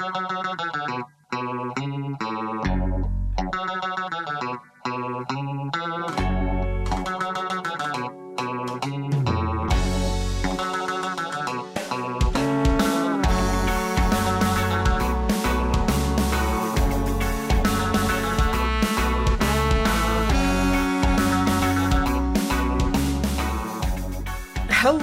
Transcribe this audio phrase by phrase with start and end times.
[0.00, 1.17] Thank you.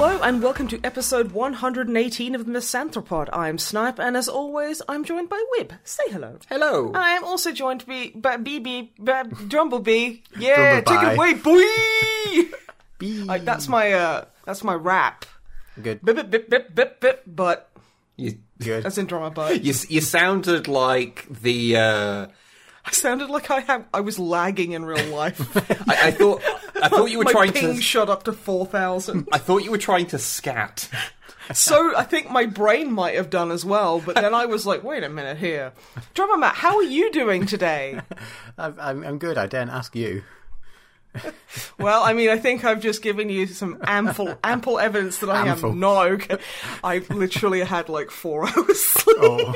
[0.06, 3.28] Hello and welcome to episode 118 of the Misanthropod.
[3.34, 5.72] I'm Snipe, and as always, I'm joined by Wib.
[5.84, 6.38] Say hello.
[6.48, 6.92] Hello.
[6.94, 10.18] I am also joined by by BB by Drumblebee.
[10.38, 13.26] Yeah, take it away, boy.
[13.26, 15.26] Like, that's my uh, that's my rap.
[15.82, 16.06] Good.
[16.06, 17.24] Bip bip bip bip bip bip.
[17.26, 17.72] But
[18.16, 18.84] You, Good.
[18.84, 19.64] that's in drummer but.
[19.64, 21.78] you, you sounded like the.
[21.78, 22.28] Uh,
[22.86, 25.42] I sounded like I have I was lagging in real life.
[25.90, 26.44] I, I thought.
[26.82, 27.82] I thought you were my trying ping to.
[27.82, 29.28] shot up to four thousand.
[29.32, 30.90] I thought you were trying to scat.
[31.54, 34.84] So I think my brain might have done as well, but then I was like,
[34.84, 35.74] wait a minute here.
[36.16, 38.02] Drummer Matt, how are you doing today?
[38.58, 39.38] I'm, I'm, I'm good.
[39.38, 40.24] I daren't ask you.
[41.80, 45.48] Well, I mean, I think I've just given you some ample, ample evidence that I
[45.48, 45.72] Ample.
[45.72, 46.38] am not okay.
[46.84, 49.18] I've literally had like four hours sleep.
[49.22, 49.54] Oh,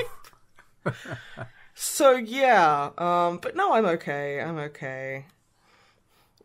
[1.73, 4.39] So yeah, um, but no, I'm okay.
[4.41, 5.25] I'm okay.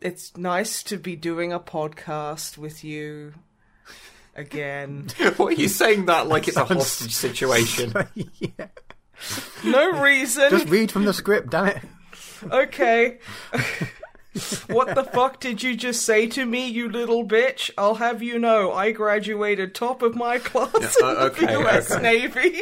[0.05, 3.33] It's nice to be doing a podcast with you
[4.35, 5.07] again.
[5.37, 7.91] What are you saying that like it's a hostage situation?
[8.13, 8.67] yeah.
[9.63, 10.51] No reason.
[10.51, 11.81] Just read from the script, damn it.
[12.51, 13.17] Okay.
[14.67, 17.71] what the fuck did you just say to me, you little bitch?
[17.75, 21.89] I'll have you know, I graduated top of my class uh, in the okay, US
[21.89, 22.03] okay.
[22.03, 22.61] Navy.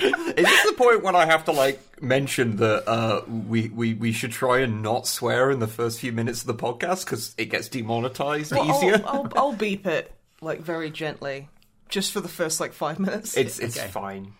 [0.36, 4.12] Is this the point when I have to like mention that uh, we, we we
[4.12, 7.46] should try and not swear in the first few minutes of the podcast because it
[7.46, 9.02] gets demonetized Well, easier?
[9.06, 11.48] I'll, I'll, I'll beep it like very gently,
[11.88, 13.36] just for the first like five minutes.
[13.36, 13.88] It's it's Okay.
[13.88, 14.32] fine.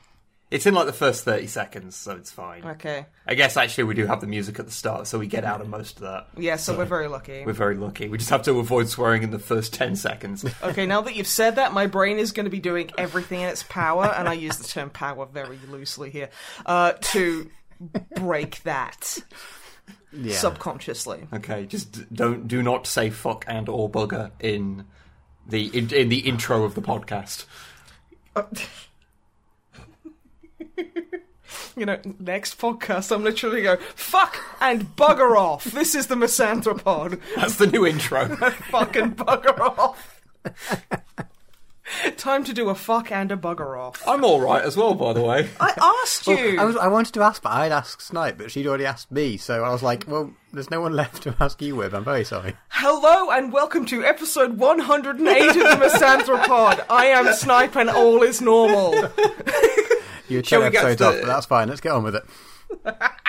[0.54, 2.64] It's in like the first thirty seconds, so it's fine.
[2.64, 3.06] okay.
[3.26, 5.60] I guess actually we do have the music at the start, so we get out
[5.60, 6.28] of most of that.
[6.38, 7.42] Yeah, so we're very lucky.
[7.44, 8.08] We're very lucky.
[8.08, 10.44] We just have to avoid swearing in the first ten seconds.
[10.62, 13.48] Okay, now that you've said that, my brain is going to be doing everything in
[13.48, 16.30] its power, and I use the term power very loosely here,
[16.64, 17.50] uh, to
[18.14, 19.18] break that
[20.12, 20.36] Yeah.
[20.36, 21.26] subconsciously.
[21.32, 24.84] Okay, just don't do not say fuck and or bugger in
[25.48, 27.44] the in, in the intro of the podcast.
[31.76, 35.64] You know, next podcast, I'm literally go fuck and bugger off.
[35.64, 37.20] This is the misanthropod.
[37.34, 38.28] That's the new intro.
[38.70, 40.22] Fucking bugger off.
[42.16, 44.02] Time to do a fuck and a bugger off.
[44.06, 45.48] I'm all right as well, by the way.
[45.60, 46.58] I asked you.
[46.58, 49.36] I, was, I wanted to ask, but I'd asked Snipe, but she'd already asked me,
[49.36, 51.94] so I was like, well, there's no one left to ask you with.
[51.94, 52.56] I'm very sorry.
[52.68, 56.84] Hello and welcome to episode 108 of the Misanthropod.
[56.88, 58.92] I am Snipe and all is normal.
[60.28, 61.68] You're Shall 10 we episodes off, but that's fine.
[61.68, 62.24] Let's get on with it.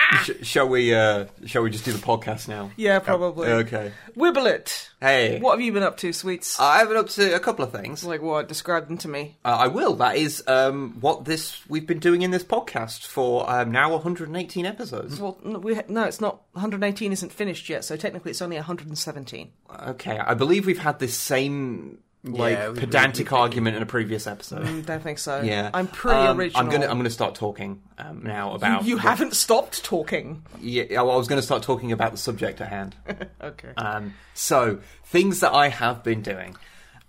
[0.22, 0.94] Sh- shall we?
[0.94, 2.70] uh Shall we just do the podcast now?
[2.76, 3.48] Yeah, probably.
[3.48, 3.92] Okay.
[4.16, 4.88] Wibblet.
[5.00, 6.58] Hey, What have you been up to, sweets?
[6.58, 8.02] I've been up to a couple of things.
[8.04, 8.48] like what?
[8.48, 9.36] Describe them to me.
[9.44, 9.94] Uh, I will.
[9.96, 14.64] That is um, what this we've been doing in this podcast for um, now 118
[14.64, 15.20] episodes.
[15.20, 16.42] Well, no, we, no, it's not.
[16.52, 19.50] 118 isn't finished yet, so technically it's only 117.
[19.88, 23.86] Okay, I believe we've had this same like Yeah, pedantic we- we- argument in a
[23.86, 24.64] previous episode.
[24.66, 25.40] Mm, Don't think so.
[25.42, 26.62] Yeah, I'm pretty Um, original.
[26.64, 28.84] I'm gonna I'm gonna start talking um, now about.
[28.84, 30.42] You what- haven't stopped talking.
[30.60, 32.94] Yeah, well, I was going to start talking about the subject at hand.
[33.42, 33.68] Okay.
[33.76, 36.56] Um, so things that I have been doing.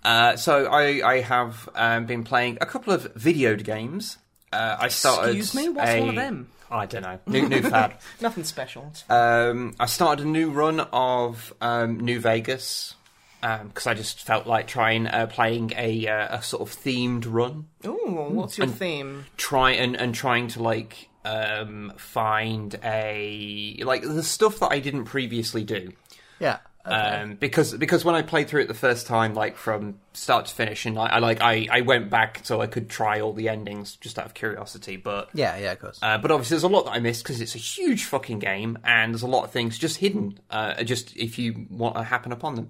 [0.04, 4.18] Uh, so I I have um, been playing a couple of video games.
[4.52, 5.36] Uh, I started.
[5.36, 5.68] Excuse me?
[5.70, 6.48] What's a- one of them?
[6.70, 7.18] I don't know.
[7.26, 7.96] New, new fad.
[8.20, 8.92] Nothing special.
[9.08, 12.94] Um, I started a new run of um, New Vegas
[13.40, 17.66] because I just felt like trying uh, playing a uh, a sort of themed run.
[17.86, 19.26] Ooh, what's your theme?
[19.36, 25.04] Try and and trying to like um, find a like the stuff that I didn't
[25.04, 25.92] previously do.
[26.40, 26.58] Yeah.
[26.86, 26.94] Okay.
[26.94, 30.54] Um, because because when I played through it the first time, like from start to
[30.54, 33.50] finish, and I, I like I, I went back so I could try all the
[33.50, 34.96] endings just out of curiosity.
[34.96, 35.98] But yeah, yeah, of course.
[36.00, 38.78] uh, but obviously, there's a lot that I missed because it's a huge fucking game,
[38.84, 42.32] and there's a lot of things just hidden, uh, just if you want to happen
[42.32, 42.68] upon them.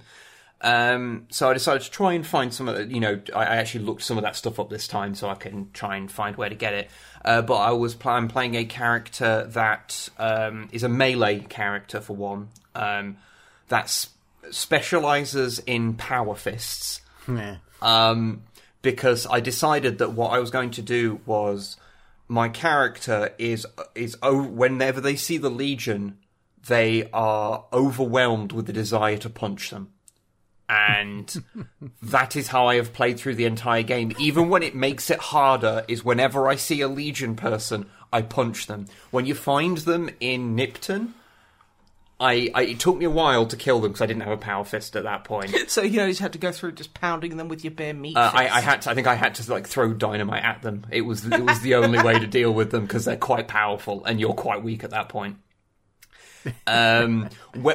[0.60, 3.56] Um, so I decided to try and find some of the, you know, I, I
[3.56, 6.37] actually looked some of that stuff up this time so I can try and find
[6.37, 6.90] where to get it.
[7.25, 12.00] Uh, but I was pl- I'm playing a character that um, is a melee character
[12.00, 13.19] for one, um,
[13.69, 14.08] that
[14.50, 17.56] specializes in power fists yeah.
[17.82, 18.43] um,
[18.82, 21.76] because I decided that what I was going to do was
[22.28, 26.19] my character is is oh, whenever they see the Legion,
[26.66, 29.93] they are overwhelmed with the desire to punch them.
[30.69, 31.35] And
[32.03, 34.12] that is how I have played through the entire game.
[34.19, 38.67] Even when it makes it harder, is whenever I see a Legion person, I punch
[38.67, 38.87] them.
[39.11, 41.12] When you find them in Nipton,
[42.20, 44.38] I, I it took me a while to kill them because I didn't have a
[44.38, 45.55] power fist at that point.
[45.69, 47.94] So you know, you just had to go through just pounding them with your bare
[47.94, 48.17] meat.
[48.17, 48.49] Uh, I.
[48.49, 48.91] I had to.
[48.91, 50.87] I think I had to like throw dynamite at them.
[50.91, 54.05] It was it was the only way to deal with them because they're quite powerful
[54.05, 55.37] and you're quite weak at that point.
[56.67, 57.29] Um,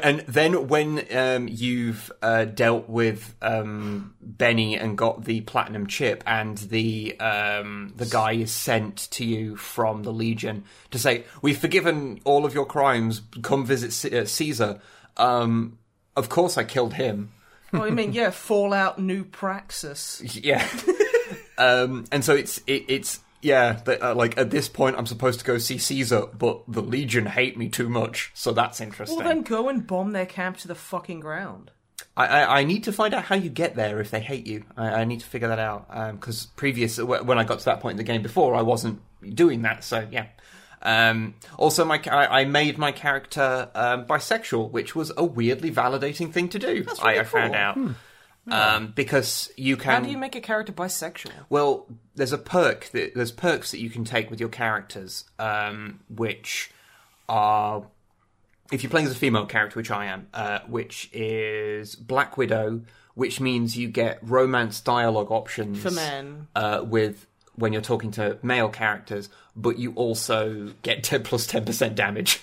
[0.04, 6.24] and then when um, you've uh, dealt with um, Benny and got the platinum chip,
[6.26, 11.58] and the um, the guy is sent to you from the Legion to say, "We've
[11.58, 13.22] forgiven all of your crimes.
[13.42, 14.80] Come visit C- uh, Caesar."
[15.18, 15.78] Um,
[16.16, 17.32] of course, I killed him.
[17.74, 20.22] Oh, I mean, yeah, Fallout New Praxis.
[20.44, 20.68] Yeah.
[21.58, 25.40] um, and so it's it, it's yeah, that, uh, like at this point I'm supposed
[25.40, 29.18] to go see Caesar, but the Legion hate me too much, so that's interesting.
[29.18, 31.72] Well, then go and bomb their camp to the fucking ground.
[32.16, 34.66] I, I, I need to find out how you get there if they hate you.
[34.78, 37.94] I, I need to figure that out because previous when I got to that point
[37.94, 39.02] in the game before, I wasn't
[39.36, 39.84] doing that.
[39.84, 40.28] So yeah.
[40.82, 46.32] Um, also, my I, I made my character um, bisexual, which was a weirdly validating
[46.32, 46.86] thing to do.
[47.02, 47.62] I, really I found cool.
[47.62, 47.96] out
[48.52, 49.92] um, because you can.
[49.94, 51.32] How do you make a character bisexual?
[51.50, 52.86] Well, there's a perk.
[52.92, 56.72] That, there's perks that you can take with your characters, um, which
[57.30, 57.86] are
[58.72, 62.82] if you're playing as a female character, which I am, uh, which is Black Widow,
[63.14, 66.48] which means you get romance dialogue options For men.
[66.56, 71.94] uh, with when you're talking to male characters, but you also get 10 plus 10%
[71.94, 72.42] damage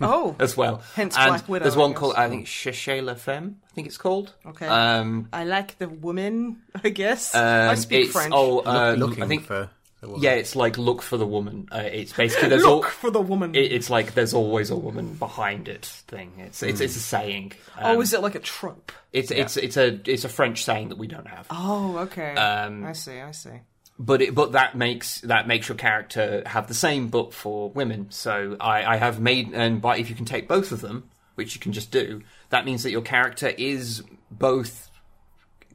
[0.00, 0.82] Oh, as well.
[0.96, 1.98] Hence and Black Widow, There's I one guess.
[2.00, 3.60] called I think Cherchez la Femme.
[3.74, 4.32] I think it's called.
[4.46, 4.68] Okay.
[4.68, 6.62] Um, I like the woman.
[6.84, 8.32] I guess I um, speak it's, French.
[8.32, 9.68] Oh, uh, looking I think for
[10.06, 10.22] woman.
[10.22, 11.68] Yeah, it's like look for the woman.
[11.72, 13.54] Uh, it's basically there's Look al- for the woman.
[13.56, 16.34] it, it's like there's always a woman behind it thing.
[16.38, 17.54] It's it's it's a saying.
[17.80, 18.92] oh, Um, is it like a trope?
[19.12, 21.46] it's it's it's a it's a French saying that we don't have.
[21.50, 22.34] Oh, okay.
[22.34, 23.20] Um, I see.
[23.20, 23.60] I see.
[23.98, 28.06] But it, but that makes that makes your character have the same, but for women.
[28.10, 31.54] So I, I have made and by if you can take both of them, which
[31.54, 32.22] you can just do,
[32.54, 34.90] that means that your character is both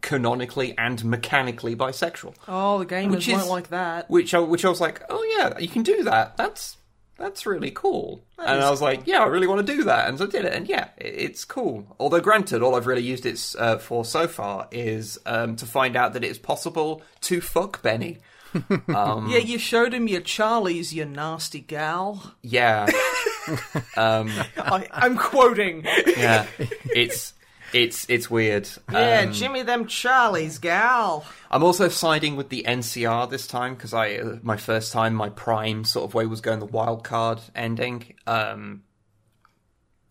[0.02, 2.34] canonically and mechanically bisexual.
[2.48, 4.10] Oh, the gamers Which won't is- like that.
[4.10, 6.38] which I, which I was like, oh yeah, you can do that.
[6.38, 6.78] That's
[7.18, 8.24] that's really cool.
[8.38, 10.46] and I was like, yeah, I really want to do that, and so I did
[10.46, 11.86] it, and yeah, it's cool.
[12.00, 15.98] Although, granted, all I've really used it uh, for so far is um, to find
[15.98, 18.20] out that it's possible to fuck Benny.
[18.88, 22.34] Yeah, you showed him your Charlies, you nasty gal.
[22.42, 22.88] Yeah,
[23.98, 25.86] um, I, I'm quoting.
[26.18, 26.46] yeah,
[26.86, 27.34] it's
[27.74, 28.68] it's it's weird.
[28.92, 31.26] Yeah, Um, Jimmy, them Charlies, gal.
[31.52, 35.30] I'm also siding with the NCR this time because I, uh, my first time, my
[35.30, 38.16] prime sort of way was going the wild card ending.
[38.28, 38.84] Um,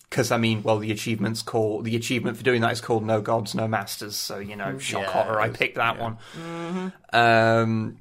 [0.08, 3.20] because I mean, well, the achievement's called the achievement for doing that is called No
[3.20, 4.16] Gods, No Masters.
[4.16, 5.40] So you know, shock Yeah, horror.
[5.40, 6.02] I picked that yeah.
[6.02, 6.92] one.
[7.12, 7.98] Um,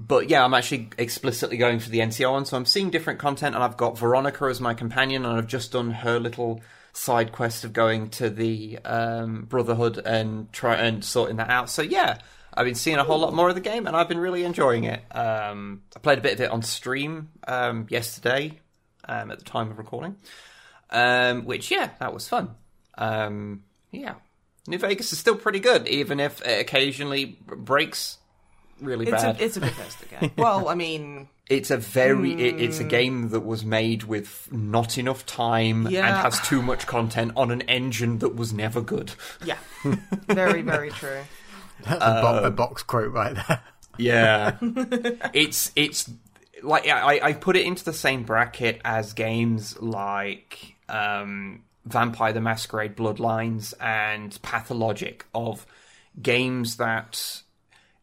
[0.00, 2.44] but yeah, I'm actually explicitly going for the NCR one.
[2.46, 5.72] So I'm seeing different content, and I've got Veronica as my companion, and I've just
[5.72, 6.62] done her little
[6.94, 11.68] side quest of going to the um, Brotherhood and try and sorting that out.
[11.68, 12.18] So yeah,
[12.54, 14.84] I've been seeing a whole lot more of the game, and I've been really enjoying
[14.84, 15.02] it.
[15.14, 18.58] Um, I played a bit of it on stream um, yesterday
[19.06, 20.16] um, at the time of recording,
[20.88, 22.54] um, which yeah, that was fun.
[22.96, 24.14] Um, yeah,
[24.66, 28.16] New Vegas is still pretty good, even if it occasionally breaks
[28.80, 29.40] really It's bad.
[29.40, 30.30] a, it's a Bethesda game.
[30.36, 34.98] Well, I mean, It's a very it, it's a game that was made with not
[34.98, 39.12] enough time and has too much content on an engine that was never good.
[39.44, 39.58] yeah.
[40.28, 41.20] Very, very true.
[41.84, 43.62] That's a, bo- a box quote right there.
[43.98, 44.56] Yeah,
[45.34, 46.10] it's it's
[46.62, 52.40] like I, I put it into the same bracket as games like um, Vampire the
[52.40, 55.66] Masquerade Bloodlines and Pathologic of
[56.22, 57.42] games that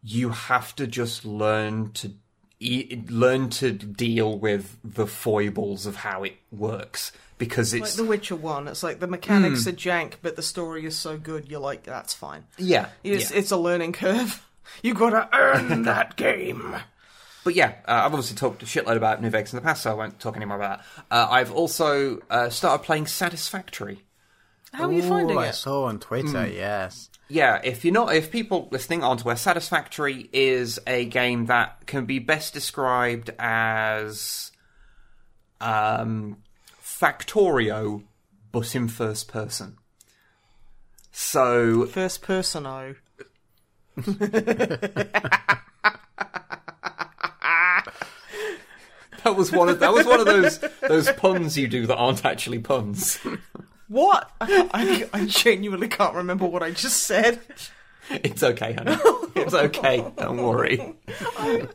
[0.07, 2.11] you have to just learn to
[2.59, 8.03] e- learn to deal with the foibles of how it works because Like it's The
[8.03, 11.59] Witcher 1, it's like the mechanics are jank, but the story is so good, you're
[11.59, 12.45] like, that's fine.
[12.57, 13.37] yeah, It's, yeah.
[13.37, 14.43] it's a learning curve.
[14.83, 16.75] You gotta earn that game.
[17.45, 19.91] But yeah, uh, I've obviously talked a shitload about New Vegas in the past, so
[19.91, 21.05] I won't talk anymore about that.
[21.09, 24.03] Uh, I've also uh, started playing Satisfactory.
[24.73, 25.53] How are you finding Ooh, I it?
[25.53, 26.53] saw on Twitter, Hmm.
[26.53, 27.09] yes.
[27.29, 32.05] Yeah, if you're not, if people listening aren't aware, Satisfactory is a game that can
[32.05, 34.51] be best described as
[35.59, 36.37] um,
[36.81, 38.03] Factorio,
[38.51, 39.77] but in first person.
[41.11, 42.95] So First person, oh.
[43.97, 45.59] that
[49.35, 52.59] was one of that was one of those those puns you do that aren't actually
[52.59, 53.19] puns.
[53.87, 54.29] What?
[54.41, 57.39] I, I genuinely can't remember what I just said.
[58.09, 58.95] It's okay, honey.
[59.35, 59.97] It's okay.
[60.17, 60.93] Don't worry.
[61.37, 61.67] I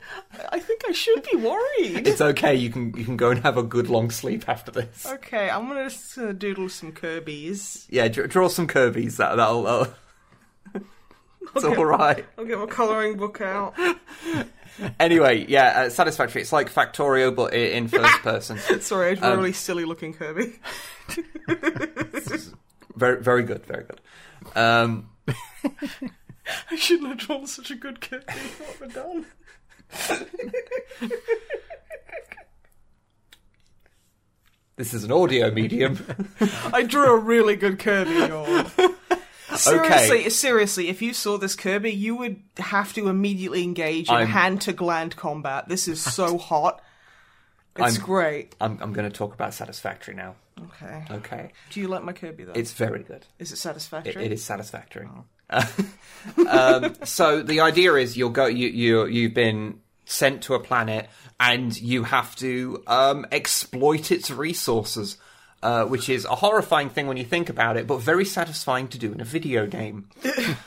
[0.50, 2.06] I think I should be worried.
[2.08, 2.54] It's okay.
[2.54, 5.04] You can you can go and have a good long sleep after this.
[5.06, 7.86] Okay, I'm gonna just gonna doodle some Kirby's.
[7.90, 9.18] Yeah, dr- draw some Kirby's.
[9.18, 9.66] That that'll.
[9.66, 9.86] Uh,
[11.54, 11.76] it's Okay.
[11.76, 12.24] all right.
[12.38, 13.74] I'll get my colouring book out.
[14.98, 16.42] Anyway, yeah, uh, satisfactory.
[16.42, 18.58] It's like Factorio, but in first person.
[18.80, 20.54] Sorry, I drew Um, a really silly looking Kirby.
[22.94, 23.64] Very very good.
[23.64, 24.00] Very good.
[24.54, 25.08] Um,
[26.70, 28.24] I shouldn't have drawn such a good Kirby.
[28.26, 29.26] What have I done?
[34.76, 35.98] this is an audio medium.
[36.72, 38.64] I drew a really good Kirby, y'all.
[39.56, 44.62] Seriously, seriously, if you saw this Kirby, you would have to immediately engage in hand
[44.62, 45.68] to gland combat.
[45.68, 46.80] This is so hot.
[47.76, 48.54] It's I'm- great.
[48.60, 50.34] I'm I'm going to talk about satisfactory now.
[50.60, 51.04] Okay.
[51.10, 52.52] Okay, Do you like my Kirby though?
[52.52, 53.26] it's very good.
[53.38, 54.24] Is it It, satisfactory?
[54.24, 55.08] it is satisfactory.
[56.48, 58.46] um, so the idea is you'll go.
[58.46, 61.08] You you you've been sent to a planet
[61.40, 65.16] and you have to um, exploit its resources.
[65.62, 68.98] Uh, which is a horrifying thing when you think about it, but very satisfying to
[68.98, 70.08] do in a video game.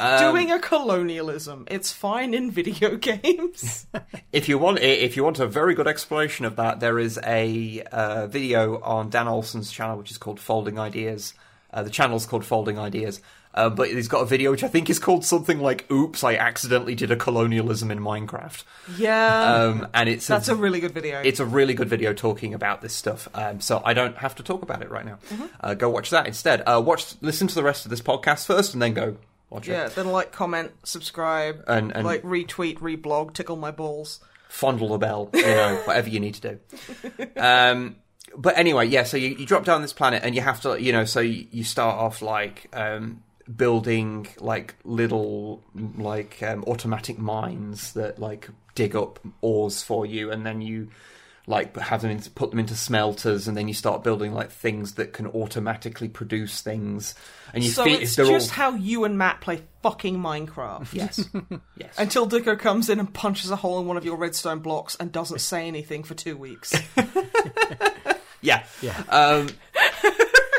[0.00, 1.64] Doing a colonialism.
[1.70, 3.86] It's fine in video games.
[4.32, 7.82] If you want, if you want a very good explanation of that, there is a
[7.92, 11.34] uh, video on Dan Olson's channel, which is called Folding Ideas.
[11.70, 13.20] Uh, the channel's called Folding Ideas,
[13.54, 16.36] uh, but he's got a video which I think is called something like "Oops, I
[16.36, 18.64] accidentally did a colonialism in Minecraft,"
[18.96, 19.54] yeah.
[19.64, 21.20] um, and it's That's a really good video.
[21.20, 23.28] it's a really good video talking about this stuff.
[23.34, 25.18] Um, so I don't have to talk about it right now.
[25.30, 25.44] Mm-hmm.
[25.60, 26.62] Uh, go watch that instead.
[26.66, 29.16] Uh, watch, listen to the rest of this podcast first, and then go
[29.50, 29.76] watch yeah, it.
[29.76, 34.20] Yeah, then like, comment, subscribe, And- and- like retweet, reblog, tickle my balls.
[34.48, 37.26] fondle the bell, you know, whatever you need to do.
[37.36, 37.96] Um,
[38.36, 39.02] but anyway, yeah.
[39.04, 41.46] So you, you drop down this planet, and you have to, you know, so you,
[41.50, 43.22] you start off like um,
[43.54, 45.62] building like little
[45.96, 50.88] like um, automatic mines that like dig up ores for you, and then you
[51.46, 54.94] like have them into, put them into smelters, and then you start building like things
[54.94, 57.14] that can automatically produce things,
[57.52, 60.92] and you So feed, it's just all how you and Matt play fucking Minecraft.
[60.92, 61.28] yes,
[61.76, 61.94] yes.
[61.98, 65.10] Until Dicko comes in and punches a hole in one of your redstone blocks and
[65.10, 66.74] doesn't say anything for two weeks.
[68.42, 69.00] Yeah, Yeah.
[69.08, 69.48] Um,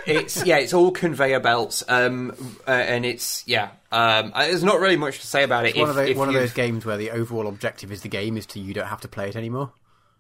[0.06, 2.36] it's yeah, it's all conveyor belts, um,
[2.68, 3.70] uh, and it's yeah.
[3.92, 5.76] Um, uh, there's not really much to say about it.
[5.76, 8.10] one if- of, the, if one of those games where the overall objective is the
[8.10, 9.72] game is to you don't have to play it anymore.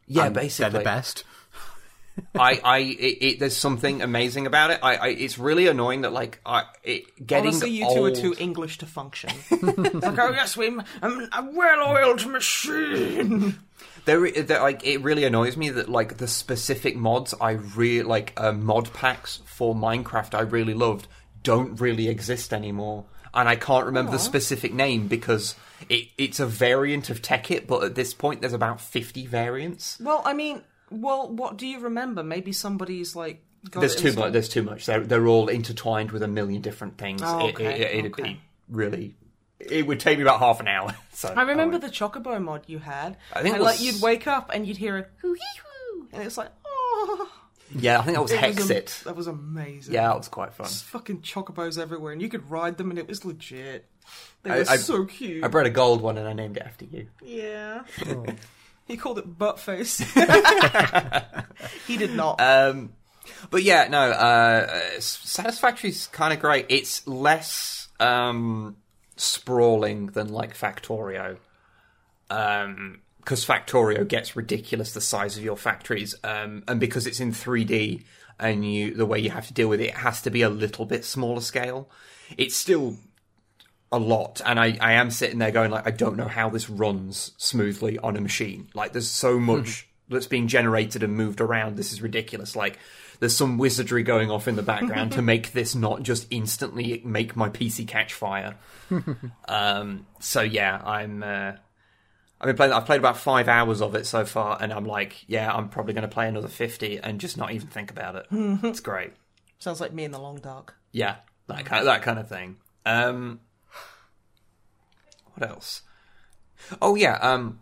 [0.08, 1.24] yeah, And basically, they're the best.
[2.36, 4.80] I, I, it, it, there's something amazing about it.
[4.84, 8.12] I, I, it's really annoying that like, I, it, getting Honestly, you old, two are
[8.12, 9.32] too English to function.
[9.52, 10.68] like, oh yes, we,
[11.02, 13.58] I'm a well-oiled machine.
[14.06, 18.34] There, there, like it really annoys me that like the specific mods I really like
[18.38, 21.08] uh, mod packs for Minecraft I really loved
[21.44, 25.56] don't really exist anymore, and I can't remember the specific name because
[25.90, 29.98] it, it's a variant of Tekkit, but at this point there's about fifty variants.
[30.00, 32.24] Well, I mean, well, what do you remember?
[32.24, 33.44] Maybe somebody's like.
[33.70, 34.32] got There's too much.
[34.34, 34.86] There's too much.
[34.86, 37.22] They're they're all intertwined with a million different things.
[37.24, 38.32] Oh, It- okay, it, it, okay.
[38.32, 38.38] it
[38.70, 39.16] really.
[39.72, 40.94] It would take me about half an hour.
[41.16, 43.18] So I remember won't- the Chocobo mod you had.
[43.32, 46.08] I think it and like you'd wake up and you'd hear a hoo hee hoo,
[46.12, 47.32] and it's like, oh,
[47.74, 49.04] Yeah, I think that was it was am- Hexxit.
[49.04, 49.94] that was amazing.
[49.94, 50.66] Yeah, that was quite fun.
[50.66, 53.86] There's fucking chocobos everywhere, and you could ride them, and it was legit.
[54.42, 55.44] They I- were I- so cute.
[55.44, 57.08] I bred a gold one and I named it after you.
[57.24, 57.84] yeah.
[58.88, 60.02] he called it buttface.
[61.88, 62.42] he did not.
[62.42, 62.94] Um,
[63.50, 66.66] but yeah, no, uh, Satisfactory's kind of great.
[66.70, 68.76] It's less um,
[69.16, 71.38] sprawling than like Factorio.
[72.30, 77.32] Um, because Factorio gets ridiculous the size of your factories, um, and because it's in
[77.32, 78.04] 3D
[78.38, 80.50] and you the way you have to deal with it, it has to be a
[80.50, 81.90] little bit smaller scale.
[82.38, 82.98] It's still
[83.94, 86.70] a lot, and I, I am sitting there going like, I don't know how this
[86.70, 88.68] runs smoothly on a machine.
[88.74, 91.78] Like, there's so much that's being generated and moved around.
[91.78, 92.58] This is ridiculous.
[92.58, 92.78] Like,
[93.24, 97.38] there's some wizardry going off in the background to make this not just instantly make
[97.38, 98.58] my PC catch fire.
[99.48, 101.24] um, so yeah, I'm.
[101.24, 101.54] Uh,
[102.42, 102.74] I've been playing.
[102.74, 105.94] I've played about five hours of it so far, and I'm like, yeah, I'm probably
[105.94, 108.26] going to play another fifty and just not even think about it.
[108.32, 109.14] it's great.
[109.58, 110.76] Sounds like me in the long dark.
[110.92, 111.16] Yeah,
[111.48, 112.58] that kind of, that kind of thing.
[112.86, 113.40] Um,
[115.36, 115.84] what else?
[116.82, 117.62] Oh yeah, um,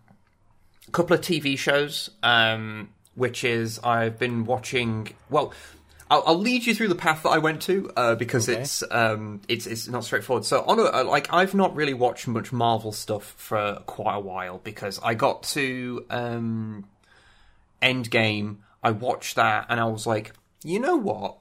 [0.87, 2.09] a couple of TV shows.
[2.23, 2.89] Um,
[3.21, 5.13] which is I've been watching.
[5.29, 5.53] Well,
[6.09, 8.59] I'll, I'll lead you through the path that I went to uh, because Okay.
[8.61, 10.43] it's um, it's it's not straightforward.
[10.43, 14.19] So on a, uh, like I've not really watched much Marvel stuff for quite a
[14.19, 16.85] while because I got to um,
[17.81, 18.57] Endgame.
[18.83, 21.37] I watched that and I was like, you know what?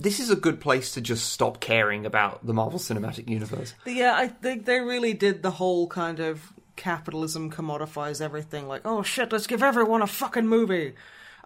[0.00, 3.74] this is a good place to just stop caring about the Marvel Cinematic Universe.
[3.84, 8.66] Yeah, I think they really did the whole kind of capitalism commodifies everything.
[8.68, 10.94] Like, oh shit, let's give everyone a fucking movie.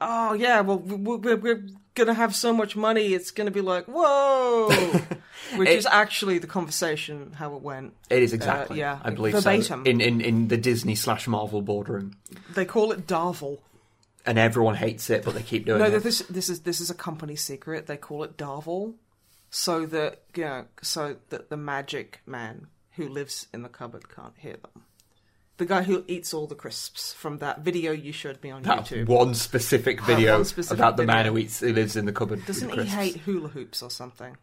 [0.01, 3.87] Oh yeah, well we- we- we're gonna have so much money, it's gonna be like
[3.87, 4.69] whoa,
[5.57, 7.95] which It- is actually the conversation how it went.
[8.11, 9.85] It is uh, exactly, yeah, I believe verbatim.
[9.85, 9.91] so.
[9.91, 12.17] In, in in the Disney slash Marvel boardroom,
[12.55, 13.59] They call it Darvel.
[14.27, 15.93] and everyone hates it, but they keep doing No, it.
[15.93, 17.87] No, this this is this is a company secret.
[17.87, 18.95] They call it Darvel,
[19.51, 24.35] so that you know, so that the magic man who lives in the cupboard can't
[24.37, 24.83] hear them.
[25.63, 28.81] The guy who eats all the crisps from that video you showed me on That
[28.81, 29.07] YouTube.
[29.07, 32.45] one specific video one specific about the man who eats who lives in the cupboard.
[32.47, 34.37] Doesn't he hate hula hoops or something?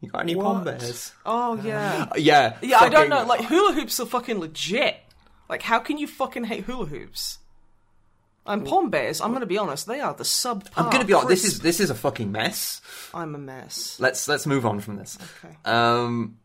[0.00, 1.12] You got any pom bears?
[1.26, 2.78] Oh yeah, Yeah, yeah.
[2.78, 3.24] I don't know.
[3.24, 4.94] Like hula hoops are fucking legit.
[5.48, 7.40] Like how can you fucking hate hula hoops?
[8.46, 9.20] And pom bears.
[9.20, 9.88] I'm going to be honest.
[9.88, 10.68] They are the sub.
[10.76, 11.30] I'm gonna be honest.
[11.30, 12.80] This is this is a fucking mess.
[13.12, 13.98] I'm a mess.
[13.98, 15.18] Let's let's move on from this.
[15.44, 15.56] Okay.
[15.64, 16.36] Um.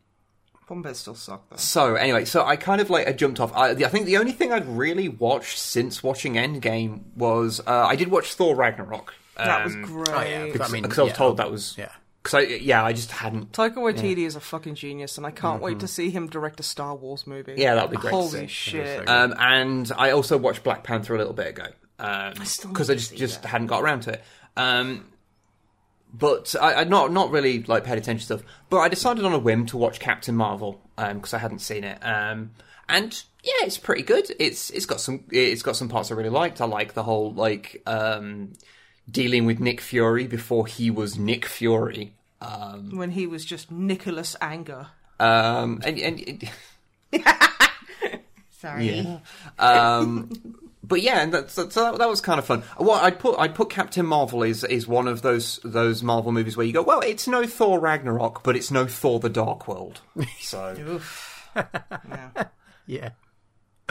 [0.67, 1.57] Pom bears still suck though.
[1.57, 3.55] So anyway, so I kind of like I jumped off.
[3.55, 7.95] I, I think the only thing I'd really watched since watching Endgame was uh, I
[7.95, 9.13] did watch Thor Ragnarok.
[9.37, 10.09] That was um, great.
[10.09, 11.15] Oh yeah, I mean, because I was yeah.
[11.15, 11.89] told that was Yeah.
[12.23, 13.51] Because I yeah I just hadn't.
[13.51, 16.63] Taika Waititi is a fucking genius, and I can't wait to see him direct a
[16.63, 17.51] Star Wars movie.
[17.51, 17.61] Mm-hmm.
[17.61, 18.47] Yeah, that'd be great to Holy see.
[18.47, 19.07] shit!
[19.07, 21.67] Um, and I also watched Black Panther a little bit ago
[21.99, 23.49] I still because need I to just see just that.
[23.49, 24.23] hadn't got around to it.
[24.57, 25.05] Um,
[26.17, 28.43] but I, I not not really like paid attention to stuff.
[28.69, 31.99] But I decided on a whim to watch Captain Marvel because I hadn't seen it.
[32.01, 32.51] Um,
[32.87, 34.31] and yeah, it's pretty good.
[34.39, 36.61] It's it's got some it's got some parts I really liked.
[36.61, 38.53] I like the whole like um,
[39.09, 42.13] dealing with Nick Fury before he was Nick Fury.
[42.41, 44.87] Um, when he was just Nicholas Anger.
[45.19, 46.49] um, and, and
[48.51, 48.89] Sorry.
[48.89, 49.19] Yeah.
[50.87, 52.61] But yeah, and that, so that, that was kind of fun.
[52.77, 56.55] What I'd put I'd put Captain Marvel is is one of those those Marvel movies
[56.57, 60.01] where you go, well, it's no Thor Ragnarok, but it's no Thor the Dark World.
[60.41, 62.43] So yeah.
[62.87, 63.09] Yeah.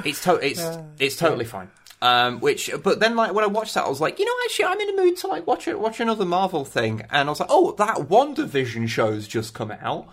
[0.04, 0.64] it's to- it's
[0.98, 1.70] it's totally fine.
[2.02, 4.66] Um, which, but then like when I watched that, I was like, you know, actually,
[4.66, 7.40] I'm in a mood to like watch it, watch another Marvel thing, and I was
[7.40, 10.08] like, oh, that WandaVision show's just come out.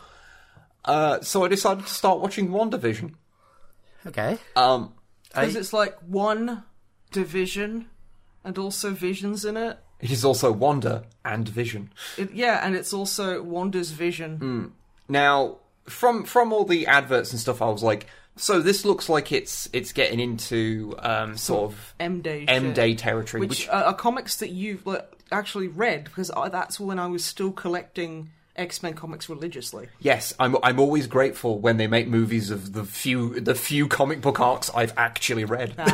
[0.86, 3.14] Uh, so I decided to start watching WandaVision.
[4.08, 4.38] Okay.
[4.56, 4.94] Um,
[5.28, 6.64] Because it's like one
[7.12, 7.88] division
[8.44, 9.78] and also visions in it.
[10.00, 11.92] it is also Wanda and Vision.
[12.18, 12.32] it.
[12.34, 14.74] Yeah, and it's also Wanda's vision.
[15.08, 19.32] Now, from from all the adverts and stuff, I was like, so this looks like
[19.32, 22.46] it's it's getting into um, sort of M Day.
[22.48, 26.50] M Day territory, Which, which, are, are comics that you've like, actually read, because I,
[26.50, 28.30] that's when I was still collecting
[28.62, 29.90] X Men comics religiously.
[30.00, 34.22] yes, I'm I'm always grateful when they make movies of the few the few comic
[34.22, 35.92] book arcs I've actually read, uh,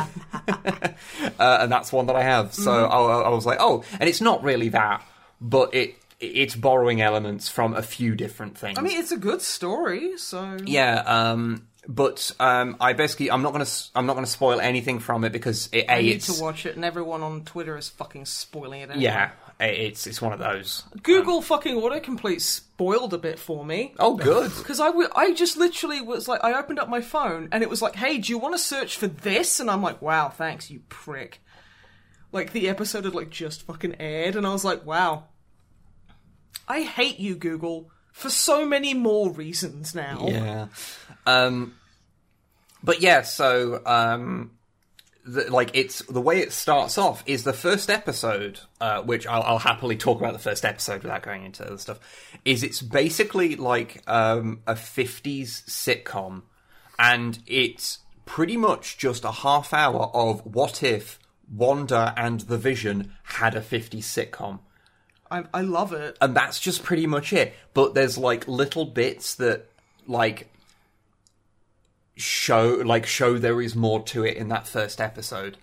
[1.38, 2.54] and that's one that I have.
[2.54, 2.92] So Mm-hmm.
[2.92, 5.02] I, I was like, oh, and it's not really that,
[5.40, 8.78] but it it's borrowing elements from a few different things.
[8.78, 10.56] I mean, it's a good story, so.
[10.64, 15.24] Yeah, um, but um, I basically I'm not gonna I'm not gonna spoil anything from
[15.24, 18.26] it because it, a I need to watch it, and everyone on Twitter is fucking
[18.26, 18.90] spoiling it.
[18.90, 19.04] Anyway.
[19.04, 20.84] yeah it's it's one of those.
[21.02, 23.94] Google fucking autocomplete spoiled a bit for me.
[23.98, 24.52] Oh, good.
[24.58, 27.68] Because I, w- I just literally was like, I opened up my phone and it
[27.70, 29.58] was like, hey, do you want to search for this?
[29.60, 31.40] And I'm like, wow, thanks, you prick.
[32.30, 35.24] Like, the episode had, like, just fucking aired, and I was like, wow.
[36.68, 40.26] I hate you, Google, for so many more reasons now.
[40.28, 40.66] yeah.
[41.26, 41.74] Um,
[42.84, 44.50] but yeah, so um,
[45.28, 49.42] the, like it's the way it starts off is the first episode, uh, which I'll,
[49.42, 52.00] I'll happily talk about the first episode without going into other stuff.
[52.44, 56.42] Is it's basically like um, a '50s sitcom,
[56.98, 61.18] and it's pretty much just a half hour of what if
[61.52, 64.60] Wanda and the Vision had a '50s sitcom
[65.30, 66.16] I, I love it.
[66.20, 67.54] and that's just pretty much it.
[67.74, 69.70] But there's like little bits that
[70.06, 70.50] like
[72.18, 75.56] show like show there is more to it in that first episode.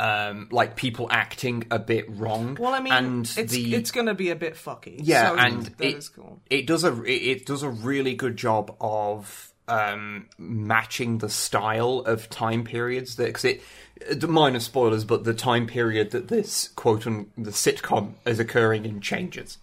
[0.00, 2.56] Um, like people acting a bit wrong.
[2.58, 4.98] Well, I mean, and it's, the it's going to be a bit fucky.
[5.00, 6.40] yeah, so and that it, is cool.
[6.50, 12.00] it does a it, it does a really good job of um, matching the style
[12.00, 13.62] of time periods that because it
[14.10, 18.84] the minor spoilers, but the time period that this quote on the sitcom is occurring
[18.84, 19.58] in changes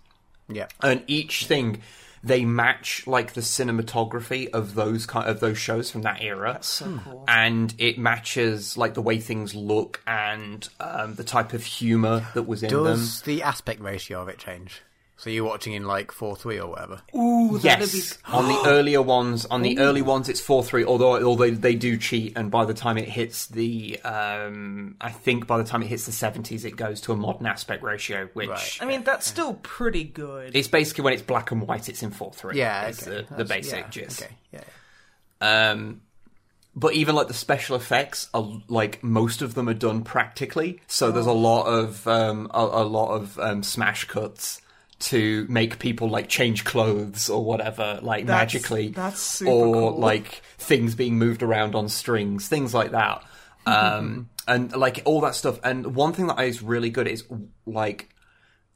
[0.48, 0.68] Yeah.
[0.82, 1.82] and each thing
[2.24, 7.00] they match like the cinematography of those kind of those shows from that era So
[7.04, 7.26] cool.
[7.28, 12.44] and it matches like the way things look and um, the type of humor that
[12.44, 14.82] was in them Does the aspect ratio of it change?
[15.20, 17.02] So you're watching in like four three or whatever.
[17.14, 20.86] Ooh, Yes, be on the earlier ones, on the early ones, it's four three.
[20.86, 25.46] Although, although they do cheat, and by the time it hits the, um, I think
[25.46, 28.48] by the time it hits the seventies, it goes to a modern aspect ratio, which
[28.48, 28.78] Right.
[28.80, 30.56] I mean, that's still pretty good.
[30.56, 32.58] it's basically when it's black and white, it's in four three.
[32.58, 33.18] Yeah, is okay.
[33.18, 34.22] the, the That's- basic yeah, gist.
[34.24, 34.62] Okay, yeah.
[35.42, 35.72] yeah.
[35.72, 36.00] Um,
[36.78, 40.80] but even like the special effects, are, like most of them are done practically.
[40.88, 44.62] So there's a lot of um, a, a lot of um, smash cuts
[45.00, 49.98] to make people like change clothes or whatever, like That's- magically, that's or cool.
[50.00, 53.24] like things being moved around on strings, things like that.
[53.66, 55.60] Um, and like all that stuff.
[55.64, 57.24] And one thing that is really good is
[57.66, 58.10] like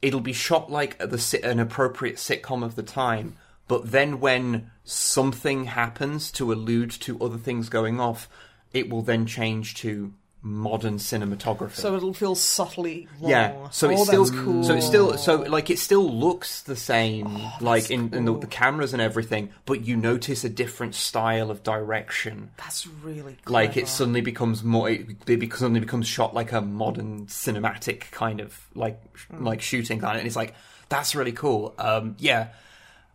[0.00, 3.36] it'll be shot like the an appropriate sitcom of the time,
[3.68, 8.28] but then when something happens to allude to other things going off,
[8.72, 10.12] it will then change to
[10.46, 11.72] modern cinematography.
[11.72, 14.62] so it'll feel subtly yeah, so oh, it's still cool.
[14.62, 18.46] so it's still so like it still looks the same, like in, in the, the
[18.46, 22.50] cameras and everything, but you notice a different style of direction.
[22.58, 23.52] That's really clever.
[23.66, 28.40] Like it suddenly becomes more, it, it suddenly becomes shot like a modern cinematic kind
[28.40, 29.44] of like Hmm.
[29.44, 30.54] like shooting kind, and it's like
[30.88, 31.74] that's really cool.
[31.78, 32.48] Um, yeah,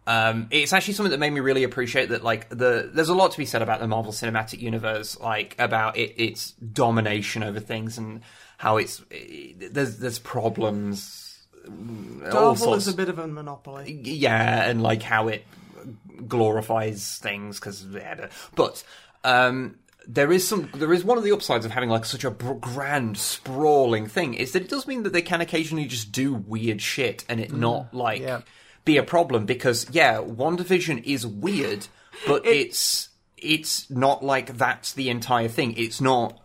[0.10, 2.24] um, it's actually something that made me really appreciate that.
[2.24, 5.98] Like the there's a lot to be said about the Marvel Cinematic Universe, like about
[5.98, 8.22] it, its domination over things and
[8.58, 11.38] how it's it, there's there's problems.
[11.68, 14.02] Marvel is a bit of a monopoly.
[14.04, 15.46] yeah, and like how it
[16.28, 17.86] glorifies things because,
[18.56, 18.84] but
[19.24, 19.76] um,
[20.08, 23.16] there is some there is one of the upsides of having like such a grand
[23.16, 27.24] sprawling thing is that it does mean that they can occasionally just do weird shit
[27.30, 28.42] and it not like yeah.
[28.90, 31.86] Be a problem because yeah, WandaVision is weird,
[32.26, 35.76] but it's it's not like that's the entire thing.
[35.78, 36.42] It's not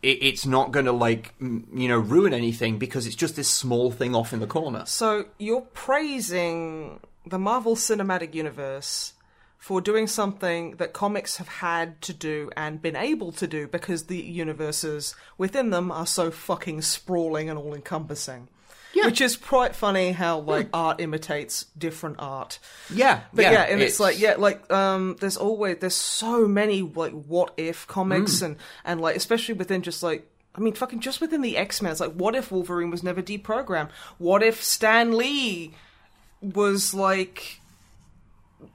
[0.00, 3.48] it, it's not going to like m- you know ruin anything because it's just this
[3.48, 4.84] small thing off in the corner.
[4.86, 9.14] So you're praising the Marvel Cinematic Universe
[9.58, 14.04] for doing something that comics have had to do and been able to do because
[14.04, 18.46] the universes within them are so fucking sprawling and all encompassing.
[18.94, 19.06] Yeah.
[19.06, 22.58] Which is quite funny how like art imitates different art.
[22.92, 27.12] Yeah, But yeah, and it's, like yeah, like um, there's always there's so many like
[27.12, 31.42] what if comics and and like especially within just like I mean fucking just within
[31.42, 33.90] the X Men, it's like what if Wolverine was never deprogrammed?
[34.18, 35.74] What if Stan Lee
[36.40, 37.60] was like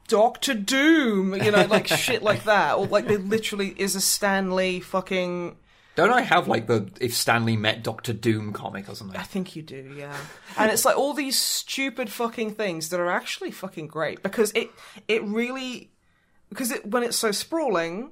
[0.10, 1.34] Doctor Doom?
[1.36, 5.56] You know, like shit like that, or like there literally is a Stan Lee fucking.
[5.96, 9.20] Don't I have like the if Stan Lee met Doctor Doom comic or something?
[9.20, 10.16] I think you do, yeah.
[10.58, 14.70] And it's like all these stupid fucking things that are actually fucking great because it
[15.08, 15.92] it really
[16.50, 18.12] because it when it's so sprawling,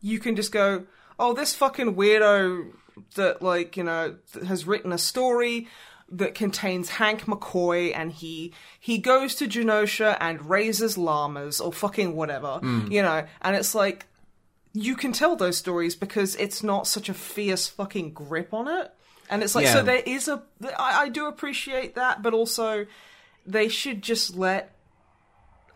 [0.00, 0.86] you can just go,
[1.18, 2.70] oh, this fucking weirdo
[3.16, 5.66] that like you know has written a story
[6.10, 12.14] that contains Hank McCoy and he he goes to Genosha and raises llamas or fucking
[12.14, 12.90] whatever, hmm.
[12.90, 14.06] you know, and it's like
[14.74, 18.90] you can tell those stories because it's not such a fierce fucking grip on it.
[19.30, 19.72] And it's like, Yeah.
[19.74, 20.42] so there is a.
[20.76, 22.86] I, I do appreciate that, but also
[23.46, 24.76] they should just let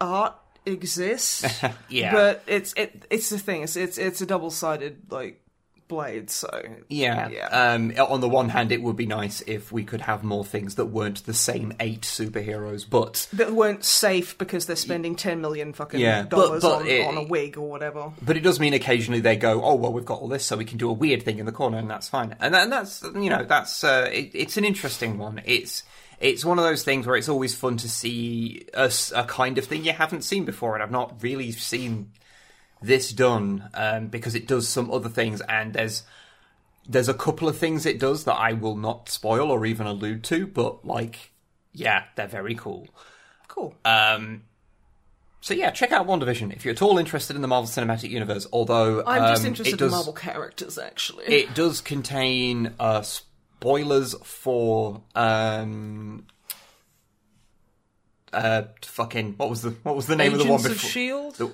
[0.01, 0.35] art
[0.67, 1.47] exist.
[1.89, 2.13] Yeah.
[2.13, 3.63] But it's it it's the thing.
[3.63, 5.41] It's it's it's a double sided like
[5.89, 6.31] blade.
[6.31, 6.49] So
[6.89, 7.29] Yeah.
[7.29, 7.47] yeah.
[7.49, 10.75] Um, on the one hand, it would be nice if we could have more things
[10.77, 15.73] that weren't the same eight superheroes, but that weren't safe because they're spending ten million
[15.73, 18.13] fucking yeah, dollars but on, it- on a wig or whatever.
[18.23, 20.65] but it does mean occasionally they go, oh well, we've got all this, so we
[20.65, 22.37] can do a weird thing in the corner, and that's fine.
[22.41, 25.41] And, that, and that's you know that's uh, it, it's an interesting one.
[25.45, 25.83] It's
[26.21, 28.91] it's one of those things where it's always fun to see a
[29.29, 32.11] kind of thing you haven't seen before, and I've not really seen
[32.83, 36.03] this done um, because it does some other things, and there's
[36.89, 40.25] there's a couple of things it does that I will not spoil or even allude
[40.25, 41.33] to, but like
[41.73, 42.89] yeah, they're very cool.
[43.47, 43.75] Cool.
[43.85, 44.43] Um,
[45.41, 48.47] so yeah, check out WandaVision if you're at all interested in the Marvel Cinematic Universe.
[48.53, 51.27] Although I'm just um, interested it does, in Marvel characters, actually.
[51.27, 56.27] It does contain uh, spoilers for um,
[58.33, 61.37] uh, fucking what was the what was the name of the one before of Shield.
[61.37, 61.53] the,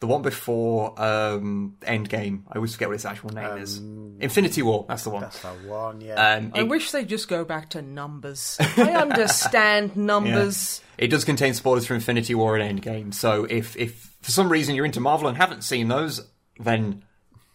[0.00, 2.42] the one before um, Endgame?
[2.48, 3.78] I always forget what its actual name is.
[3.78, 4.84] Infinity War.
[4.88, 5.22] That's the one.
[5.22, 6.34] That's the one, yeah.
[6.36, 8.56] Um, I it, wish they'd just go back to numbers.
[8.60, 10.80] I understand numbers.
[10.98, 13.12] It does contain spoilers for Infinity War and Endgame.
[13.12, 16.26] So if if for some reason you're into Marvel and haven't seen those,
[16.58, 17.04] then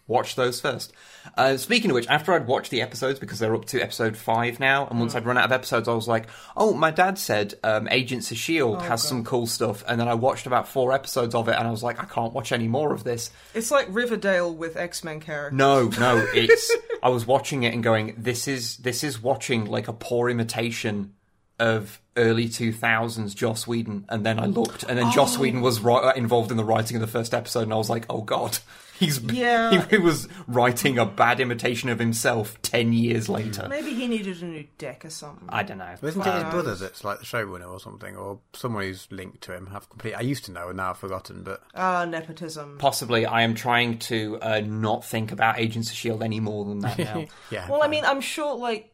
[0.08, 0.94] watch those first.
[1.38, 4.60] Uh, speaking of which, after I'd watched the episodes because they're up to episode five
[4.60, 7.54] now, and once I'd run out of episodes, I was like, "Oh, my dad said
[7.64, 11.34] um, Agents of Shield has some cool stuff," and then I watched about four episodes
[11.36, 13.88] of it, and I was like, "I can't watch any more of this." It's like
[13.90, 15.58] Riverdale with X Men characters.
[15.58, 16.76] No, no, it's.
[17.04, 21.14] I was watching it and going, "This is this is watching like a poor imitation
[21.60, 26.14] of early 2000s Joss Whedon, and then I looked, and then Joss Whedon was ri-
[26.16, 28.58] involved in the writing of the first episode, and I was like, oh god.
[29.02, 29.86] He's, Yeah.
[29.90, 33.68] he, was writing a bad imitation of himself 10 years later.
[33.68, 35.50] Maybe he needed a new deck or something.
[35.50, 35.96] I don't know.
[36.02, 39.56] Isn't it his brother that's like the showrunner or something, or someone who's linked to
[39.56, 39.68] him?
[39.68, 40.14] Have complete.
[40.14, 41.44] I used to know, and now I've forgotten.
[41.44, 42.78] But Ah, nepotism.
[42.78, 46.24] Possibly, I am trying to uh, not think about Agents of S.H.I.E.L.D.
[46.24, 47.26] any more than that now.
[47.50, 47.68] yeah.
[47.70, 48.92] Well, I mean, I'm sure, like,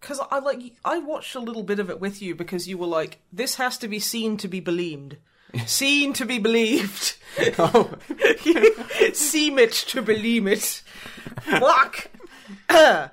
[0.00, 2.86] because I like I watched a little bit of it with you because you were
[2.86, 5.16] like, "This has to be seen to be believed,
[5.66, 7.16] seen to be believed,
[7.58, 7.90] Oh.
[9.12, 10.82] seem it to believe it."
[11.42, 12.10] Fuck.
[12.70, 13.10] and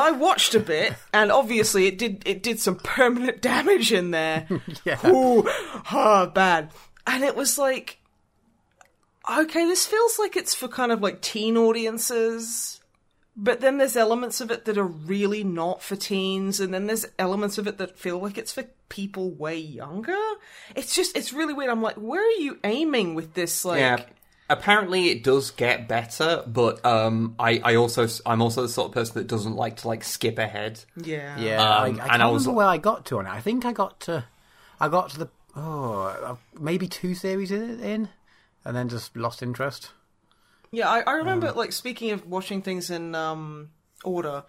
[0.00, 4.46] I watched a bit, and obviously it did it did some permanent damage in there.
[4.84, 4.98] yeah.
[5.06, 5.48] Ooh,
[5.92, 6.70] ah, bad.
[7.06, 7.98] And it was like,
[9.30, 12.80] okay, this feels like it's for kind of like teen audiences,
[13.36, 17.06] but then there's elements of it that are really not for teens, and then there's
[17.18, 20.16] elements of it that feel like it's for people way younger.
[20.74, 21.70] It's just, it's really weird.
[21.70, 23.64] I'm like, where are you aiming with this?
[23.64, 24.02] Like, Yeah.
[24.48, 28.94] Apparently, it does get better, but um, I, I also, I'm also the sort of
[28.94, 30.78] person that doesn't like to like skip ahead.
[30.96, 33.26] yeah, Yeah, Um, I, I and can't I was- remember where I got to on
[33.26, 33.30] it.
[33.30, 34.24] I think I got to,
[34.78, 38.08] I got to the oh uh, maybe two series in, in
[38.64, 39.90] and then just lost interest.
[40.76, 43.70] Yeah, I, I remember, like, speaking of watching things in um,
[44.04, 44.44] order,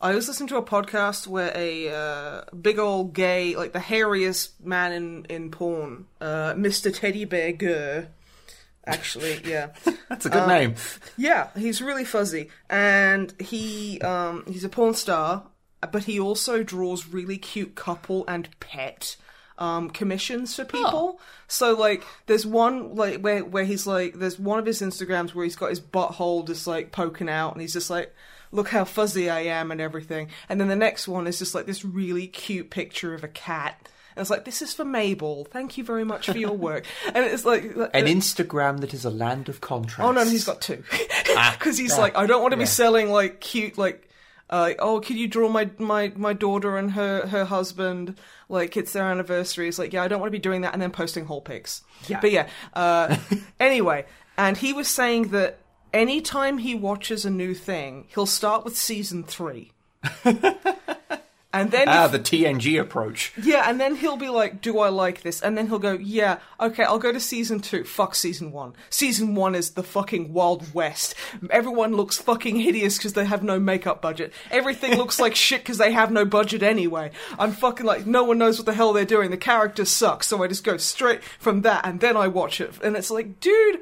[0.00, 4.60] I was listening to a podcast where a uh, big old gay, like the hairiest
[4.60, 6.92] man in, in porn, uh, Mr.
[6.92, 8.08] Teddy Bear Gurr,
[8.84, 9.68] actually, yeah.
[10.08, 10.74] That's a good name.
[11.16, 15.44] Yeah, he's really fuzzy, and he um, he's a porn star,
[15.92, 19.14] but he also draws really cute couple and pet
[19.62, 21.20] um, commissions for people.
[21.46, 25.44] So like, there's one like where where he's like, there's one of his Instagrams where
[25.44, 28.12] he's got his butthole just like poking out, and he's just like.
[28.54, 30.28] Look how fuzzy I am and everything.
[30.46, 33.88] And then the next one is just like this really cute picture of a cat.
[34.14, 35.46] And it's like, this is for Mabel.
[35.50, 36.84] Thank you very much for your work.
[37.14, 40.06] and it's like, An Instagram that is a land of contrasts.
[40.06, 40.84] Oh no, he's got two.
[41.30, 41.54] Ah.
[41.58, 44.06] Because he's like, I don't want to be selling like cute like.
[44.52, 48.18] Uh, oh, could you draw my, my, my daughter and her, her husband?
[48.50, 49.66] Like, it's their anniversary.
[49.66, 51.82] It's like, yeah, I don't want to be doing that and then posting whole pics.
[52.06, 52.20] Yeah.
[52.20, 53.16] But yeah, uh,
[53.60, 54.04] anyway.
[54.36, 55.58] And he was saying that
[55.94, 59.72] anytime he watches a new thing, he'll start with season three.
[61.54, 63.32] and then Ah, if- the TNG approach.
[63.42, 66.38] yeah, and then he'll be like, "Do I like this?" And then he'll go, "Yeah,
[66.60, 67.84] okay, I'll go to season two.
[67.84, 68.74] Fuck season one.
[68.90, 71.14] Season one is the fucking Wild West.
[71.50, 74.32] Everyone looks fucking hideous because they have no makeup budget.
[74.50, 77.10] Everything looks like shit because they have no budget anyway.
[77.38, 79.30] I'm fucking like, no one knows what the hell they're doing.
[79.30, 82.72] The characters suck, so I just go straight from that, and then I watch it,
[82.82, 83.80] and it's like, dude."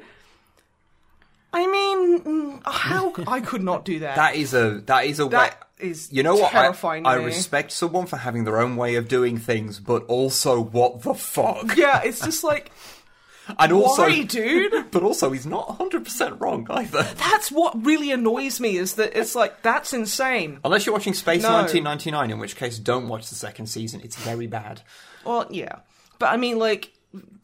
[1.53, 4.15] I mean, mm, how I could not do that.
[4.15, 5.49] That is a that is a way.
[5.81, 6.53] Is You know what?
[6.53, 11.01] I, I respect someone for having their own way of doing things, but also what
[11.01, 11.75] the fuck?
[11.77, 12.71] yeah, it's just like,
[13.59, 14.85] And also, why, dude?
[14.91, 17.03] but also, he's not 100 percent wrong either.
[17.15, 20.59] That's what really annoys me is that it's like that's insane.
[20.63, 21.53] Unless you're watching Space No.
[21.53, 24.01] 1999, in which case, don't watch the second season.
[24.03, 24.81] It's very bad.
[25.25, 25.79] Well, yeah,
[26.19, 26.91] but I mean, like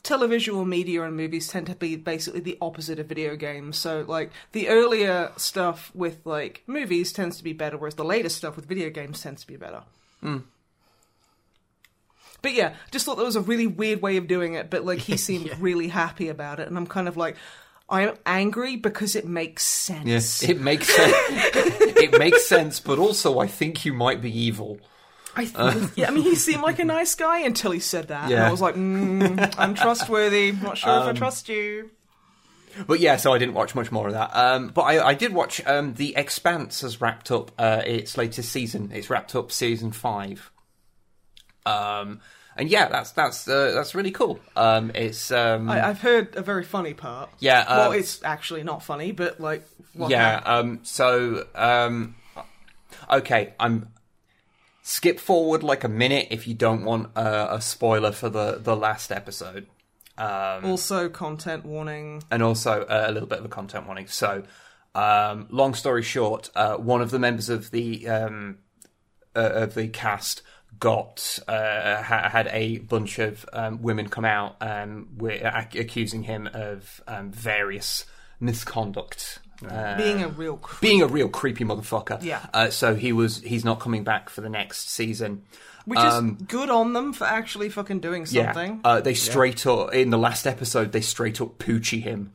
[0.03, 3.77] televisual media and movies tend to be basically the opposite of video games.
[3.77, 8.30] So, like the earlier stuff with like movies tends to be better, whereas the later
[8.30, 9.84] stuff with video games tends to be better.
[10.21, 10.38] Hmm.
[12.41, 14.69] But yeah, just thought that was a really weird way of doing it.
[14.69, 17.36] But like he seemed really happy about it, and I'm kind of like.
[17.89, 20.06] I'm angry because it makes sense.
[20.06, 21.15] Yes, it makes sense.
[21.23, 24.82] it makes sense, but also, I think you might be evil.
[25.38, 28.32] I th- yeah, I mean, he seemed like a nice guy until he said that.
[28.32, 30.52] And I was like, mm, I'm trustworthy.
[30.52, 31.91] Not sure if I trust you.
[32.86, 34.36] But yeah, so I didn't watch much more of that.
[34.36, 38.52] Um, but I, I did watch um, The Expanse has wrapped up uh, its latest
[38.52, 38.91] season.
[38.93, 40.52] It's wrapped up season five.
[41.65, 42.21] Um,
[42.56, 44.39] and yeah, that's that's uh, that's really cool.
[44.56, 47.30] Um, it's um, I, I've heard a very funny part.
[47.39, 50.39] Yeah, uh, well, it's actually not funny, but like, what yeah.
[50.39, 50.47] happened?
[50.47, 52.15] Um, so um,
[53.12, 53.89] okay, I'm
[54.88, 58.76] skip forward like a minute if you don't want uh, a spoiler for the the
[58.76, 59.67] last episode.
[60.17, 62.23] Um, Also, content warning.
[62.32, 64.08] and also uh, a little bit of a content warning.
[64.08, 64.43] So,
[64.95, 68.60] um, long story short, uh, one of the members of the um,
[69.36, 70.41] uh, of the cast
[70.80, 75.10] got uh, ha- had a bunch of um, women come out um,
[75.76, 78.06] accusing him of um, various
[78.39, 79.39] misconduct.
[79.67, 80.58] Uh, Being a real.
[80.58, 82.22] Cr- being a real creepy motherfucker.
[82.24, 82.46] Yeah.
[82.54, 83.41] Uh, so he was.
[83.41, 85.43] He's not coming back for the next season.
[85.86, 88.82] which um, is good on them for actually fucking doing something.
[88.84, 88.91] Yeah.
[88.91, 90.91] Uh, they straight up in the last episode.
[90.91, 92.34] They straight up poochie him.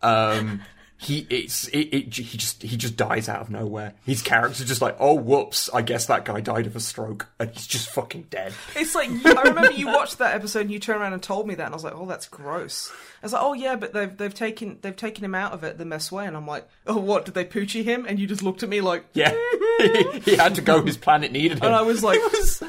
[0.00, 0.62] Um.
[0.98, 3.94] he it's it, it he just he just dies out of nowhere.
[4.04, 7.50] His character's just like, oh whoops, I guess that guy died of a stroke, and
[7.50, 8.52] he's just fucking dead.
[8.76, 11.54] It's like I remember you watched that episode and you turned around and told me
[11.56, 14.16] that, and I was like, "Oh, that's gross." I was like, "Oh yeah, but they've
[14.16, 16.96] they've taken they've taken him out of it the mess way," and I'm like, "Oh,
[16.98, 19.30] what did they poochie him?" And you just looked at me like, Yeah,
[20.24, 20.82] he had to go.
[20.84, 21.66] His planet needed him.
[21.66, 22.18] and I was like,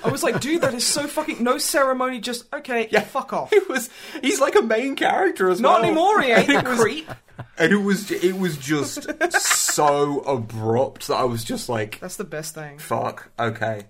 [0.03, 2.19] I was like, "Dude, that is so fucking no ceremony.
[2.19, 3.89] Just okay, yeah, fuck off." It was
[4.21, 5.81] he's like a main character as Not well.
[5.81, 7.09] Not anymore, he ain't a creep.
[7.57, 9.09] And it was it was just
[9.41, 12.77] so abrupt that I was just like, That's the best thing.
[12.77, 13.31] fuck.
[13.39, 13.85] Okay,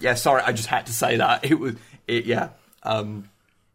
[0.00, 0.14] yeah.
[0.14, 1.44] Sorry, I just had to say that.
[1.44, 2.26] It was it.
[2.26, 2.50] Yeah.
[2.82, 3.30] Um.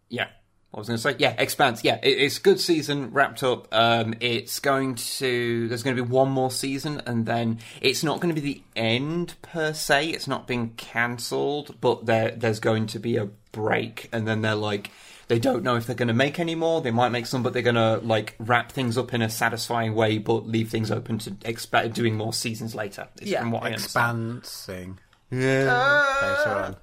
[0.10, 0.28] Yeah.
[0.72, 1.16] What was going to say?
[1.18, 1.84] Yeah, Expanse.
[1.84, 3.68] Yeah, it, it's good season wrapped up.
[3.72, 5.68] Um, it's going to.
[5.68, 8.64] There's going to be one more season, and then it's not going to be the
[8.76, 10.10] end per se.
[10.10, 14.56] It's not being cancelled, but there there's going to be a break, and then they're
[14.56, 14.92] like.
[15.28, 16.82] They don't know if they're going to make any more.
[16.82, 19.94] They might make some, but they're going to like wrap things up in a satisfying
[19.94, 23.08] way, but leave things open to expect doing more seasons later.
[23.22, 24.42] Is Yeah, from what I understand.
[24.42, 24.98] Expansing
[25.30, 26.06] Yeah.
[26.22, 26.76] later on.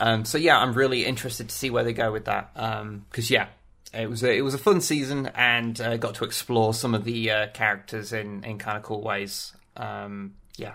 [0.00, 2.52] Um, so yeah, I'm really interested to see where they go with that.
[2.54, 3.46] Because yeah,
[3.92, 7.04] it was a, it was a fun season and uh, got to explore some of
[7.04, 9.52] the uh, characters in, in kind of cool ways.
[9.76, 10.74] Um, yeah,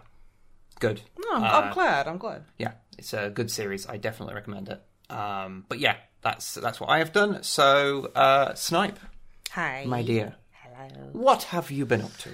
[0.79, 1.01] good.
[1.17, 2.07] No, I'm, I'm glad.
[2.07, 2.43] I'm glad.
[2.57, 3.87] Yeah, it's a good series.
[3.87, 4.81] I definitely recommend it.
[5.13, 7.43] Um, but yeah, that's that's what I have done.
[7.43, 8.99] So uh, Snipe,
[9.51, 11.09] Hi, my dear, Hello.
[11.13, 12.29] what have you been up to?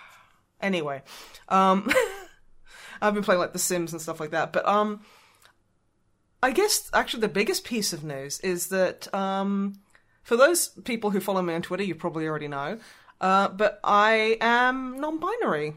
[0.62, 1.02] anyway,
[1.50, 1.92] um,
[3.02, 5.00] I've been playing like The Sims and stuff like that, but um,
[6.42, 9.80] I guess actually the biggest piece of news is that um,
[10.22, 12.78] for those people who follow me on Twitter, you probably already know,
[13.20, 15.74] uh, but I am non-binary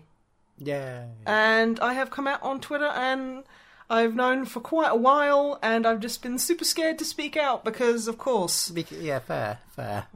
[0.58, 1.06] Yeah.
[1.26, 3.44] and I have come out on Twitter and
[3.90, 7.64] I've known for quite a while and I've just been super scared to speak out
[7.66, 10.08] because of course Yeah, fair, fair.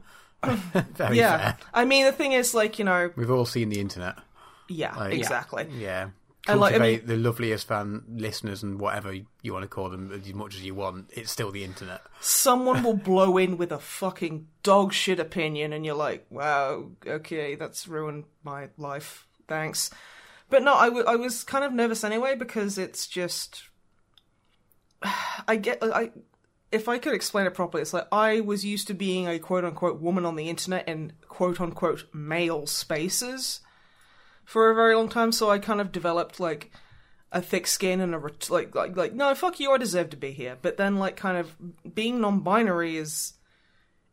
[0.94, 1.56] Very yeah fair.
[1.74, 4.16] I mean the thing is like you know We've all seen the internet.
[4.68, 6.10] yeah Like- exactly Yeah.
[6.48, 10.10] And, like, I Cultivate the loveliest fan listeners and whatever you want to call them
[10.12, 11.10] as much as you want.
[11.12, 12.00] It's still the internet.
[12.20, 17.54] someone will blow in with a fucking dog shit opinion and you're like wow okay
[17.54, 19.90] that's ruined my life thanks
[20.50, 23.62] but no I, w- I was kind of nervous anyway because it's just
[25.48, 26.10] I get I
[26.70, 29.64] if I could explain it properly it's like I was used to being a quote
[29.64, 33.60] unquote woman on the internet in quote unquote male spaces
[34.48, 36.72] for a very long time so I kind of developed like
[37.30, 40.16] a thick skin and a ret- like like like no fuck you I deserve to
[40.16, 40.56] be here.
[40.62, 41.54] But then like kind of
[41.94, 43.34] being non-binary is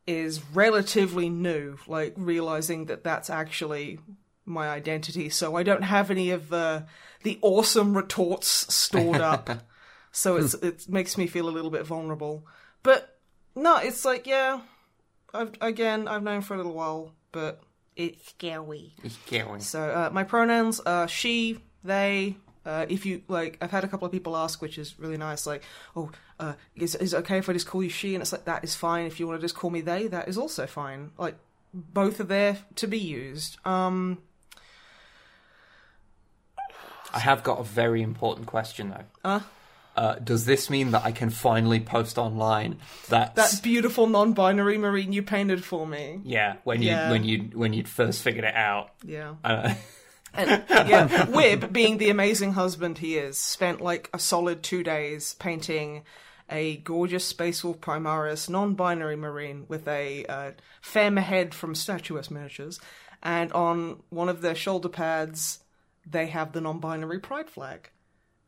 [0.05, 3.99] is relatively new like realizing that that's actually
[4.43, 5.29] my identity.
[5.29, 6.85] So I don't have any of the
[7.23, 9.49] the awesome retorts stored up.
[10.17, 12.47] So it's it makes me feel a little bit vulnerable.
[12.83, 13.19] But
[13.53, 14.61] no it's like yeah
[15.33, 17.61] I've again I've known for a little while but
[17.95, 19.61] it's scary It's going.
[19.61, 22.37] so uh, my pronouns are she, they.
[22.65, 25.45] Uh, if you like, I've had a couple of people ask, which is really nice.
[25.45, 25.63] Like,
[25.95, 28.15] oh, uh, is is it okay if I just call you she?
[28.15, 29.05] And it's like that is fine.
[29.05, 31.11] If you want to just call me they, that is also fine.
[31.17, 31.35] Like,
[31.75, 33.57] both are there to be used.
[33.65, 34.17] Um,
[37.13, 39.05] I have got a very important question though.
[39.23, 39.39] Uh?
[39.95, 42.77] Uh, does this mean that I can finally post online
[43.09, 46.19] that, That beautiful non-binary marine you painted for me.
[46.23, 47.09] yeah when you Yeah.
[47.11, 49.35] when you when you'd first figured it out Yeah.
[49.43, 49.73] uh,
[50.37, 55.33] And, yeah, Wib, being the amazing husband he is, spent like a solid two days
[55.35, 56.03] painting
[56.51, 62.81] a gorgeous Space Wolf Primaris non-binary marine with a uh, femme head from Statuesque Miniatures,
[63.23, 65.59] and on one of their shoulder pads
[66.05, 67.89] they have the non-binary pride flag.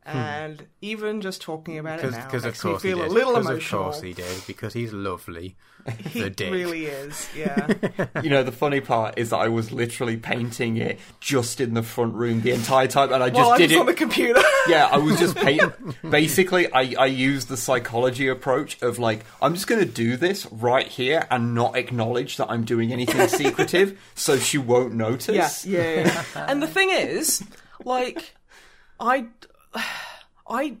[0.06, 0.16] Hmm.
[0.16, 3.06] And even just talking about it now Because makes of me course he feel did.
[3.08, 3.80] a little 'Cause emotional.
[3.82, 4.42] Of course he did.
[4.46, 5.56] Because he's lovely.
[6.10, 6.50] he the dick.
[6.52, 7.66] really is, yeah.
[8.22, 11.82] you know the funny part is that I was literally painting it just in the
[11.82, 13.94] front room the entire time and I just While I did was it on the
[13.94, 14.40] computer.
[14.68, 15.62] yeah, I was just paint.
[16.10, 20.46] Basically, I I used the psychology approach of like I'm just going to do this
[20.52, 25.64] right here and not acknowledge that I'm doing anything secretive, so she won't notice.
[25.66, 26.46] Yeah, yeah, yeah.
[26.50, 27.42] and the thing is,
[27.84, 28.34] like,
[29.00, 29.26] I,
[30.48, 30.76] I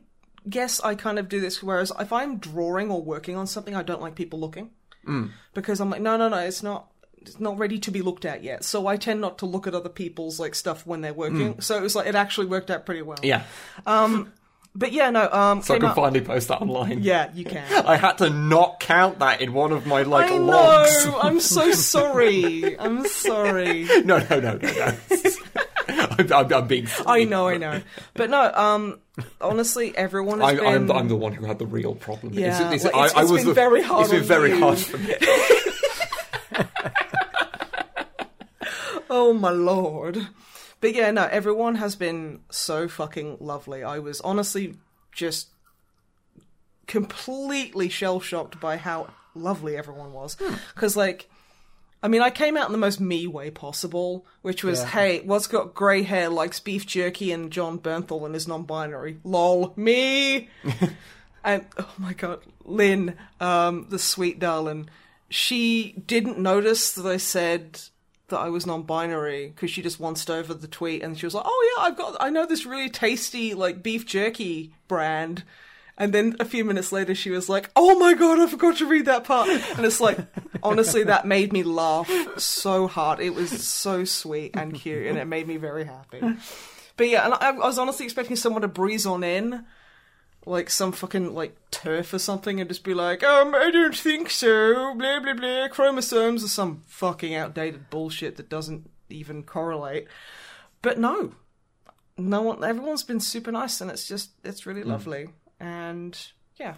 [0.48, 1.62] guess I kind of do this.
[1.62, 4.70] Whereas if I'm drawing or working on something, I don't like people looking
[5.06, 5.30] mm.
[5.54, 6.90] because I'm like, no, no, no, it's not.
[7.20, 9.74] It's not ready to be looked at yet, so I tend not to look at
[9.74, 11.54] other people's like stuff when they're working.
[11.54, 11.62] Mm.
[11.62, 13.18] So it was like it actually worked out pretty well.
[13.22, 13.42] Yeah,
[13.86, 14.32] um,
[14.74, 15.28] But yeah, no.
[15.30, 17.02] Um, so I can out- finally post that online.
[17.02, 17.66] yeah, you can.
[17.86, 21.06] I had to not count that in one of my like I logs.
[21.06, 21.18] know.
[21.20, 22.78] I'm so sorry.
[22.78, 23.84] I'm sorry.
[24.04, 24.92] No, no, no, no, no.
[25.88, 26.86] I'm, I'm, I'm being.
[27.06, 27.80] I know, I know.
[28.14, 29.00] But no, um,
[29.40, 30.66] honestly, everyone has I, been.
[30.66, 32.34] I'm, the, I'm the one who had the real problem.
[32.34, 34.50] Yeah, it's, like, I, it's- I it's was been the, very hard It's been very
[34.50, 34.60] you.
[34.60, 35.14] hard for me.
[39.10, 40.28] Oh my lord.
[40.80, 43.82] But yeah, no, everyone has been so fucking lovely.
[43.82, 44.74] I was honestly
[45.12, 45.48] just
[46.86, 50.36] completely shell shocked by how lovely everyone was.
[50.74, 51.28] Because, like,
[52.02, 54.86] I mean, I came out in the most me way possible, which was, Yeah.
[54.86, 59.18] hey, what's got grey hair likes beef jerky and Jon Bernthal and is non binary?
[59.24, 60.48] Lol, me!
[61.44, 64.88] and, oh my god, Lynn, um, the sweet darling,
[65.28, 67.80] she didn't notice that I said
[68.28, 71.44] that I was non-binary because she just once over the tweet and she was like,
[71.46, 75.44] "Oh yeah, I've got, I know this really tasty like beef jerky brand."
[75.98, 78.86] And then a few minutes later, she was like, "Oh my god, I forgot to
[78.86, 80.18] read that part." And it's like,
[80.62, 83.18] honestly, that made me laugh so hard.
[83.18, 86.20] It was so sweet and cute, and it made me very happy.
[86.96, 89.64] But yeah, and I, I was honestly expecting someone to breeze on in,
[90.46, 94.30] like some fucking like TERF or something, and just be like, "Um, I don't think
[94.30, 95.68] so." Blah blah blah.
[95.68, 100.06] Chromosomes or some fucking outdated bullshit that doesn't even correlate.
[100.80, 101.32] But no,
[102.16, 102.62] no one.
[102.62, 105.30] Everyone's been super nice, and it's just it's really lovely.
[105.60, 106.18] And
[106.56, 106.74] yeah,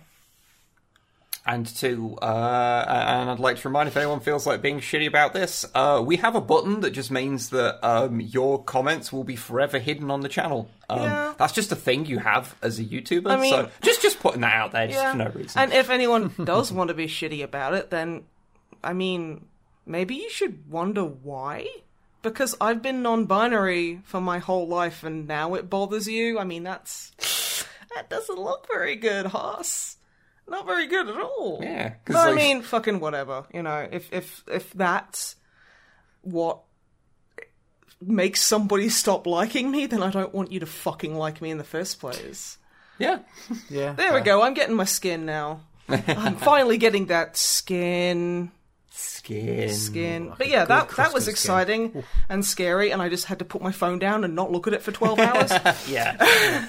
[1.46, 5.32] And to, uh, and I'd like to remind if anyone feels like being shitty about
[5.32, 9.36] this, uh, we have a button that just means that um, your comments will be
[9.36, 10.70] forever hidden on the channel.
[10.88, 11.34] Um, Yeah.
[11.38, 13.30] That's just a thing you have as a YouTuber.
[13.30, 15.12] I mean- so just just putting that out there, just yeah.
[15.12, 15.60] for no reason.
[15.60, 18.24] And if anyone does want to be shitty about it, then
[18.84, 19.46] I mean,
[19.86, 21.66] maybe you should wonder why.
[22.22, 26.38] Because I've been non-binary for my whole life, and now it bothers you.
[26.38, 27.12] I mean, that's
[27.94, 29.96] that doesn't look very good, Haas.
[30.48, 31.60] Not very good at all.
[31.62, 33.44] Yeah, 'cause, No, I mean, fucking whatever.
[33.54, 35.36] You know, if if if that's
[36.22, 36.60] what
[38.00, 41.58] makes somebody stop liking me, then I don't want you to fucking like me in
[41.58, 42.58] the first place.
[42.98, 43.20] yeah.
[43.70, 43.92] Yeah.
[43.92, 44.42] There we go.
[44.42, 45.60] I'm getting my skin now.
[45.88, 48.50] I'm finally getting that skin,
[48.90, 49.72] Skin.
[49.74, 50.28] skin.
[50.30, 51.32] like but yeah, good that that crusted was skin.
[51.32, 54.66] exciting and scary, and I just had to put my phone down and not look
[54.66, 55.50] at it for 12 hours.
[55.88, 56.66] Yeah.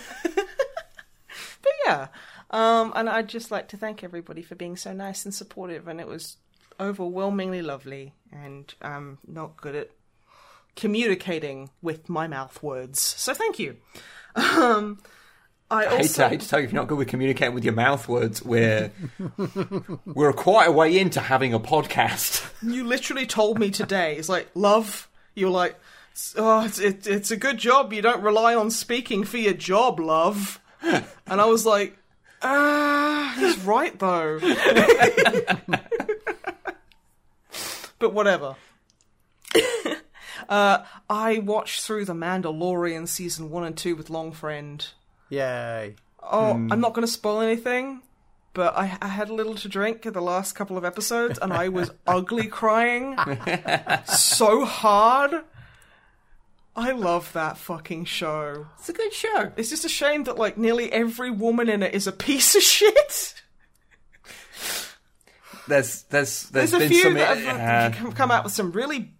[1.85, 2.07] Yeah,
[2.51, 5.99] um, and I'd just like to thank everybody for being so nice and supportive, and
[5.99, 6.37] it was
[6.79, 8.13] overwhelmingly lovely.
[8.31, 9.91] And I'm not good at
[10.75, 13.77] communicating with my mouth words, so thank you.
[14.35, 14.99] Um,
[15.71, 17.07] I I hate, to, also I hate to tell you, if you're not good with
[17.07, 18.91] communicating with your mouth words, we're
[20.05, 22.47] we're quite a way into having a podcast.
[22.63, 24.17] You literally told me today.
[24.17, 25.09] It's like love.
[25.33, 25.79] You're like,
[26.37, 27.91] oh, it's it, it's a good job.
[27.91, 30.60] You don't rely on speaking for your job, love.
[30.81, 31.97] And I was like,
[32.41, 34.39] ah, he's right though.
[37.99, 38.55] but whatever.
[40.49, 40.79] uh,
[41.09, 44.85] I watched through The Mandalorian season one and two with Long Friend.
[45.29, 45.95] Yay.
[46.23, 48.01] Oh, I'm not going to spoil anything,
[48.53, 51.51] but I, I had a little to drink at the last couple of episodes, and
[51.51, 53.17] I was ugly crying
[54.05, 55.43] so hard.
[56.75, 58.67] I love that fucking show.
[58.79, 59.51] It's a good show.
[59.57, 62.61] It's just a shame that like nearly every woman in it is a piece of
[62.61, 63.33] shit.
[65.67, 68.53] There's there's there's There's a been few some that have uh, come- come out with
[68.53, 69.11] some really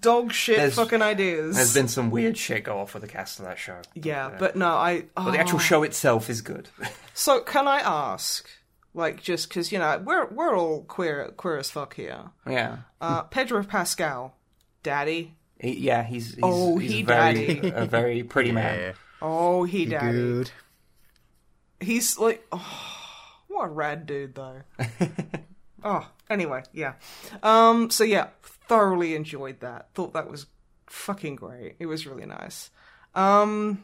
[0.00, 1.56] dog shit There's- fucking ideas.
[1.56, 3.80] There's been some weird shit go off with the cast of that show.
[3.94, 5.04] yeah, but no, I.
[5.14, 5.60] But the actual oh.
[5.62, 6.68] show itself is good.
[7.18, 8.46] So can I ask,
[8.92, 12.24] like, just because you know we're we're all queer queer as fuck here.
[12.46, 12.76] yeah.
[13.00, 14.36] Uh, Pedro Pascal,
[14.82, 15.34] daddy.
[15.58, 17.68] He, yeah, he's, he's, Oh, he's he a very, daddy.
[17.74, 18.78] a very pretty man.
[18.78, 18.92] Yeah.
[19.22, 20.12] Oh, he daddy.
[20.12, 20.50] Good.
[21.80, 22.92] He's like, oh,
[23.48, 24.62] what a rad dude though.
[25.84, 26.94] oh, anyway, yeah.
[27.42, 28.28] Um, so yeah,
[28.68, 29.88] thoroughly enjoyed that.
[29.94, 30.46] Thought that was
[30.86, 31.76] fucking great.
[31.78, 32.70] It was really nice.
[33.14, 33.82] Um,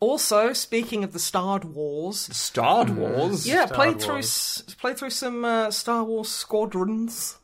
[0.00, 3.46] also, speaking of the Star Wars, Star Wars.
[3.46, 4.64] yeah, Star played through Wars.
[4.68, 7.38] s- played through some uh, Star Wars Squadrons,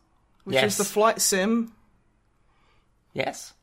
[0.44, 0.72] which Yes.
[0.72, 1.72] is the flight sim.
[3.12, 3.54] Yes.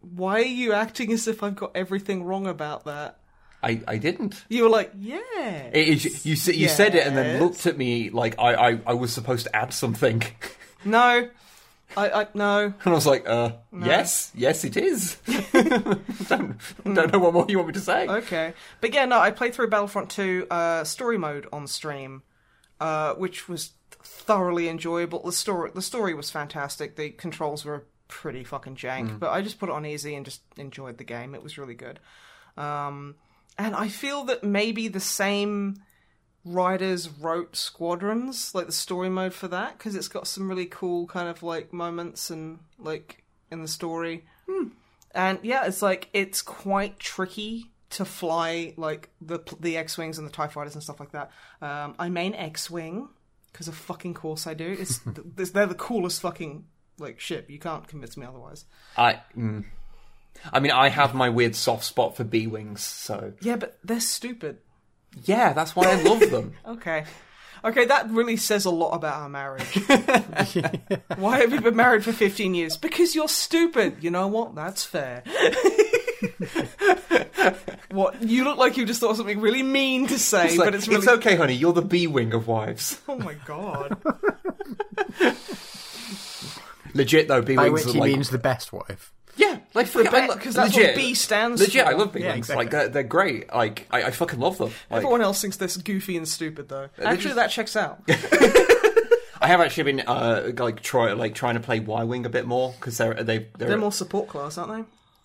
[0.00, 3.18] Why are you acting as if I've got everything wrong about that?
[3.62, 4.44] I, I didn't.
[4.48, 5.70] You were like, yeah.
[5.72, 8.94] It is, you, you said it and then looked at me like I, I, I
[8.94, 10.22] was supposed to add something.
[10.84, 11.28] No,
[11.96, 12.64] I, I no.
[12.64, 13.52] And I was like, uh,
[13.84, 15.16] yes, yes, it is.
[16.28, 18.08] don't, don't know what more you want me to say.
[18.08, 19.18] Okay, but yeah, no.
[19.18, 22.22] I played through Battlefront 2 uh, story mode on stream,
[22.80, 23.72] uh, which was
[24.02, 25.22] thoroughly enjoyable.
[25.22, 26.96] The story, the story was fantastic.
[26.96, 27.86] The controls were
[28.20, 31.34] pretty fucking jank, but I just put it on easy and just enjoyed the game.
[31.34, 31.98] It was really good.
[32.58, 33.14] Um,
[33.56, 35.76] and I feel that maybe the same
[36.44, 41.06] writers wrote Squadrons, like the story mode for that, because it's got some really cool
[41.06, 44.26] kind of like moments and like in the story.
[45.14, 50.26] And yeah, it's like it's quite tricky to fly like the the X wings and
[50.26, 51.30] the Tie fighters and stuff like that.
[51.62, 53.08] Um, I main X wing
[53.52, 54.76] because of fucking course I do.
[54.78, 54.98] It's
[55.36, 56.64] th- they're the coolest fucking
[57.02, 57.50] like ship.
[57.50, 58.64] You can't convince me otherwise.
[58.96, 59.64] I, mm.
[60.52, 64.00] I mean, I have my weird soft spot for B wings, so Yeah, but they're
[64.00, 64.58] stupid.
[65.24, 66.54] yeah, that's why I love them.
[66.66, 67.04] Okay.
[67.64, 69.62] Okay, that really says a lot about our marriage.
[71.16, 72.76] Why have you been married for 15 years?
[72.76, 73.98] Because you're stupid.
[74.00, 74.56] You know what?
[74.56, 75.22] That's fair.
[77.92, 78.20] what?
[78.20, 80.88] You look like you just thought something really mean to say, It's, like, but it's
[80.88, 80.98] really.
[80.98, 81.54] it's okay, honey.
[81.54, 83.00] You're the B wing of wives.
[83.06, 83.96] Oh my god.
[86.94, 89.12] Legit though, B By wings which are he like means the best wife.
[89.36, 90.90] yeah, like fucking- I Because that's legit.
[90.90, 91.90] what B stands Legit, for.
[91.90, 92.38] I love B Yeah, wings.
[92.50, 92.64] exactly.
[92.64, 93.52] Like they're, they're great.
[93.52, 94.70] Like I, I fucking love them.
[94.90, 96.88] Like, Everyone else thinks they're goofy and stupid, though.
[97.02, 98.02] Actually, just- that checks out.
[99.40, 102.46] I have actually been uh, like try like trying to play Y wing a bit
[102.46, 104.84] more because they're they they're, They're more support class, aren't they?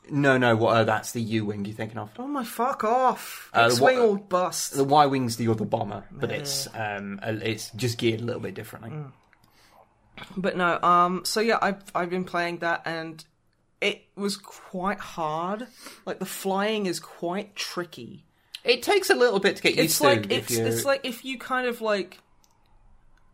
[0.09, 2.09] no no what uh, that's the U wing you're thinking of.
[2.17, 3.51] Oh my fuck off.
[3.53, 4.73] Uh, X-wing what- all bust.
[4.75, 8.55] The Y wing's the other bomber, but it's um it's just geared a little bit
[8.55, 8.89] differently.
[8.91, 9.11] Mm.
[10.35, 13.23] But no, um, so yeah, I've I've been playing that, and
[13.81, 15.67] it was quite hard.
[16.05, 18.23] Like the flying is quite tricky.
[18.63, 20.03] It takes a little bit to get used It's to.
[20.05, 22.19] like if it's you- it's like if you kind of like,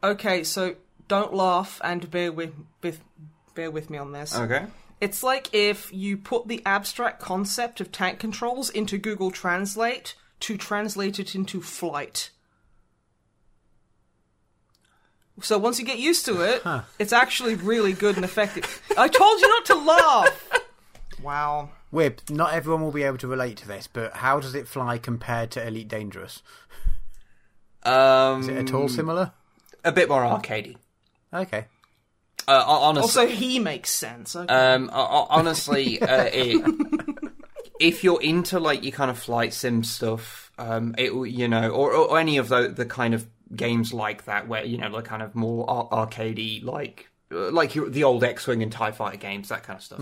[0.04, 0.76] okay, so
[1.08, 3.02] don't laugh and bear with with
[3.56, 4.36] bear with me on this.
[4.36, 4.66] okay.
[5.02, 10.56] It's like if you put the abstract concept of tank controls into Google Translate to
[10.58, 12.30] translate it into flight.
[15.42, 16.64] So once you get used to it,
[17.00, 18.82] it's actually really good and effective.
[18.98, 20.50] I told you not to laugh.
[21.22, 21.70] Wow.
[21.92, 24.98] Wib, not everyone will be able to relate to this, but how does it fly
[24.98, 26.42] compared to Elite Dangerous?
[27.84, 29.32] Um, Is it at all similar?
[29.84, 30.78] a bit more arcadey.
[31.34, 31.66] Okay.
[32.48, 34.36] Uh, honestly, Also, he makes sense.
[34.36, 34.54] Okay.
[34.54, 36.64] Um, ho- ho- honestly, uh, it,
[37.80, 41.94] if you're into like your kind of flight sim stuff, um, it you know, or,
[41.94, 45.22] or any of the the kind of games like that, where you know, like kind
[45.22, 49.64] of more ar- arcadey, like uh, like the old X-wing and Tie Fighter games, that
[49.64, 50.02] kind of stuff.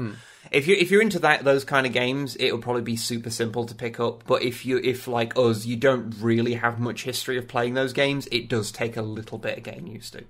[0.51, 3.29] If you if you're into that those kind of games, it will probably be super
[3.29, 4.23] simple to pick up.
[4.25, 7.93] But if you if like us, you don't really have much history of playing those
[7.93, 10.23] games, it does take a little bit of getting used to.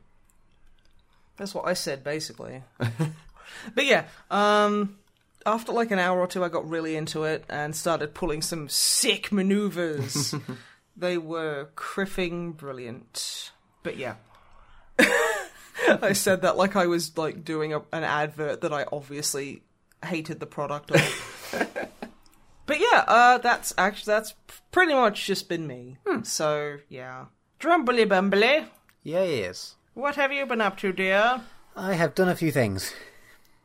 [1.37, 2.61] That's what I said, basically.
[2.77, 4.97] but yeah, um,
[5.45, 8.69] after like an hour or two, I got really into it and started pulling some
[8.69, 10.35] sick maneuvers.
[10.95, 13.51] they were criffing brilliant.
[13.83, 14.15] But yeah.
[14.99, 19.63] I said that like I was like doing a, an advert that I obviously
[20.05, 21.47] hated the product of.
[22.65, 24.33] but yeah, uh, that's actually that's
[24.71, 25.97] pretty much just been me.
[26.23, 27.25] So yeah,
[27.59, 28.67] drumbly bumbly.
[29.03, 29.49] Yeah, he.
[29.93, 31.41] What have you been up to, dear?
[31.75, 32.93] I have done a few things.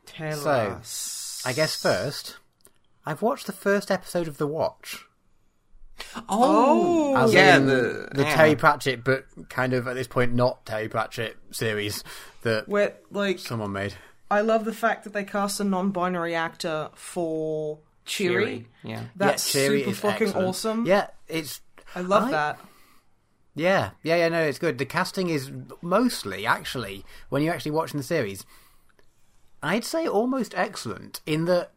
[0.06, 1.42] Tell So, us.
[1.44, 2.38] I guess first,
[3.04, 5.05] I've watched the first episode of The Watch.
[6.28, 8.34] Oh, As Yeah, in the- the yeah.
[8.34, 12.05] Terry Pratchett, but kind of at this point not Terry Pratchett series
[12.42, 13.94] that where like someone made.
[14.30, 18.66] I love the fact that they cast a non-binary actor for Cheery.
[18.82, 19.05] yeah.
[19.16, 20.49] That's yeah, Cheery super fucking excellent.
[20.49, 20.86] awesome.
[20.86, 21.61] Yeah, it's
[21.94, 22.61] I love I- that.
[23.55, 24.28] Yeah, yeah, yeah.
[24.28, 24.76] No, it's good.
[24.76, 28.44] The casting is mostly actually when you're actually watching the series.
[29.62, 31.72] I'd say almost excellent in that.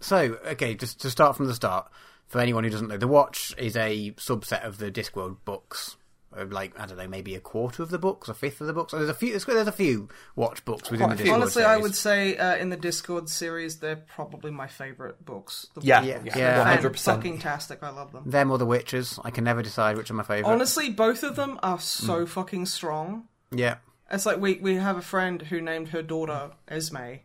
[0.00, 1.88] So, okay, just to start from the start,
[2.28, 5.96] for anyone who doesn't know, The Watch is a subset of the Discworld books.
[6.36, 8.74] Uh, Like I don't know, maybe a quarter of the books, a fifth of the
[8.74, 8.92] books.
[8.92, 9.30] There's a few.
[9.38, 11.26] There's a few Watch books within Quite the a.
[11.26, 15.68] Discworld Honestly, I would say uh, in the Discworld series, they're probably my favorite books.
[15.74, 16.58] The Yeah, Yeah, yeah, yeah.
[16.58, 17.16] one hundred percent.
[17.18, 17.82] Fucking tastic.
[17.82, 18.24] I love them.
[18.30, 19.18] them or the Witches.
[19.24, 20.52] I can never decide which are my favorite.
[20.52, 21.82] Honestly, both of them are Mm.
[21.82, 23.24] so fucking strong.
[23.50, 23.76] yeah,
[24.10, 27.20] It's like we we have a friend who named her daughter Esme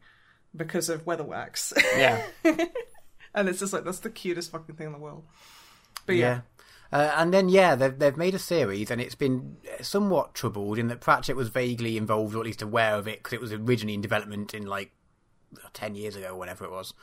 [0.56, 2.26] because of Weatherwax, Yeah,
[3.34, 5.24] and it's just like that's the cutest fucking thing in the world.
[6.06, 6.42] But yeah.
[6.92, 10.78] yeah, Uh, and then, yeah, they've, they've made a series, and it's been somewhat troubled
[10.78, 13.54] in that Pratchett was vaguely involved, or at least aware of it, because it was
[13.54, 14.92] originally in development in like
[15.74, 16.94] 10 years ago, whatever it was.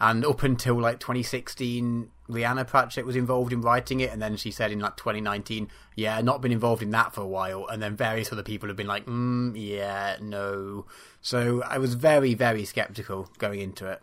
[0.00, 4.52] And up until like 2016, Rhianna Pratchett was involved in writing it, and then she
[4.52, 7.66] said in like 2019, yeah, not been involved in that for a while.
[7.66, 10.86] And then various other people have been like, mm, yeah, no.
[11.20, 14.00] So I was very, very skeptical going into it.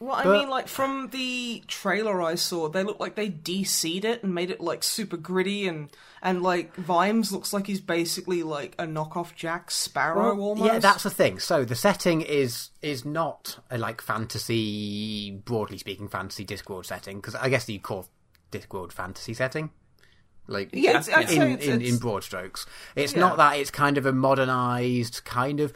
[0.00, 4.04] Well, I But- mean, like from the trailer I saw, they look like they DC'd
[4.04, 5.90] it and made it like super gritty, and
[6.22, 10.72] and like Vimes looks like he's basically like a knockoff Jack Sparrow almost.
[10.72, 11.38] Yeah, that's the thing.
[11.38, 17.34] So the setting is is not a like fantasy, broadly speaking, fantasy Discworld setting because
[17.34, 18.08] I guess you call
[18.52, 19.70] Discworld fantasy setting.
[20.46, 21.32] Like Yeah, It's- in, it's-
[21.66, 23.20] in, it's- in broad strokes, it's Yeah.
[23.20, 23.56] not that.
[23.58, 25.72] It's kind of a modernized kind of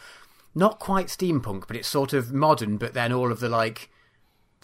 [0.55, 2.77] not quite steampunk, but it's sort of modern.
[2.79, 3.91] But then all of the like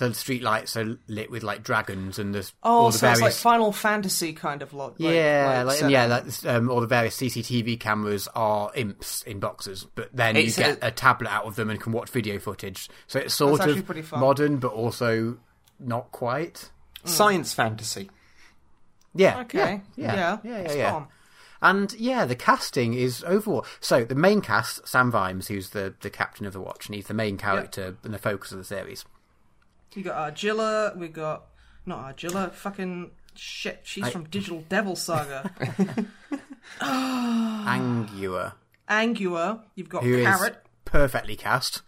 [0.08, 3.20] the street lights are lit with like dragons and the Oh, all the so it's
[3.20, 5.00] like Final Fantasy kind of lot.
[5.00, 6.24] Like, yeah, like, and yeah, setting.
[6.26, 10.64] that's, um, all the various CCTV cameras are imps in boxes, but then It's you
[10.64, 12.88] get a- a, tablet out of them and can watch video footage.
[13.06, 15.38] So it's sort That's of modern, but also
[15.78, 16.70] not quite.
[17.04, 18.10] science fantasy.
[19.14, 19.40] Yeah.
[19.40, 19.58] Okay.
[19.58, 20.14] Yeah.
[20.14, 20.14] Yeah.
[20.14, 20.38] Yeah.
[20.44, 20.58] Yeah.
[20.58, 21.04] it's yeah.
[21.62, 23.66] And yeah, the casting is overall.
[23.80, 27.06] So the main cast, Sam Vimes, who's the, the captain of the watch, and he's
[27.06, 29.04] the main character and the focus of the series.
[29.96, 30.96] We got Argilla.
[30.96, 31.46] We got
[31.86, 32.52] not Argilla.
[32.52, 33.80] Fucking shit.
[33.84, 35.50] She's I- from Digital Devil Saga.
[36.80, 37.64] Ah.
[37.66, 38.52] Angua,
[38.88, 39.62] Angua.
[39.74, 40.24] You've got who
[40.84, 41.82] perfectly cast.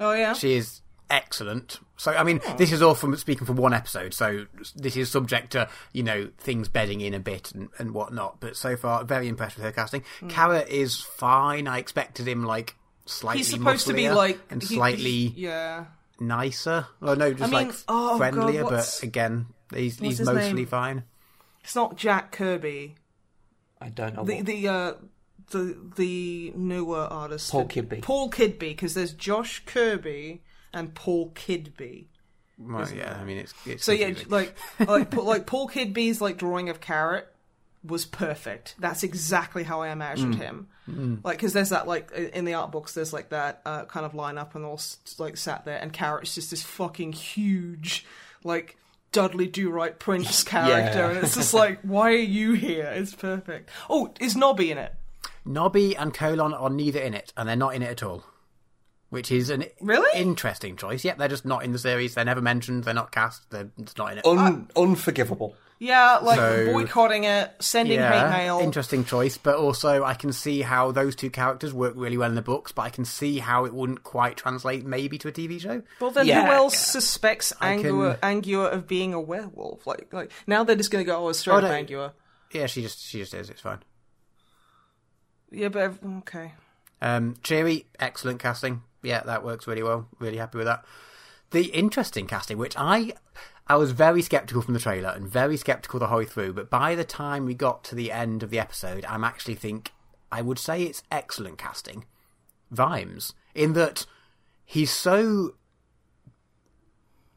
[0.00, 0.32] Oh yeah.
[0.32, 0.80] She is
[1.10, 1.78] excellent.
[1.96, 4.12] So I mean, this is all from speaking from one episode.
[4.14, 8.40] So this is subject to you know things bedding in a bit and, and whatnot.
[8.40, 10.02] But so far, very impressed with her casting.
[10.20, 10.28] Hmm.
[10.28, 11.68] Carrot is fine.
[11.68, 12.74] I expected him like
[13.06, 13.38] slightly.
[13.38, 15.84] He's supposed to be like and he- slightly he- yeah.
[16.20, 16.86] Nicer.
[17.00, 18.64] Well, no, just mean, like oh, friendlier.
[18.64, 20.66] what's- but again, he's he's mostly name?
[20.66, 21.04] fine.
[21.64, 22.94] It's not Jack Kirby.
[23.80, 24.24] I don't know.
[24.24, 24.92] The what- the uh
[25.50, 27.50] the the newer artist.
[27.50, 28.02] Paul Kidby.
[28.02, 30.42] Paul Kidby because there's Josh Kirby
[30.72, 32.06] and Paul Kidby.
[32.58, 36.68] Well, yeah, I mean it's, it's So yeah, like like like Paul Kidby's like drawing
[36.68, 37.28] of Carrot
[37.86, 38.74] was perfect.
[38.78, 40.38] That's exactly how I imagined Mm.
[40.88, 41.20] him.
[41.24, 44.12] Like because there's that like in the art books there's like that uh, kind of
[44.12, 44.80] lineup and all
[45.18, 48.06] like sat there and Carrot's just this fucking huge
[48.44, 48.76] like
[49.10, 51.08] Dudley Do Right Prince character Yeah.
[51.10, 52.84] and it's just like why are you here?
[52.94, 53.70] It's perfect.
[53.90, 54.94] Oh, is Nobby in it?
[55.44, 58.24] Nobby and Colon are neither in it, and they're not in it at all.
[59.10, 60.20] Which is an Really?
[60.20, 61.04] interesting choice.
[61.04, 62.14] Yep, they're just not in the series.
[62.14, 62.82] They're never mentioned.
[62.82, 63.48] They're not cast.
[63.50, 64.26] They're just not in it.
[64.26, 65.54] Un- unforgivable.
[65.78, 68.60] Yeah, like So- boycotting it, sending hate mail.
[68.60, 69.36] interesting choice.
[69.36, 72.72] But also, I can see how those two characters work really well in the books.
[72.72, 75.82] But I can see how it wouldn't quite translate maybe to a TV show.
[76.00, 76.92] Well, then Yeah, who else yeah.
[76.92, 79.86] suspects I Angua, Angua of being a werewolf?
[79.86, 81.72] Like, like now they're just going to go, oh, it's straight Oh, up.
[81.72, 82.12] Angua.
[82.52, 83.50] Yeah, she just she just is.
[83.50, 83.80] It's fine.
[85.50, 86.54] Yeah, but okay.
[87.02, 88.82] Um, Cheery, excellent casting.
[89.02, 90.08] Yeah, that works really well.
[90.18, 90.84] Really happy with that.
[91.50, 93.12] The interesting casting, which I
[93.66, 96.94] I was very skeptical from the trailer and very skeptical the whole through, but by
[96.94, 99.92] the time we got to the end of the episode, I'm actually think
[100.30, 102.04] I would say it's excellent casting.
[102.70, 104.06] Vimes, in that
[104.64, 105.54] he's so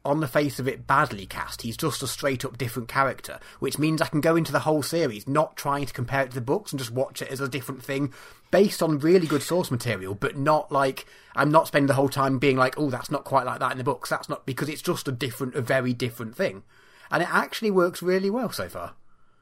[0.04, 1.62] on the face of it badly cast.
[1.62, 4.82] He's just a straight up different character, which means I can go into the whole
[4.82, 7.48] series not trying to compare it to the books and just watch it as a
[7.48, 8.12] different thing
[8.50, 12.38] based on really good source material, but not like I'm not spending the whole time
[12.38, 14.10] being like, oh, that's not quite like that in the books.
[14.10, 16.62] That's not because it's just a different, a very different thing.
[17.10, 18.94] And it actually works really well so far.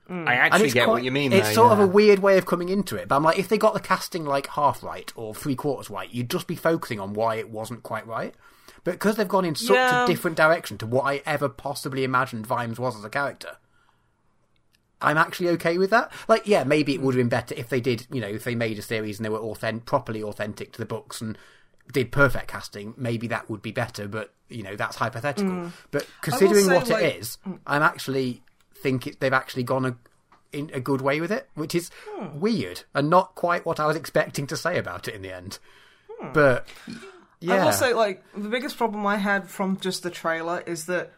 [0.08, 0.26] I mm.
[0.26, 1.32] actually it's get quite- what you mean.
[1.32, 3.48] It's there, sort of a weird way of coming into it, but I'm like, if
[3.48, 6.98] they got the casting like half right or three quarters right, you'd just be focusing
[6.98, 8.34] on why it wasn't quite right.
[8.84, 10.04] But because they've gone in such Yeah.
[10.04, 13.56] a different direction to what I ever possibly imagined Vimes was as a character,
[15.00, 16.10] I'm actually okay with that.
[16.26, 18.54] Like, yeah, maybe it would have been better if they did, you know, if they
[18.54, 21.38] made a series and they were authentic, properly authentic to the books and
[21.92, 22.94] did perfect casting.
[22.96, 25.50] Maybe that would be better, but you know, that's hypothetical.
[25.50, 25.72] Mm.
[25.90, 27.58] But considering say, what like- it is, mm.
[27.66, 28.42] I'm actually
[28.74, 29.96] think it, they've actually gone a,
[30.52, 32.38] in a good way with it, which is hmm.
[32.38, 35.58] weird and not quite what I was expecting to say about it in the end.
[36.20, 36.32] Hmm.
[36.32, 36.66] But
[37.46, 41.12] I will say, like, the biggest problem I had from just the trailer is that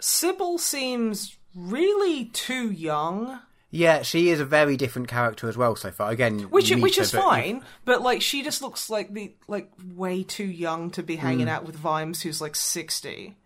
[0.00, 3.40] Sybil seems really too young.
[3.70, 6.10] Yeah, she is a very different character as well so far.
[6.10, 10.22] Again, Which which is but- fine, but like she just looks like the like way
[10.22, 11.52] too young to be hanging Hmm.
[11.52, 13.36] out with Vimes, who's like sixty.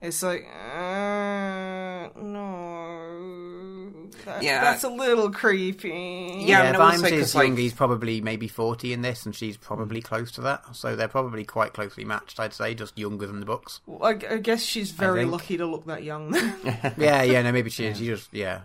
[0.00, 3.55] It's like, uh, no,
[4.24, 4.60] that, Yeah.
[4.62, 5.88] that's a little creepy.
[5.88, 7.56] Yeah, I Yeah, mean, I will Vimes say, is 'cause, like- young.
[7.56, 10.64] He's probably maybe forty in this, and she's probably close to that.
[10.74, 12.38] So they're probably quite closely matched.
[12.40, 13.80] I'd say, just younger than the books.
[14.02, 16.34] I, I guess she's very lucky to look that young.
[16.96, 17.98] yeah, yeah, no, maybe she is.
[17.98, 18.60] She just, yeah.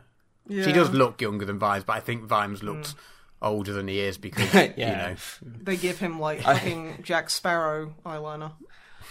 [0.47, 0.63] yeah.
[0.63, 2.67] she does look younger than Vimes, but I think Vimes hmm.
[2.67, 2.95] looks
[3.41, 4.71] older than he is because Yeah.
[4.75, 5.15] you know.
[5.63, 8.51] They give him like fucking Jack Sparrow eyeliner.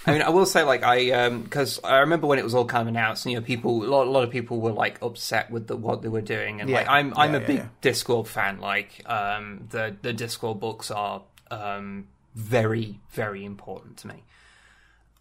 [0.06, 2.82] I mean, I will say, like, I because I remember when it was all kind
[2.82, 5.50] of announced, and, you know, people, a lot, a lot of people were like upset
[5.50, 7.68] with the, what they were doing, and like, I'm, I'm Yeah, a yeah, big yeah.
[7.82, 8.60] Discworld fan.
[8.60, 14.22] Like, um, the the Discworld books are um, very, very important to me.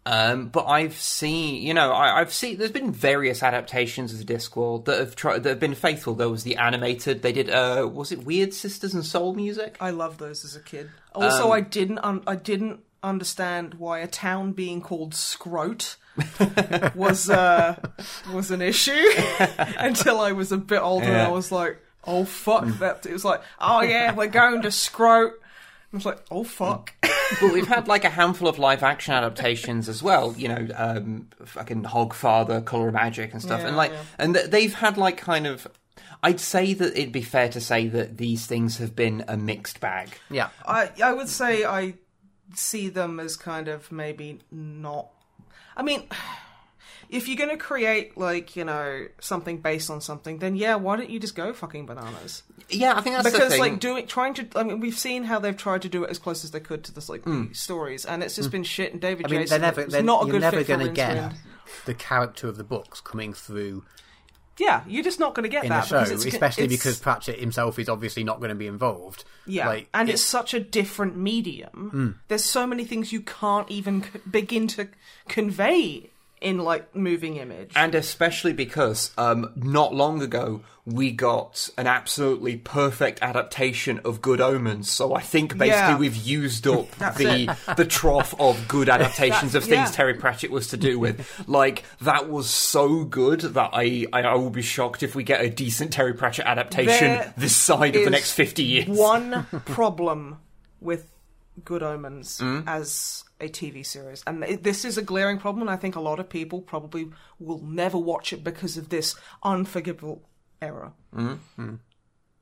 [0.06, 2.56] Um, but I've seen, you know, I, I've seen.
[2.56, 6.14] There's been various adaptations of the Discworld that have tried, that have been faithful.
[6.14, 7.20] There was the animated.
[7.20, 7.50] They did.
[7.50, 9.76] Uh, was it Weird Sisters and Soul Music?
[9.78, 10.88] I loved those as a kid.
[11.14, 15.96] Also, Um, I didn't un- I didn't understand why a town being called Scrote
[16.94, 17.76] was uh,
[18.32, 19.04] was an issue
[19.78, 23.06] until I was a bit older and I was like, oh fuck that.
[23.06, 25.32] It was like, oh yeah, we're going to Scrote.
[25.92, 26.94] I was like, oh fuck.
[27.40, 30.34] Well, we've had like a handful of live action adaptations as well.
[30.36, 33.60] You know, um, fucking Hogfather, Color of Magic, and stuff.
[33.60, 34.02] Yeah, and like, yeah.
[34.18, 35.66] and th- they've had like kind of.
[36.22, 39.80] I'd say that it'd be fair to say that these things have been a mixed
[39.80, 40.10] bag.
[40.28, 41.94] Yeah, I I would say I
[42.54, 45.08] see them as kind of maybe not.
[45.76, 46.04] I mean,
[47.08, 50.96] if you're going to create like you know something based on something, then yeah, why
[50.96, 52.42] don't you just go fucking bananas?
[52.68, 55.38] Yeah, I think that's the Because like doing trying to, I mean, we've seen how
[55.38, 57.52] they've tried to do it as close as they could to this like Hmm.
[57.52, 58.92] stories, and it's just been shit.
[58.92, 60.92] And David I mean, Jason they're never, they're, not a you're good never going to
[60.92, 61.32] get
[61.86, 63.84] the character of the books coming through
[64.60, 67.40] Yeah, you're just not going to get in that show, because especially it's- because Pratchett
[67.40, 69.24] himself is obviously not going to be involved.
[69.46, 71.90] Yeah, like, and it- it's such a different medium.
[71.90, 72.10] Hmm.
[72.28, 74.88] There's so many things you can't even c- begin to
[75.28, 76.10] convey
[76.40, 77.72] in like moving image.
[77.76, 84.40] and especially because um, not long ago we got an absolutely perfect adaptation of Good
[84.40, 84.90] Omens.
[84.90, 85.98] So I think basically Yeah.
[85.98, 89.94] we've used up the the trough of good adaptations of things yeah.
[89.96, 91.20] Terry Pratchett was to do with.
[91.46, 95.42] Like that was so good that I I, I will be shocked if we get
[95.44, 98.88] a decent Terry Pratchett adaptation There this side of the next fifty years.
[98.88, 100.38] One problem
[100.80, 101.06] with
[101.64, 102.60] Good Omens Hmm?
[102.66, 105.62] as a TV series, and this is a glaring problem.
[105.62, 109.14] And I think a lot of people probably will never watch it because of this
[109.42, 110.22] unforgivable
[110.60, 110.92] error.
[111.14, 111.34] Hmm?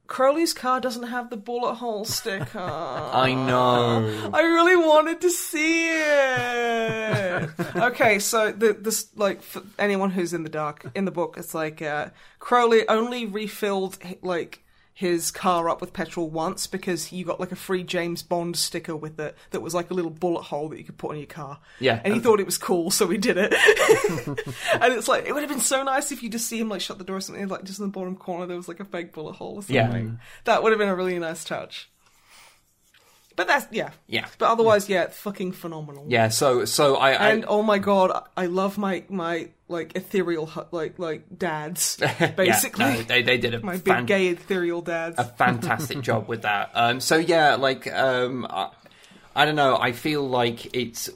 [0.08, 2.58] Crowley's car doesn't have the bullet hole sticker.
[2.58, 4.30] I know.
[4.32, 7.50] I really wanted to see it.
[7.76, 11.54] okay, so the this like for anyone who's in the dark in the book, it's
[11.54, 14.64] like uh, Crowley only refilled like
[14.98, 18.96] his car up with petrol once because you got like a free James Bond sticker
[18.96, 21.26] with it that was like a little bullet hole that you could put on your
[21.26, 21.60] car.
[21.78, 22.00] Yeah.
[22.04, 23.54] and he thought it was cool, so he did it.
[24.72, 26.80] and it's like it would have been so nice if you just see him like
[26.80, 28.84] shut the door or something, like just in the bottom corner there was like a
[28.84, 29.76] fake bullet hole or something.
[29.76, 30.10] Yeah.
[30.46, 31.88] That would have been a really nice touch.
[33.38, 33.90] But that's yeah.
[34.08, 34.26] Yeah.
[34.38, 36.06] But otherwise, yeah, fucking phenomenal.
[36.08, 40.46] Yeah, so so I, I And oh my god, I love my my like ethereal
[40.46, 41.98] hu- like like dads
[42.36, 42.84] basically.
[42.84, 45.20] no, they they did a my big gay ethereal dads.
[45.20, 46.72] a fantastic job with that.
[46.74, 48.70] Um, so yeah, like um, I,
[49.36, 49.78] I don't know.
[49.78, 51.08] I feel like it's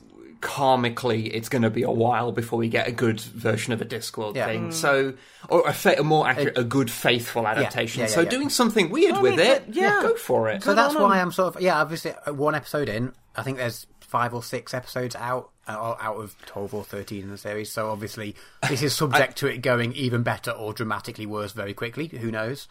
[0.43, 3.85] karmically it's going to be a while before we get a good version of a
[3.87, 4.47] Discworld Yeah.
[4.47, 4.73] thing.
[4.73, 5.15] So
[5.49, 8.01] or a, fa- a more accurate, a good faithful adaptation.
[8.01, 8.29] yeah, yeah, so yeah.
[8.29, 10.01] doing something weird I with mean, it, but- yeah.
[10.03, 10.63] go for it.
[10.63, 11.29] So that's on why them.
[11.29, 11.81] I'm sort of yeah.
[11.81, 16.17] Obviously, uh, one episode in, I think there's five or six episodes out uh, out
[16.17, 17.71] of twelve or thirteen in the series.
[17.71, 18.35] So obviously,
[18.69, 22.09] this is subject to it going even better or dramatically worse very quickly.
[22.09, 22.69] Who knows?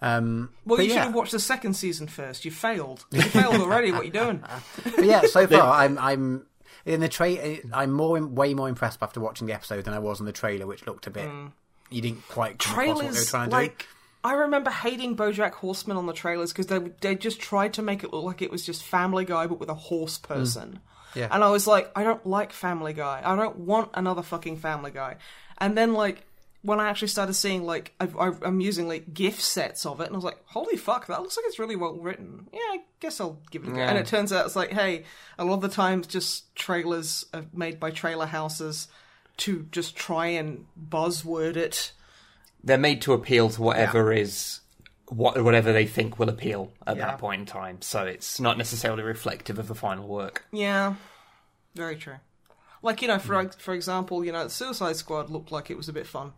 [0.00, 1.04] Um, well, but you should yeah.
[1.06, 2.44] have watched the second season first.
[2.44, 3.04] You failed.
[3.10, 3.90] You failed already.
[3.90, 4.42] What are you doing?
[4.84, 6.46] But yeah, so far I'm I'm
[6.86, 7.74] in the trailer, eh, hmm.
[7.74, 10.66] I'm more way more impressed after watching the episode than I was in the trailer,
[10.66, 11.28] which looked a bit.
[11.28, 11.46] Hmm.
[11.90, 13.56] You didn't quite come across what they were trailers trying to do.
[13.56, 13.86] like
[14.24, 18.04] I remember hating BoJack Horseman on the trailers because they they just tried to make
[18.04, 20.32] it look like it was just Family Guy but with a horse hmm.
[20.32, 20.80] person.
[21.14, 21.28] Yeah.
[21.30, 23.22] And I was like, I don't like Family Guy.
[23.24, 25.16] I don't want another fucking Family Guy.
[25.58, 26.26] And then like
[26.64, 30.06] when I actually started seeing like I, I, I'm using like GIF sets of it,
[30.06, 32.48] and I was like, holy fuck, that looks like it's really well written.
[32.54, 33.76] Yeah, I guess I'll give it a go.
[33.76, 33.90] Yeah.
[33.90, 35.04] And it turns out it's like, hey,
[35.38, 38.88] a lot of the times just trailers are made by trailer houses
[39.38, 41.92] to just try and buzzword it.
[42.62, 44.60] They're made to appeal to whatever is
[45.08, 47.08] what, whatever they think will appeal at Yeah.
[47.08, 47.82] that point in time.
[47.82, 50.46] So it's not necessarily reflective of the final work.
[50.50, 50.94] Yeah,
[51.74, 52.20] very true.
[52.80, 53.48] Like you know, for hmm.
[53.58, 56.32] for example, you know, Suicide Squad looked like it was a bit fun.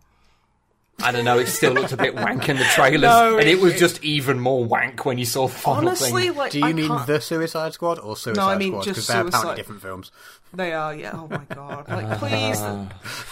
[1.03, 1.39] I don't know.
[1.39, 3.79] It still looked a bit wank in the trailers, No, and it- it was it-
[3.79, 6.35] just even more wank when you saw the final Honestly, thing.
[6.37, 8.85] like Do you I mean can't- the Suicide Squad or Suicide no, I mean Squad?
[8.85, 10.11] just Because they're apparently different films.
[10.55, 11.13] They are, yeah.
[11.15, 11.87] Oh my god!
[11.89, 12.63] Like, please.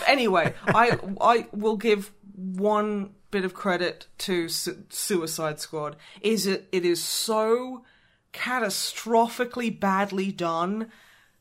[0.07, 5.97] Anyway, I I will give one bit of credit to Su- Suicide Squad.
[6.21, 6.69] Is it?
[6.71, 7.83] It is so
[8.33, 10.91] catastrophically badly done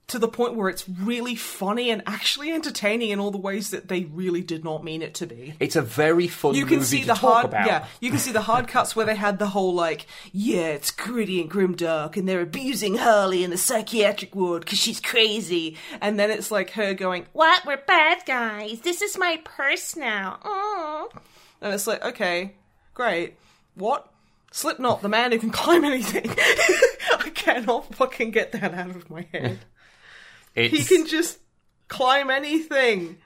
[0.08, 3.88] to the point where it's really funny and actually entertaining in all the ways that
[3.88, 5.54] they really did not mean it to be.
[5.62, 7.66] It's a very fun You can movie see to the talk hard, about.
[7.68, 7.86] yeah.
[8.02, 11.40] You can see the hard cuts where they had the whole like, yeah, it's gritty
[11.40, 16.30] and grimdark, and they're abusing Harley in the psychiatric ward because she's crazy, and then
[16.32, 17.66] it's like her going, "What?
[17.66, 18.82] We're bad guys.
[18.82, 21.08] This is my purse now." Aw."
[21.62, 22.56] And it's like, okay,
[22.94, 23.36] great.
[23.76, 24.10] What?
[24.52, 26.30] Slipknot, the man who can climb anything.
[27.20, 29.60] I cannot fucking get that out of my head.
[30.56, 31.40] It's, He can just
[31.88, 33.18] climb anything.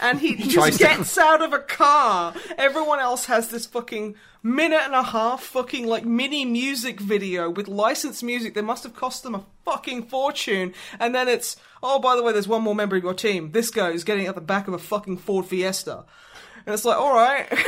[0.00, 2.34] And he, he just to- gets out of a car.
[2.58, 7.66] Everyone else has this fucking minute and a half fucking like mini music video with
[7.68, 10.74] licensed music that must have cost them a fucking fortune.
[10.98, 13.52] And then it's, oh, by the way, there's one more member of your team.
[13.52, 16.04] This guy is getting at the back of a fucking Ford Fiesta.
[16.66, 17.46] And it's like, alright.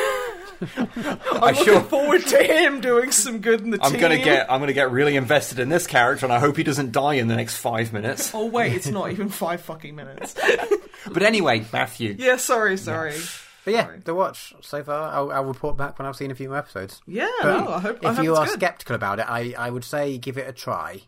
[0.76, 4.00] I'm looking sure- forward to him doing some good in the I'm team.
[4.00, 6.92] gonna get I'm gonna get really invested in this character, and I hope he doesn't
[6.92, 8.32] die in the next five minutes.
[8.34, 10.34] Oh wait, it's not even five fucking minutes.
[11.12, 13.14] But anyway, Matthew, Yeah, sorry, sorry.
[13.64, 13.98] But yeah, Sorry.
[14.04, 15.12] the watch so far.
[15.12, 17.00] I'll, I'll report back when I've seen a few more episodes.
[17.06, 17.98] Yeah, no, I hope.
[17.98, 18.54] if I hope you it's are good.
[18.54, 21.02] skeptical about it, I, I would say give it a try.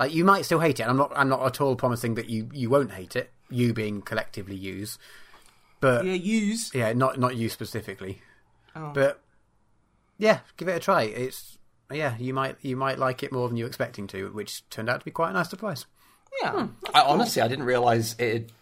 [0.00, 0.84] Like you might still hate it.
[0.88, 3.30] I'm not I'm not at all promising that you, you won't hate it.
[3.50, 4.98] You being collectively used,
[5.80, 6.72] but yeah, use.
[6.74, 8.20] yeah, not not you specifically.
[8.76, 8.90] Oh.
[8.94, 9.20] But
[10.18, 11.02] yeah, give it a try.
[11.02, 11.58] It's
[11.92, 14.88] yeah, you might you might like it more than you were expecting to, which turned
[14.90, 15.86] out to be quite a nice surprise.
[16.42, 16.68] Yeah.
[16.94, 18.52] I, honestly I didn't realize it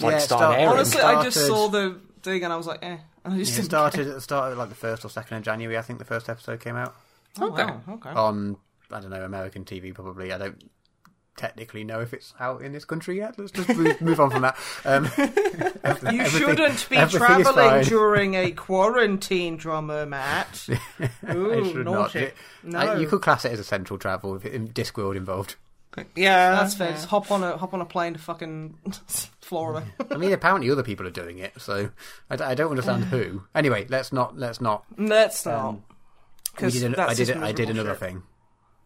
[0.00, 0.68] like Yeah, started start- airing.
[0.68, 2.98] Honestly, I just saw the thing and I was like, eh.
[3.24, 5.38] And I just It didn't started at the start of like the first or second
[5.38, 5.78] of January.
[5.78, 6.94] I think the first episode came out
[7.40, 7.64] Oh, Okay.
[7.64, 8.10] wow, okay.
[8.10, 8.56] on
[8.90, 10.32] I don't know American TV probably.
[10.32, 10.70] I don't
[11.36, 13.38] technically know if it's out in this country yet.
[13.38, 14.56] Let's just move, move on from that.
[14.84, 15.04] Um,
[16.14, 20.68] you shouldn't be travelling during a quarantine, drummer Matt.
[21.34, 21.92] Ooh, I should not.
[21.92, 22.18] naughty.
[22.20, 25.56] It- No, I- you could class it as essential travel with in Discworld involved.
[26.16, 26.92] yeah, that's fair.
[26.92, 28.76] Just hop on a hop on a plane to fucking
[29.40, 29.86] Florida.
[30.10, 31.90] I mean, apparently other people are doing it, so
[32.30, 33.42] I don't understand who.
[33.54, 34.84] Anyway, let's not let's not.
[34.96, 35.68] Let's not.
[35.68, 35.84] Um,
[36.58, 37.98] did an, I did just I did another shit.
[38.00, 38.22] thing.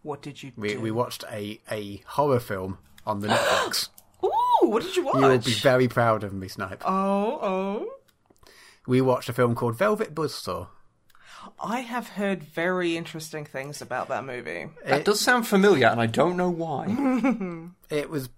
[0.06, 0.80] What did you We do?
[0.80, 3.88] we watched a a horror film on the Netflix.
[4.24, 5.16] Ooh, what did you watch?
[5.16, 6.82] you will be very proud of me, Snipe.
[6.86, 7.86] oh, oh.
[8.86, 10.68] We watched a film called Velvet Buzzsaw.
[11.60, 14.68] I have heard very interesting things about that movie.
[14.84, 16.86] that does sound familiar, and I don't know why.
[17.90, 18.28] It was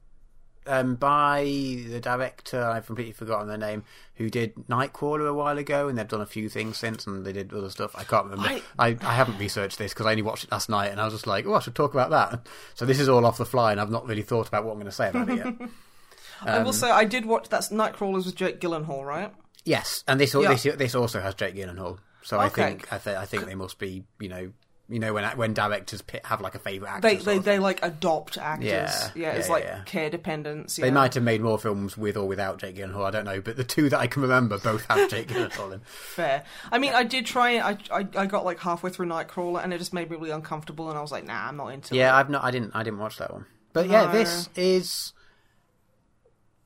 [0.69, 5.89] um, by the director, I've completely forgotten their name, who did Nightcrawler a while ago,
[5.89, 7.93] and they've done a few things since, and they did other stuff.
[7.97, 8.49] I can't remember.
[8.49, 11.05] I- I, I, haven't researched this because I only watched it last night, and I
[11.05, 12.47] was just like, oh, I should talk about that.
[12.75, 14.79] So this is all off the fly, and I've not really thought about what I'm
[14.79, 15.55] going to say about it yet.
[16.43, 19.33] I Um, will say I did watch that Nightcrawlers with Jake Gyllenhaal, right?
[19.65, 20.49] yes, and this, Yeah.
[20.55, 21.99] this this also has Jake Gyllenhaal.
[22.23, 24.53] So I think I, th- I think they must be, you know,
[24.91, 27.09] you know when when directors have like a favorite actor.
[27.09, 28.67] They they, they like adopt actors.
[28.69, 29.83] Yeah, Yeah, it's yeah, like yeah.
[29.85, 30.77] care dependence.
[30.77, 33.05] They might have made more films with or without Jake Gyllenhaal.
[33.05, 35.81] I don't know, but the two that I can remember both have Jake Gyllenhaal in.
[35.85, 36.45] fair.
[36.73, 37.51] I mean, I did try.
[37.51, 37.65] it.
[37.65, 40.89] I, I I got like halfway through Nightcrawler, and it just made me really uncomfortable.
[40.89, 41.99] And I was like, Nah, I'm not into it.
[41.99, 42.43] Yeah, I've not.
[42.43, 42.73] I didn't.
[42.75, 43.45] I didn't watch that one.
[43.75, 44.13] But yeah, No.
[44.13, 45.13] this is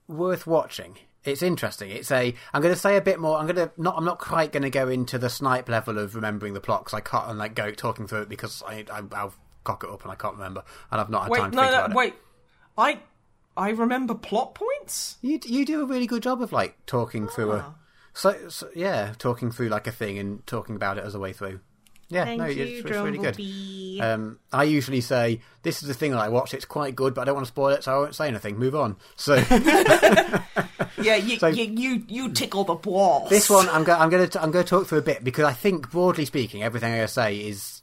[0.06, 0.96] worth watching.
[1.24, 1.90] It's interesting.
[1.90, 2.34] It's a.
[2.52, 3.38] I'm going to say a bit more.
[3.38, 3.94] I'm going to not.
[3.96, 6.94] I'm not quite going to go into the snipe level of remembering the plot because
[6.94, 10.02] I can't and like go talking through it because I, I I'll cock it up
[10.02, 11.90] and I can't remember and I've not had Wait, time to no, think no, about
[11.90, 11.96] it.
[11.96, 12.14] wait.
[12.76, 12.98] I
[13.56, 15.18] I remember plot points.
[15.22, 17.56] You you do a really good job of like talking through Ah.
[17.56, 17.74] a.
[18.14, 21.32] So, so yeah, talking through like a thing and talking about it as a way
[21.32, 21.60] through.
[22.12, 24.00] Yeah, no, it's, it's really good.
[24.02, 26.54] Um, I usually say this is the thing that I watched.
[26.54, 28.58] It's quite good, but I don't want to spoil it, so I won't say anything.
[28.58, 28.96] Move on.
[29.16, 29.34] So
[31.00, 33.30] Yeah, you, So- you you you tickle the balls.
[33.30, 34.00] this one, I'm going.
[34.00, 34.42] I'm going to.
[34.42, 37.36] I'm going to talk through a bit because I think, broadly speaking, everything I say
[37.38, 37.82] is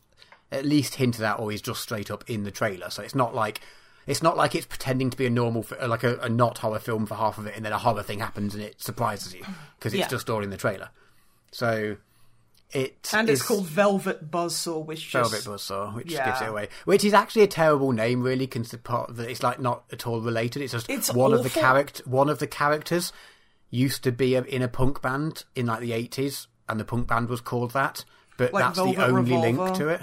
[0.52, 2.90] at least hinted at or is just straight up in the trailer.
[2.90, 3.62] So it's not like.
[4.08, 7.06] It's not like it's pretending to be a normal, like a, a not horror film
[7.06, 9.46] for half of it, and then a horror thing happens and it surprises you
[9.78, 10.08] because it's Yeah.
[10.08, 10.90] just all in the trailer.
[11.52, 11.98] So
[12.72, 16.26] it and it's called Velvet Buzzsaw, which just Velvet Buzzsaw, which Yeah.
[16.30, 16.70] gives it away.
[16.86, 20.22] Which is actually a terrible name, really, consider part that it's like not at all
[20.22, 20.62] related.
[20.62, 22.04] It's just It's one of the character.
[22.06, 23.12] One of the characters
[23.72, 27.08] used to be a, in a punk band in like the eighties, and the punk
[27.08, 28.06] band was called that.
[28.38, 30.02] but Like that's the Velvet only link to it.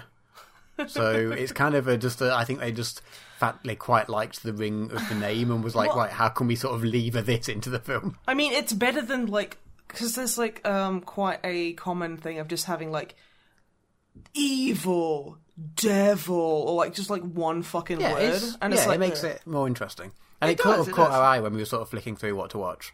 [0.88, 2.20] So it's kind of a, just.
[2.20, 3.00] A, I think they just
[3.38, 6.28] fat, they quite liked the ring of the name and was like, Well- right, how
[6.30, 8.18] can we sort of lever this into the film?
[8.26, 9.58] I mean, it's better than like
[9.88, 13.14] because there's like um quite a common thing of just having like
[14.34, 15.38] evil,
[15.76, 19.00] devil, or like just like one fucking Yeah, word, it's, and yeah, it's like it
[19.00, 21.16] makes it more interesting, and It it, sort does, of it caught does.
[21.16, 22.92] our eye when we were sort of flicking through what to watch.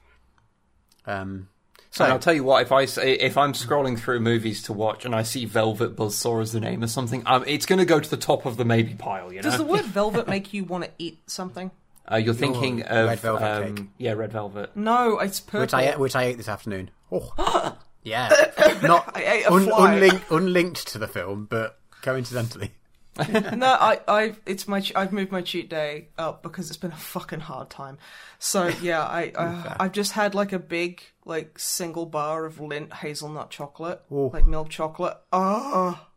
[1.06, 1.48] Um,
[1.90, 4.72] so And I'll tell you what, if I say, if I'm scrolling through movies to
[4.72, 7.84] watch and I see Velvet Buzzsaw as the name of something, um, it's going to
[7.84, 9.30] go to the top of the maybe pile.
[9.30, 11.70] You know, Does the word velvet make you want to eat something?
[12.10, 13.86] Uh, you're thinking Oh, of Red Velvet um, cake.
[13.98, 14.76] yeah, red velvet.
[14.76, 15.60] No, it's purple.
[15.60, 16.90] which I which I ate this afternoon.
[17.10, 18.28] Oh, yeah,
[18.82, 19.94] not I ate a un, fly.
[19.94, 22.72] unlinked, unlinked to the film, but coincidentally.
[23.28, 26.96] no, I, I, it's my, I've moved my cheat day up because it's been a
[26.96, 27.98] fucking hard time.
[28.38, 32.90] So yeah, I, uh, I've just had like a big, like single bar of Lindt
[32.94, 34.30] hazelnut chocolate, Ooh.
[34.32, 35.18] like milk chocolate.
[35.30, 36.08] Ah,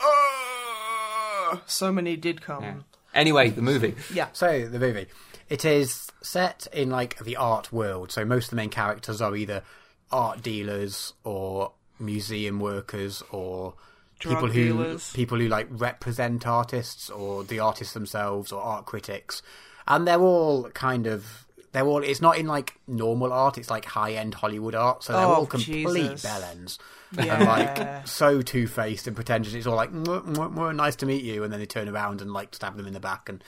[0.00, 1.62] Ah.
[1.66, 2.84] so many did come.
[3.14, 3.94] Anyway, the movie.
[4.12, 4.28] Yeah.
[4.32, 5.06] So the movie,
[5.48, 8.10] it is set in like the art world.
[8.12, 9.62] So most of the main characters are either
[10.10, 13.74] art dealers or museum workers or
[14.18, 15.12] Drug people who dealers.
[15.12, 19.42] people who like represent artists or the artists themselves or art critics,
[19.86, 21.46] and they're all kind of.
[21.72, 22.02] They're all.
[22.04, 23.58] It's not in like normal art.
[23.58, 25.02] It's like high end Hollywood art.
[25.02, 26.24] So they're Oh, all complete Jesus.
[26.24, 26.78] bellends.
[27.16, 27.36] Yeah.
[27.36, 29.54] and like so two faced and pretentious.
[29.54, 32.20] It's all like, "Mwah, mwah, mwah, nice to meet you, and then they turn around
[32.20, 33.42] and like stab them in the back, and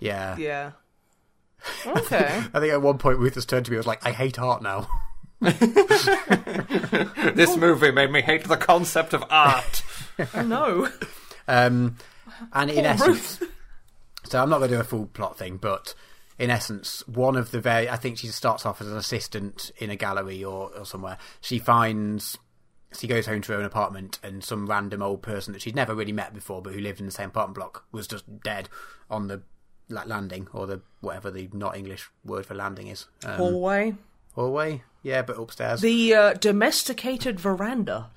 [0.00, 0.70] yeah, Yeah.
[1.86, 2.42] Okay.
[2.54, 4.38] I think at one point Ruth has turned to me and was like, I hate
[4.38, 4.88] art now.
[7.34, 9.82] This movie made me hate the concept of art.
[10.34, 10.88] oh no.
[11.48, 11.96] Um,
[12.52, 13.50] and in Poor essence, Ruth.
[14.24, 15.94] so I'm not going to do a full plot thing, but
[16.38, 19.90] in essence, one of the very, I think she starts off as an assistant in
[19.90, 21.18] a gallery or, or somewhere.
[21.40, 22.38] She finds,
[22.94, 25.94] she goes home to her own apartment and some random old person that she'd never
[25.94, 28.68] really met before, but who lived in the same apartment block, was just dead
[29.10, 29.42] on the
[29.88, 33.06] like, landing or the whatever the not English word for landing is.
[33.24, 33.94] Um, Hallway.
[34.34, 35.80] hallway, yeah, but upstairs.
[35.80, 38.10] The uh, domesticated veranda.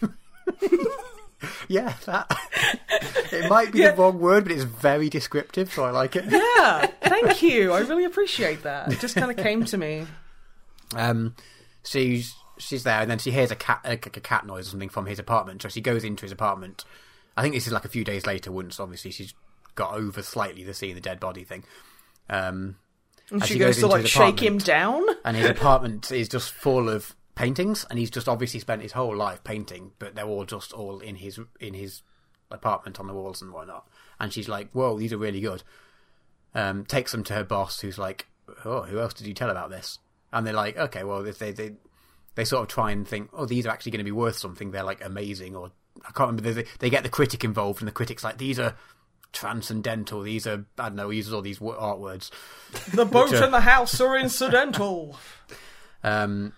[1.68, 2.36] Yeah, that.
[3.32, 6.24] it might be the wrong word, but it's very descriptive, so I like it.
[6.30, 6.86] Yeah.
[7.02, 7.72] Thank you.
[7.72, 8.92] I really appreciate that.
[8.92, 10.06] It just kind of came to me.
[10.94, 11.34] Um,
[11.84, 14.88] she's she's there, and then she hears a cat a, a cat noise or something
[14.88, 15.62] from his apartment.
[15.62, 16.84] So she goes into his apartment.
[17.36, 18.52] I think this is like a few days later.
[18.52, 19.34] Once obviously she's
[19.74, 21.64] got over slightly the seeing the dead body thing.
[22.28, 22.76] Um,
[23.30, 25.04] And she she goes goes to like shake him down.
[25.24, 29.16] and his apartment is just full of paintings, and he's just obviously spent his whole
[29.16, 32.02] life painting, but they're all just all in his in his
[32.50, 33.88] apartment on the walls and whatnot.
[34.18, 35.62] And she's like, "Whoa, these are really good."
[36.54, 38.26] Um, takes them to her boss, who's like,
[38.64, 39.98] "Oh, who else did you tell about this?"
[40.32, 41.74] And they're like, "Okay, well, if they they
[42.40, 44.70] they sort of try and think, oh, these are actually going to be worth something.
[44.70, 45.70] They're like amazing, or
[46.02, 46.52] I can't remember.
[46.52, 48.74] They, they get the critic involved, and the critic's like, these are."
[49.32, 50.22] Transcendental.
[50.22, 51.08] These are I don't know.
[51.10, 52.32] He uses all these art words.
[52.92, 55.16] The boat uh, and the house are incidental.
[56.02, 56.54] Um,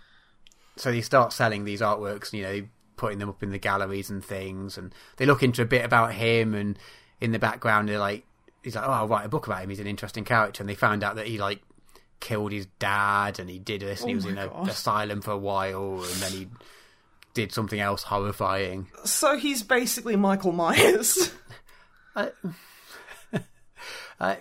[0.77, 2.63] so they start selling these artworks, you know,
[2.97, 6.15] putting them up in the galleries and things, and they look into a bit about
[6.15, 6.79] him, and
[7.21, 8.25] in the background they're like,
[8.63, 9.71] he's like, oh, I'll write a book about him.
[9.71, 11.61] He's an interesting character, and they found out that he like
[12.23, 15.33] killed his dad, and he did this, and he Oh was in an asylum for
[15.33, 16.49] a while, and then he
[17.35, 18.87] did something else horrifying.
[19.05, 21.33] so he's basically Michael Myers.
[22.17, 22.31] I,
[24.21, 24.37] I,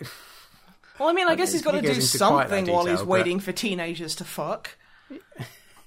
[0.99, 2.73] Well, I mean, I guess he's got to He goes do into quite that something
[2.73, 4.77] while he's but- waiting for teenagers to fuck.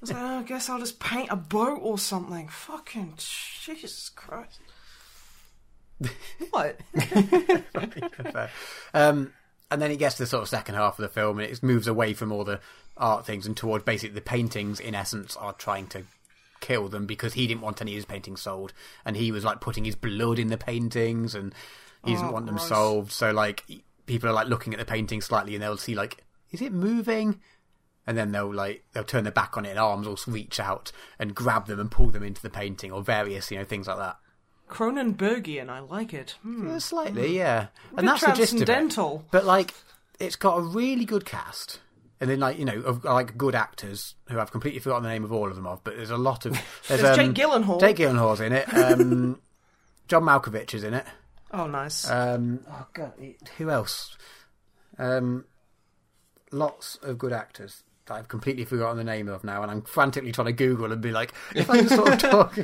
[0.03, 2.49] So I guess I'll just paint a boat or something.
[2.49, 4.61] Fucking Jesus Christ.
[6.51, 6.78] What?
[8.95, 9.32] um,
[9.75, 11.62] and then it gets to the sort of second half of the film, and it
[11.62, 12.61] moves away from all the
[12.97, 14.81] art things and towards basically the paintings.
[14.81, 16.05] In essence, are trying to
[16.61, 18.72] kill them because he didn't want any of his paintings sold,
[19.05, 21.53] and he was like putting his blood in the paintings, and
[22.05, 23.12] he doesn't Oh, want them sold.
[23.12, 23.64] So like
[24.07, 27.41] people are like looking at the painting slightly, and they'll see like, is it moving?
[28.07, 30.93] And then they'll like they'll turn their back on it, and arms will reach out
[31.18, 33.99] and grab them and pull them into the painting, or various you know things like
[33.99, 34.18] that.
[34.68, 36.36] Cronenbergian, I like it.
[36.42, 36.70] Hmm.
[36.70, 37.66] Uh, Slightly, yeah.
[37.90, 38.66] Bit And that's the gist of it.
[38.66, 39.24] transcendental.
[39.30, 39.74] But like,
[40.18, 41.80] it's got a really good cast,
[42.20, 45.24] and then like you know, of like good actors who I've completely forgotten the name
[45.24, 45.82] of all of them of.
[45.84, 46.52] But there's a lot of
[46.88, 47.80] there's, There's um, Jake Gyllenhaal.
[47.80, 48.72] Jake Gyllenhaal's in it.
[48.74, 49.40] Um,
[50.08, 51.04] John Malkovich is in it.
[51.50, 52.08] Oh, nice.
[52.10, 53.12] Um, oh god,
[53.58, 54.16] who else?
[54.98, 55.44] Um,
[56.52, 60.32] lots of good actors that I've completely forgotten the name of now, and I'm frantically
[60.32, 62.59] trying to Google and be like, if I can sort of talk.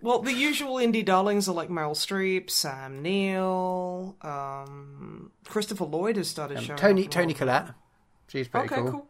[0.00, 6.28] well, the usual indie darlings are like Meryl Streep, Sam Neill, um, Christopher Lloyd has
[6.28, 7.10] started showing Um, Toni up.
[7.10, 7.68] Toni Collette,
[8.28, 8.90] she's pretty Okay, cool.
[8.90, 9.06] cool.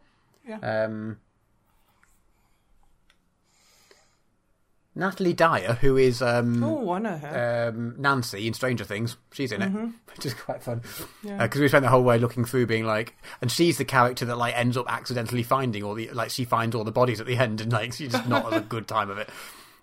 [0.47, 0.59] Yeah.
[0.85, 1.17] Um,
[4.97, 7.69] Natalie Dyer, who is um, Oh, I know her.
[7.73, 9.15] um, Nancy in Stranger Things.
[9.31, 9.89] She's in it, Mm-hmm.
[10.15, 10.81] which is quite fun.
[11.23, 14.37] Because we spent the whole way looking through, being like, and she's the character that
[14.37, 17.37] like ends up accidentally finding all the like she finds all the bodies at the
[17.37, 19.29] end, and like she's just not has a good time of it.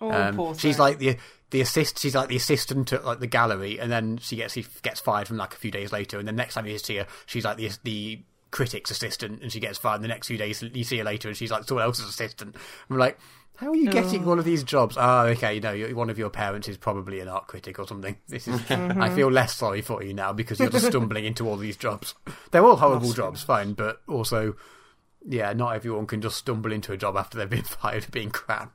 [0.01, 1.17] oh, Um, she's like the
[1.51, 1.99] the assist.
[1.99, 5.27] She's like the assistant at like the gallery, and then she gets she gets fired
[5.27, 7.55] from like a few days later, and then next time you see her, she's like
[7.57, 8.19] the the
[8.51, 9.95] critic's assistant, and she gets fired.
[9.95, 12.55] And the next few days you see her later, and she's like someone else's assistant.
[12.89, 13.17] I'm like.
[13.57, 14.97] How are you getting all of these jobs?
[14.99, 15.55] Oh, okay.
[15.55, 18.17] You know, one of your parents is probably an art critic or something.
[18.27, 18.59] This is.
[18.69, 22.15] I feel less sorry for you now because you're just stumbling into all these jobs.
[22.51, 24.55] They're all horrible jobs, fine, but also,
[25.25, 28.31] yeah, not everyone can just stumble into a job after they've been fired for being
[28.31, 28.73] crap.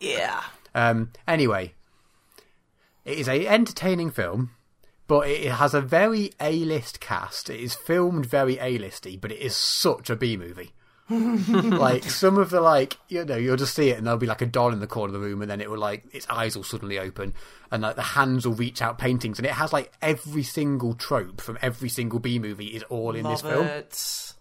[0.00, 0.42] yeah.
[0.74, 1.74] Um, anyway,
[3.04, 4.50] it is a entertaining film,
[5.06, 7.48] but it has a very A-list cast.
[7.50, 10.72] It is filmed very A-listy, but it is such a B movie.
[11.10, 14.42] like some of the like you know you'll just see it and there'll be like
[14.42, 16.56] a doll in the corner of the room and then it will like its eyes
[16.56, 17.32] will suddenly open
[17.70, 21.40] and like the hands will reach out paintings and it has like every single trope
[21.40, 23.66] from every single B movie is all in Love this film.
[23.66, 24.24] it.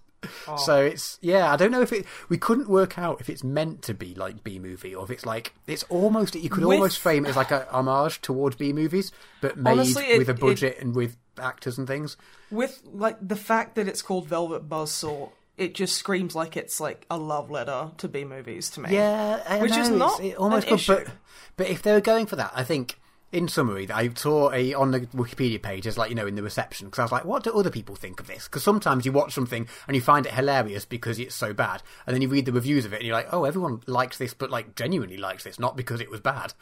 [0.48, 0.58] Oh.
[0.58, 2.06] So it's yeah, I don't know if it.
[2.28, 5.28] We couldn't work out if it's meant to be like B movie or if it's
[5.28, 6.34] like it's almost.
[6.36, 9.12] You could With- almost frame it as like a homage towards B movies,
[9.42, 12.18] but made Honestly, it- with a it- budget and with actors and things.
[12.50, 17.06] With like the fact that it's called Velvet Buzzsaw, it just screams like it's like
[17.10, 18.90] a love letter to B movies to me.
[18.92, 20.96] Yeah, I Which know, is not it almost issue.
[20.96, 21.08] but
[21.56, 23.00] but if they were going for that, I think.
[23.30, 26.42] In summary, I saw a on the Wikipedia page as like you know in the
[26.42, 28.46] reception because I was like, what do other people think of this?
[28.46, 32.16] Because sometimes you watch something and you find it hilarious because it's so bad, and
[32.16, 34.50] then you read the reviews of it and you're like, oh, everyone likes this, but
[34.50, 36.54] like genuinely likes this, not because it was bad.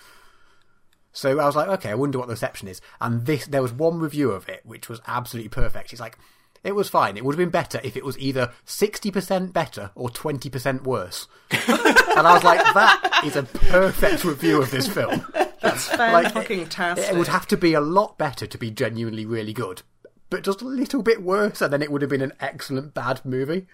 [1.14, 2.82] So I was like, okay, I wonder what the reception is.
[3.00, 5.91] And this, there was one review of it which was absolutely perfect.
[5.93, 6.18] It's like,
[6.66, 7.16] it was fine.
[7.16, 10.84] It would have been better if it was either sixty percent better or twenty percent
[10.84, 11.28] worse.
[11.51, 15.26] and I was like, that is a perfect review of this film.
[15.61, 19.26] That's Like, fucking it, it would have to be a lot better to be genuinely
[19.26, 19.84] really good,
[20.30, 23.24] but just a little bit worse, and then it would have been an excellent bad
[23.24, 23.68] movie.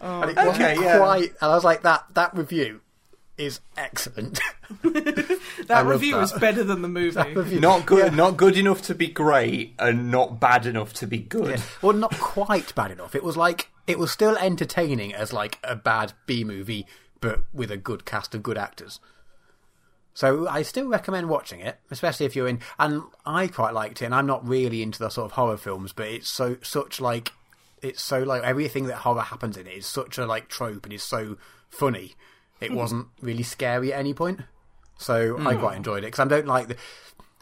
[0.00, 0.22] Oh.
[0.22, 0.96] and it wasn't okay, yeah.
[0.96, 1.30] quite.
[1.42, 2.80] And I was like, that that review
[3.40, 4.38] is excellent.
[4.82, 6.22] that review that.
[6.22, 7.58] is better than the movie.
[7.58, 8.16] Not good, Yeah.
[8.16, 11.58] not good enough to be great, and not bad enough to be good.
[11.58, 11.64] Yeah.
[11.82, 13.14] Well, not quite bad enough.
[13.14, 16.86] It was like it was still entertaining as like a bad B movie,
[17.20, 19.00] but with a good cast of good actors.
[20.12, 22.60] So I still recommend watching it, especially if you're in.
[22.78, 25.92] And I quite liked it, and I'm not really into the sort of horror films,
[25.92, 27.32] but it's so such like
[27.82, 30.92] it's so like everything that horror happens in it is such a like trope and
[30.92, 31.38] is so
[31.70, 32.14] funny.
[32.60, 34.40] It wasn't really scary at any point,
[34.98, 36.76] so I quite enjoyed it because I don't like the.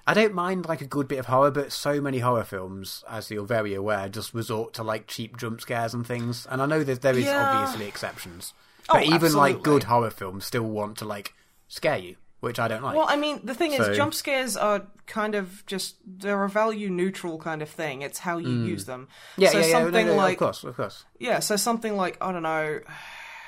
[0.06, 3.30] I don't mind like a good bit of horror, but so many horror films, as
[3.30, 6.46] you're very aware, just resort to like cheap jump scares and things.
[6.50, 7.58] And I know that there is Yeah.
[7.60, 8.54] obviously exceptions,
[8.88, 11.34] Oh, but even like good horror films still want to like
[11.66, 12.96] scare you, which I don't like.
[12.96, 16.48] Well, I mean, the thing So- is, jump scares are kind of just they're a
[16.48, 18.00] value neutral kind of thing.
[18.00, 19.08] It's how you use them.
[19.34, 19.42] Hmm.
[19.42, 21.04] yeah, so yeah, yeah, no, something no, like of course, of course.
[21.18, 22.80] yeah, so something like I don't know,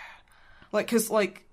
[0.72, 1.46] like because like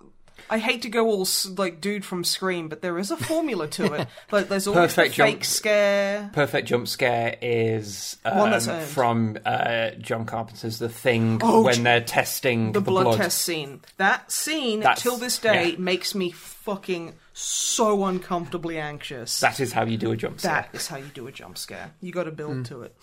[0.50, 1.26] I hate to go all
[1.56, 4.08] like dude from Scream, but there is a formula to it.
[4.30, 6.30] Like there's always Perfect the fake jump- scare.
[6.32, 8.86] Perfect jump scare is um, One that's earned.
[8.86, 13.80] from uh, John Carpenter's The Thing Oh, when they're testing The blood, test scene.
[13.96, 15.78] That scene, That's- till this day, yeah.
[15.78, 19.40] makes me fucking so uncomfortably anxious.
[19.40, 20.52] That is how you do a jump scare.
[20.70, 21.92] That is how you do a jump scare.
[22.00, 22.96] You got to build to it.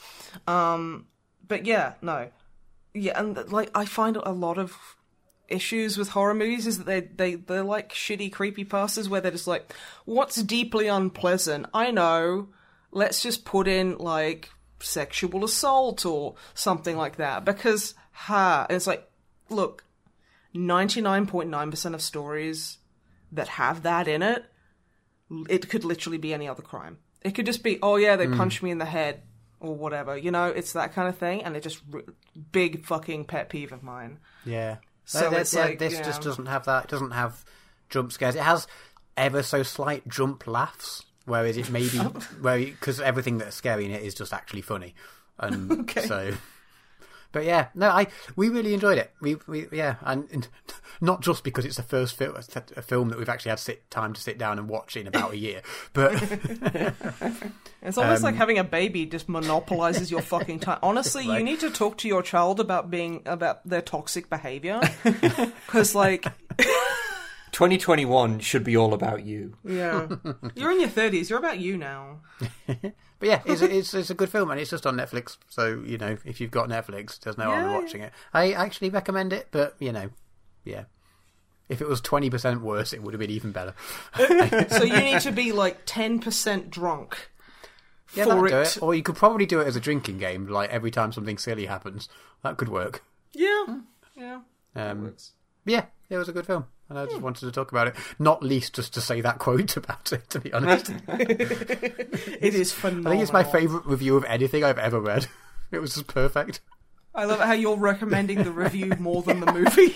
[0.48, 1.08] Um,
[1.48, 2.30] but yeah, no,
[2.94, 4.78] yeah, and like I find a lot of
[5.48, 9.32] issues with horror movies is that they they they're like shitty creepy passes where they're
[9.32, 9.74] just like,
[10.06, 11.68] what's deeply unpleasant?
[11.74, 12.50] I know.
[12.92, 18.88] Let's just put in like sexual assault or something like that because ha, and it's
[18.88, 19.10] like,
[19.50, 19.84] look,
[20.54, 22.78] ninety nine point nine percent of stories
[23.32, 24.46] that have that in it
[25.50, 26.98] it could literally be any other crime.
[27.22, 28.38] It could just be, oh yeah, they mm.
[28.38, 29.24] punched me in the head
[29.60, 30.18] or whatever.
[30.18, 31.82] You know, it's that kind of thing, and it just
[32.52, 34.20] big fucking pet peeve of mine.
[34.46, 34.78] Yeah.
[35.06, 36.04] So So it's like, this yeah.
[36.04, 36.86] just doesn't have that.
[36.86, 37.46] It doesn't have
[37.90, 38.36] jump scares.
[38.36, 38.68] It has
[39.16, 41.04] ever so slight jump laughs.
[41.26, 41.98] Whereas it maybe
[42.42, 44.94] where because everything that's scary in it is just actually funny,
[45.40, 46.06] and Okay.
[46.06, 46.34] so.
[47.36, 48.08] But yeah, no, I
[48.38, 49.12] we really enjoyed it.
[49.20, 50.48] We, we yeah, and, and
[51.02, 54.14] not just because it's the first film, a film that we've actually had sit time
[54.14, 56.14] to sit down and watch in about a year, but
[57.82, 60.80] It's almost Um, like having a baby just monopolizes your fucking time.
[60.82, 65.94] Honestly, you need to talk to your child about being about their toxic behavior, because
[65.94, 66.26] like,
[67.56, 69.56] 2021 should be all about you.
[69.64, 70.08] yeah,
[70.56, 71.30] you're in your thirties.
[71.30, 72.20] You're about you now.
[73.18, 75.38] But yeah, it's, it's it's a good film and it's just on Netflix.
[75.48, 77.80] So you know, if you've got Netflix, there's no harm in Yeah.
[77.80, 78.12] watching it.
[78.34, 80.10] I actually recommend it, but you know,
[80.66, 80.84] yeah,
[81.70, 83.74] If it was twenty percent worse, it would have been even better.
[84.70, 87.30] so you need to be like ten percent drunk
[88.14, 88.76] Yeah, for that'd do it.
[88.78, 88.84] it.
[88.84, 91.68] Or you could probably do it as a drinking game, like every time something silly
[91.68, 92.10] happens.
[92.44, 93.02] That could work.
[93.32, 93.78] Yeah,
[94.18, 94.42] yeah.
[94.76, 95.16] Um,
[95.66, 97.96] yeah, it was a good film, and I just wanted to talk about it.
[98.20, 100.30] Not least just to say that quote about it.
[100.32, 103.08] To be honest, It is phenomenal.
[103.08, 105.28] I think it's my favourite review of anything I've ever read.
[105.72, 106.62] It was just perfect.
[107.16, 109.96] I love how you're recommending the review more than the movie.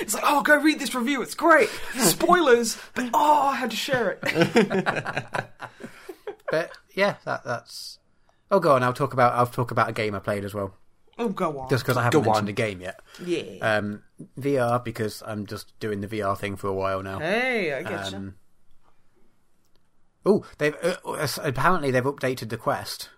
[0.00, 1.22] it's like, oh, go read this review.
[1.22, 1.68] It's great.
[1.96, 5.44] Spoilers, but oh, I had to share it.
[6.50, 7.98] But yeah, that, that's.
[8.50, 8.82] Oh, go on.
[8.82, 9.32] I'll talk about.
[9.34, 10.74] I'll talk about a game I played as well,
[11.18, 11.68] Oh, go on.
[11.68, 12.50] just because I haven't Go mentioned on.
[12.50, 13.00] a game yet.
[13.24, 13.58] yeah.
[13.76, 14.02] Um,
[14.38, 17.18] VR because I'm just doing the VR thing for a while now.
[17.18, 18.16] hey, I get you.
[18.16, 18.34] Um,
[20.26, 23.10] oh, they've uh, apparently they've updated the Quest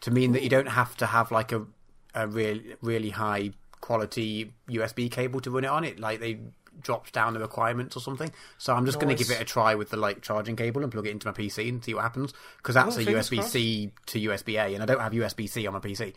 [0.00, 1.66] to mean that you don't have to have like a
[2.14, 5.84] a real really high quality USB cable to run it on.
[5.84, 6.40] It like they
[6.80, 8.30] dropped down the requirements or something.
[8.58, 10.90] So I'm just going to give it a try with the like charging cable and
[10.90, 13.92] plug it into my PC and see what happens because that's Oh, a USB C
[14.06, 16.14] to USB A, and I don't have USB C on my PC.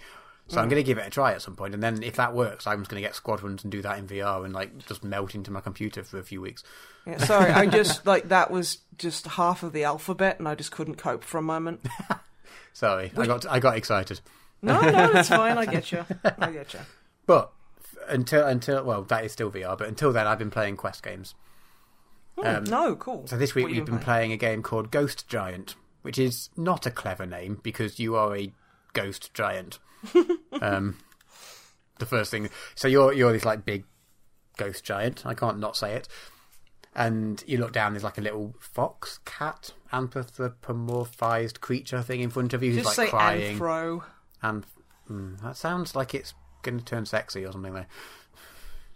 [0.48, 2.36] So I'm going to give it a try at some point, and then if that
[2.36, 5.04] works, I'm just going to get Squadrons and do that in VR and like just
[5.04, 6.64] melt into my computer for a few weeks.
[7.08, 10.72] Yeah, sorry, I just like that was just half of the alphabet, and I just
[10.72, 11.82] couldn't cope for a moment.
[12.74, 14.20] Sorry, I got I got excited.
[14.62, 15.58] No, no, that's fine.
[15.58, 16.06] I get you.
[16.40, 16.82] I get you.
[17.26, 17.52] But
[18.10, 19.78] until until well, that is still VR.
[19.78, 21.36] But until then, I've been playing Quest games.
[22.44, 23.28] Um, no, cool.
[23.28, 26.92] So this week we've been playing a game called Ghost Giant, which is not a
[26.92, 28.52] clever name because you are a
[28.94, 29.80] ghost giant.
[30.62, 30.98] um,
[32.00, 33.86] the first thing, so you're you're this like big
[34.58, 35.26] ghost giant.
[35.26, 36.08] I can't not say it.
[36.98, 42.54] And you look down, there's like a little fox, cat, anthropomorphized creature thing in front
[42.54, 43.60] of you who's Just like say crying.
[43.60, 44.04] anthro.
[44.42, 44.66] And
[45.12, 47.88] mm, that sounds like it's going to turn sexy or something there.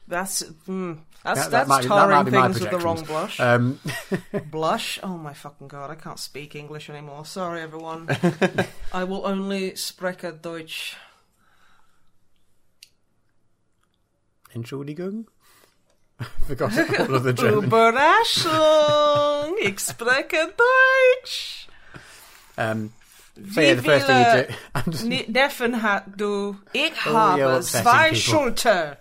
[0.10, 3.40] That's mm, that's That- that that's might that tarring my things with the wrong blush.
[3.40, 3.80] Um,
[4.52, 5.00] blush.
[5.04, 5.92] Oh my fucking god!
[5.92, 7.26] I can't speak English anymore.
[7.26, 8.10] Sorry, everyone.
[8.94, 10.96] I will only spreche Deutsch.
[14.56, 15.26] Entschuldigung?
[16.48, 17.70] Forgot all of the German.
[17.70, 19.56] Überraschung!
[19.62, 21.68] Ich spreche Deutsch.
[22.58, 22.92] Um,
[23.54, 24.92] so yeah, the first thing you do.
[24.92, 26.58] Just, Neffen hat du.
[26.74, 28.14] Ich Oh, habe zwei.
[28.16, 28.98] Schulter.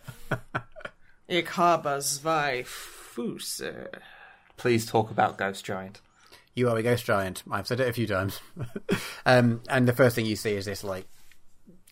[1.28, 3.90] Ich habe zwei Füße.
[4.56, 6.00] Please talk about Ghost Giant.
[6.58, 7.42] you are a ghost giant.
[7.50, 8.40] I've said it a few times.
[9.26, 11.06] um, and the first thing you see is this like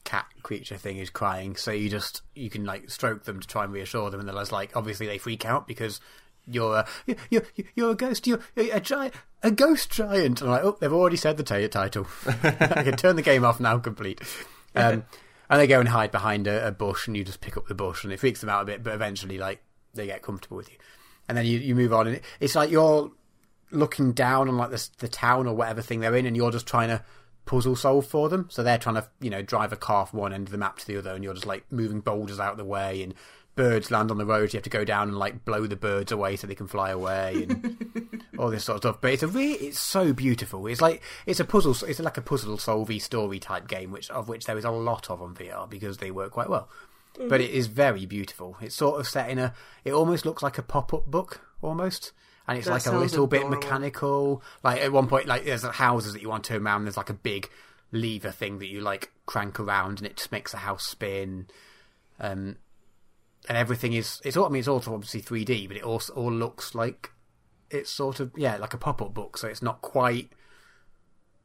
[0.05, 1.57] cat creature thing is crying.
[1.57, 4.37] So you just you can like stroke them to try and reassure them, and they're
[4.37, 6.01] just like obviously they freak out because.
[6.49, 7.43] You're a you're, you're,
[7.75, 8.25] you're a ghost.
[8.25, 10.41] You're a giant, a ghost giant.
[10.41, 12.07] And I'm like, oh, they've already said the t- title.
[12.25, 14.21] I can turn the game off now, complete.
[14.77, 15.05] Um,
[15.49, 17.75] and they go and hide behind a, a bush, and you just pick up the
[17.75, 18.83] bush, and it freaks them out a bit.
[18.83, 19.63] But eventually, like
[19.95, 20.77] they get comfortable with you,
[21.29, 23.11] and then you, you move on, and it, it's like you're
[23.71, 26.67] looking down on like the the town or whatever thing they're in, and you're just
[26.67, 27.03] trying to
[27.45, 28.49] puzzle solve for them.
[28.51, 30.79] So they're trying to you know drive a car from one end of the map
[30.79, 33.15] to the other, and you're just like moving boulders out of the way, and
[33.57, 34.53] birds land on the road.
[34.53, 36.91] You have to go down and like blow the birds away so they can fly
[36.91, 39.01] away, and all this sort of stuff.
[39.01, 40.67] But it's a really it's so beautiful.
[40.67, 41.77] It's like it's a puzzle.
[41.89, 45.11] It's like a puzzle solvey story type game, which of which there is a lot
[45.11, 46.69] of on VR because they work quite well.
[47.19, 48.59] But it is very beautiful.
[48.61, 49.55] It's sort of set in a.
[49.85, 52.13] It almost looks like a pop up book almost
[52.49, 54.43] and it's That like a little bit mechanical.
[54.63, 56.79] Like at one point, like there's houses that you want to turn around.
[56.79, 57.51] And there's like a big
[57.93, 61.47] lever thing that you like crank around, and it just makes the house spin.
[62.21, 62.57] Um,
[63.49, 64.47] and everything is it's all.
[64.47, 67.11] I mean, it's also obviously 3D, but it also all looks like
[67.71, 69.39] it's sort of yeah, like a pop up book.
[69.39, 70.31] So it's not quite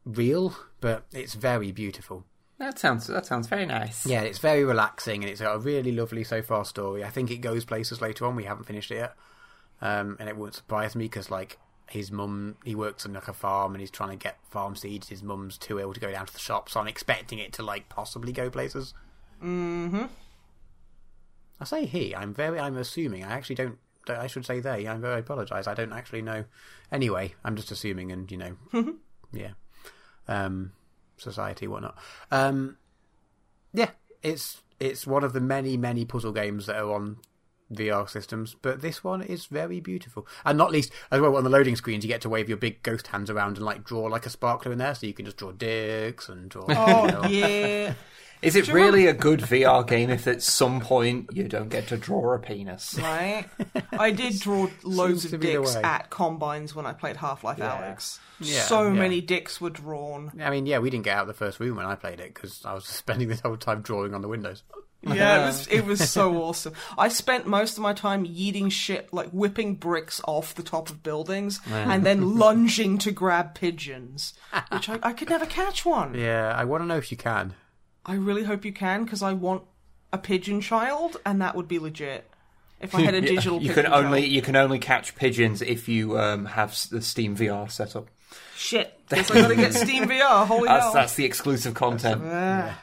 [0.06, 2.26] real, but it's very beautiful.
[2.58, 4.06] That sounds that sounds very nice.
[4.06, 7.04] Yeah, it's very relaxing, and it's got a really lovely so far story.
[7.04, 8.36] I think it goes places later on.
[8.36, 9.16] We haven't finished it yet,
[9.82, 11.58] um, and it won't surprise me because like
[11.90, 15.10] his mum, he works on like a farm, and he's trying to get farm seeds.
[15.10, 17.64] His mum's too ill to go down to the shop, so I'm expecting it to
[17.64, 18.94] like possibly go places.
[19.44, 20.06] Mm-hmm.
[21.62, 22.16] I say he.
[22.16, 22.60] I'm very.
[22.60, 23.24] I'm assuming.
[23.24, 23.78] I actually don't.
[24.10, 24.88] I should say they.
[24.88, 25.68] I'm very apologise.
[25.68, 26.46] I don't actually know.
[26.92, 28.56] Anyway, I'm just assuming, and you know,
[29.32, 29.52] yeah,
[30.28, 30.72] um,
[31.18, 31.96] society, whatnot.
[32.32, 32.78] Um,
[33.74, 33.92] yeah,
[34.24, 37.18] it's it's one of the many many puzzle games that are on
[37.72, 41.50] VR systems, but this one is very beautiful, and not least as well on the
[41.52, 44.26] loading screens, you get to wave your big ghost hands around and like draw like
[44.26, 46.66] a sparkler in there, so you can just draw dicks and draw.
[46.70, 47.24] Oh you know.
[47.26, 47.94] yeah.
[48.42, 51.88] Is it you really a good VR game if at some point you don't get
[51.90, 52.98] to draw a penis?
[53.00, 53.46] Right.
[53.92, 57.94] I did draw loads Seems of dicks at combines when I played Half Life Yeah.
[57.96, 58.20] Alyx.
[58.40, 58.94] Yeah, so yeah.
[58.94, 60.32] many dicks were drawn.
[60.42, 62.34] I mean, yeah, we didn't get out of the first room when I played it
[62.34, 64.64] because I was spending this whole time drawing on the windows.
[65.04, 66.74] Yeah, it was it was so awesome.
[66.96, 71.02] I spent most of my time yeeting shit, like whipping bricks off the top of
[71.02, 74.34] buildings, and then lunging to grab pigeons,
[74.72, 76.14] which I, I could never catch one.
[76.14, 77.56] Yeah, I want to know if you can.
[78.06, 79.64] I really hope you can because I want
[80.14, 82.28] a pigeon child, and that would be legit.
[82.80, 84.32] If I had a digital, you pigeon can only child.
[84.34, 88.08] you can only catch pigeons if you um, have the Steam VR set up.
[88.56, 88.98] shit.
[89.10, 90.46] Guess I gotta get Steam VR.
[90.48, 90.94] Holy That's hell!
[90.94, 92.22] that's the exclusive content.
[92.26, 92.80] Ah.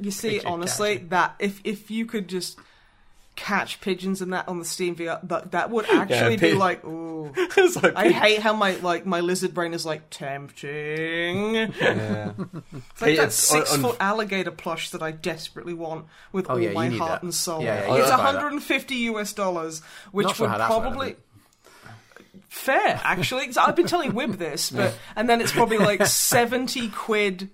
[0.00, 2.58] You see, Pigeon honestly, that if if you could just
[3.34, 7.32] catch pigeons and that on the Steam VR, that that would actually be like, ooh.
[7.82, 11.54] Like I hate how my like my lizard brain is like tempting.
[11.54, 12.32] Yeah.
[12.92, 16.60] It's like that six un- foot alligator plush that I desperately want with Oh, all
[16.60, 17.22] yeah, my heart that.
[17.22, 17.62] and soul.
[17.62, 18.34] Yeah, yeah, it's should buy that.
[18.34, 21.16] 150 US dollars, which Not would that's probably
[22.48, 23.48] fair actually.
[23.56, 27.50] I've been telling Wib this, but and then it's probably like 70 quid,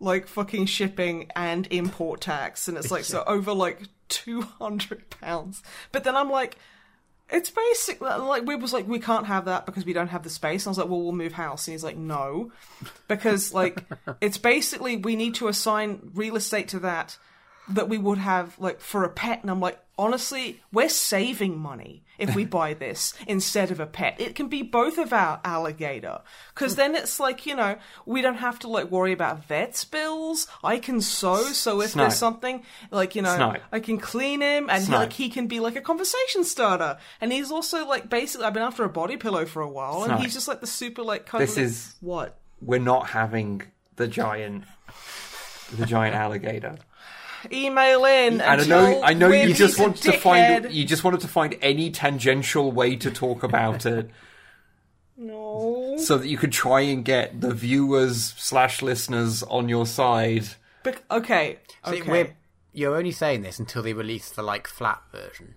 [0.00, 5.62] like fucking shipping and import tax, and it's like so over like 200 pounds.
[5.92, 6.56] But then I'm like.
[7.30, 8.00] It's basic.
[8.00, 10.64] Uh, like Wib was like, we can't have that because we don't have the space.
[10.64, 11.68] And I was like, well, we'll move house.
[11.68, 12.52] And he's like, no,
[13.06, 13.84] because like
[14.22, 17.18] it's basically we need to assign real estate to that
[17.68, 19.42] that we would have like for a pet.
[19.42, 24.20] And I'm like, honestly, we're saving money if we buy this instead of a pet.
[24.20, 26.20] It can be both of our alligator
[26.54, 27.76] because then it's like you know
[28.06, 30.46] we don't have to like worry about vets bills.
[30.62, 32.04] I can sew, so if Snipe.
[32.04, 33.62] there's something like you know Snipe.
[33.72, 36.98] I can clean him and he, like he can be like a conversation starter.
[37.20, 40.20] And he's also like basically I've been after a body pillow for a while, and
[40.20, 41.46] he's just like the super like cuddly.
[41.46, 42.38] This is- what.
[42.60, 43.62] We're not having
[43.94, 44.64] the giant
[45.76, 46.76] the giant alligator.
[47.52, 48.40] Email in.
[48.40, 51.28] And I and know I know you just wanted to find you just wanted to
[51.28, 54.10] find any tangential way to talk about it
[55.16, 55.96] No.
[55.98, 60.46] so that you could try and get the viewers slash listeners on your side.
[60.84, 61.58] Bec- okay.
[61.86, 62.10] See, Okay.
[62.10, 62.36] we're,
[62.72, 65.54] you're only saying this until they release the like flat version.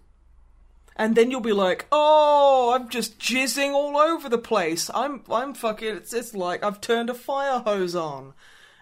[0.95, 4.89] And then you'll be like, "Oh, I'm just jizzing all over the place.
[4.93, 5.88] I'm, I'm fucking.
[5.95, 8.34] It's, it's like I've turned a fire hose on."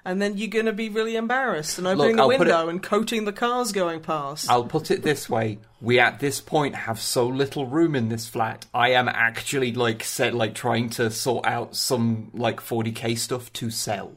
[0.05, 2.81] And then you're gonna be really embarrassed and opening the I'll put it- window and
[2.81, 4.49] coating the cars going past.
[4.49, 8.27] I'll put it this way: we at this point have so little room in this
[8.27, 8.65] flat.
[8.73, 13.69] I am actually like said, like trying to sort out some like 40k stuff to
[13.69, 14.13] sell.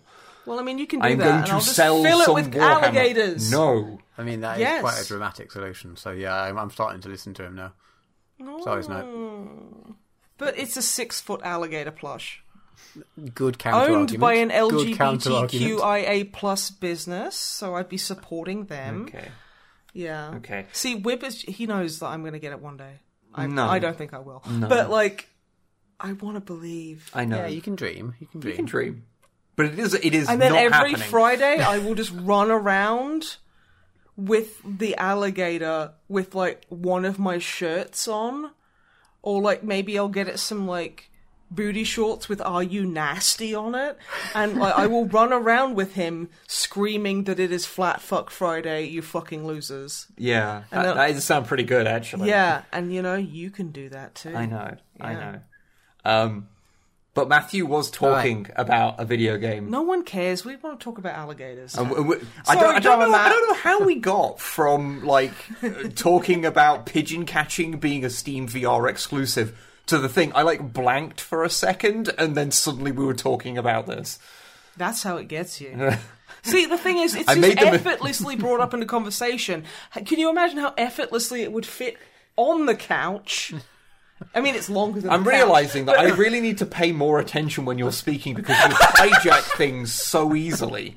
[0.46, 2.24] well, I mean, you can do I'm that, going to I'll just sell fill it
[2.26, 2.82] some with Warhammer.
[2.82, 3.50] alligators.
[3.50, 4.80] No, I mean, that is Yes.
[4.82, 5.96] quite a dramatic solution.
[5.96, 7.72] So yeah, I'm, I'm starting to listen to him now.
[8.64, 9.04] Sorry, Snipe.
[9.04, 9.94] Oh.
[10.38, 12.41] but it's a six foot alligator plush.
[13.34, 19.02] Good counter owned by an LGBTQIA plus business, so I'd be supporting them.
[19.08, 19.28] okay,
[19.92, 20.34] Yeah.
[20.36, 20.66] okay.
[20.72, 23.00] See, Wib is he knows that I'm going to get it one day.
[23.34, 23.66] I, No.
[23.66, 24.42] I don't think I will.
[24.46, 25.28] But like,
[25.98, 27.10] I want to believe.
[27.14, 28.14] I know Yeah, you can dream.
[28.20, 28.50] You can dream.
[28.52, 29.04] you can dream,
[29.56, 31.08] but it is it is And then not every happening.
[31.08, 33.36] Friday, I will just run around
[34.16, 38.50] with the alligator with like one of my shirts on,
[39.22, 41.08] or like maybe I'll get it some like
[41.54, 43.96] booty shorts with "Are you nasty?" on it,
[44.34, 48.84] and like, I will run around with him screaming that it is Flat Fuck Friday,
[48.88, 50.06] you fucking losers.
[50.16, 52.28] yeah, And that, that does sound pretty good actually.
[52.28, 54.34] Yeah, and you know you can do that too.
[54.34, 55.40] I know, I know.
[56.04, 56.48] Um,
[57.14, 59.68] but Matthew was talking about a video game.
[59.70, 60.46] No one cares.
[60.46, 61.76] We want to talk about alligators.
[61.76, 64.40] And w- w- I, Sorry, don't, I, don't know, I don't know how we got
[64.40, 65.34] from like
[65.94, 69.54] talking about pigeon catching being a Steam VR exclusive
[69.86, 70.32] to the thing.
[70.34, 74.18] I like blanked for a second, and then suddenly we were talking about this.
[74.76, 75.92] That's how it gets you.
[76.42, 79.64] See, the thing is, it's I just effortlessly brought up into conversation.
[80.06, 81.96] Can you imagine how effortlessly it would fit
[82.36, 83.54] on the couch?
[84.34, 85.10] I mean, it's longer than.
[85.10, 87.92] I'm the couch, realizing that but- I really need to pay more attention when you're
[87.92, 90.94] speaking because you hijack things so easily.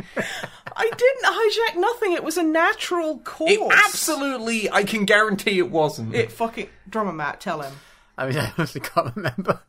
[0.76, 2.14] I didn't hijack nothing.
[2.14, 3.52] It was a natural course.
[3.52, 6.16] It absolutely, I can guarantee it wasn't.
[6.16, 7.74] It fucking drummer Matt, tell him.
[8.18, 9.60] I mean, I honestly can't remember.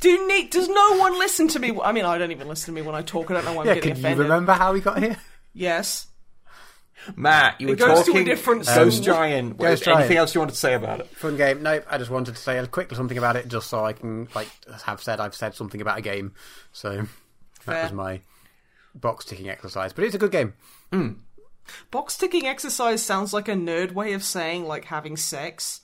[0.00, 0.50] Do need?
[0.50, 1.78] Does no one listen to me?
[1.82, 3.30] I mean, I don't even listen to me when I talk.
[3.30, 5.18] I don't know why I'm yeah, getting can you remember how we got here?
[5.52, 6.06] Yes.
[7.16, 9.14] Matt, you were goes to a talking different Ghost school.
[9.14, 9.58] Giant.
[9.58, 10.18] Ghost Anything Giant.
[10.18, 11.06] else you wanted to say about it?
[11.08, 11.62] Fun game.
[11.62, 11.86] Nope.
[11.88, 14.48] I just wanted to say a quick something about it, just so I can like
[14.84, 16.34] have said I've said something about a game.
[16.72, 17.06] So that
[17.60, 17.82] Fair.
[17.84, 18.20] was my
[18.94, 19.92] box ticking exercise.
[19.92, 20.54] But it's a good game.
[20.92, 21.12] Hmm.
[21.90, 25.80] Box ticking exercise sounds like a nerd way of saying like having sex.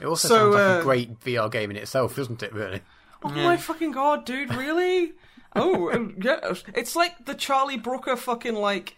[0.00, 2.52] It also So, sounds like uh, a great VR game in itself, doesn't it?
[2.52, 2.80] Really.
[3.22, 4.54] Oh my fucking god, dude!
[4.54, 5.12] Really?
[5.56, 6.54] oh, um, yeah.
[6.74, 8.96] It's like the Charlie Brooker fucking like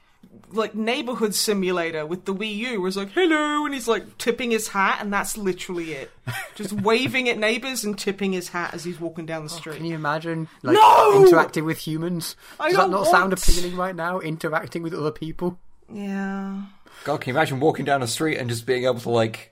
[0.52, 4.52] like neighborhood simulator with the Wii U, where it's like hello, and he's like tipping
[4.52, 6.10] his hat, and that's literally it.
[6.54, 9.76] Just waving at neighbors and tipping his hat as he's walking down the street.
[9.78, 11.24] Can you imagine like No!
[11.26, 12.36] interacting with humans?
[12.60, 14.20] I Does that don't not sound appealing right now?
[14.20, 15.58] Interacting with other people.
[15.92, 16.62] Yeah.
[17.04, 19.51] God, can you imagine walking down a street and just being able to like,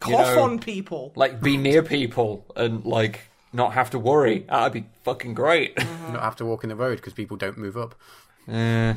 [0.00, 1.12] Cough know, on people.
[1.16, 3.20] like be near people and like
[3.52, 4.40] not have to worry?
[4.48, 5.76] That'd be fucking great.
[6.12, 7.94] Not have to walk in the road because people don't move up.
[8.46, 8.94] Uh,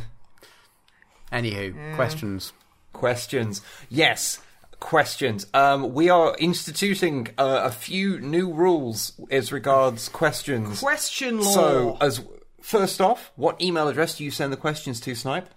[1.31, 2.53] Anywho, questions.
[2.93, 3.61] questions.
[3.89, 4.39] Yes,
[4.79, 5.47] questions.
[5.53, 10.79] Um, we are instituting uh, a few new rules as regards questions.
[10.79, 11.51] Question law.
[11.51, 12.21] So, as
[12.61, 15.47] first off, what email address do you send the questions to, Snipe?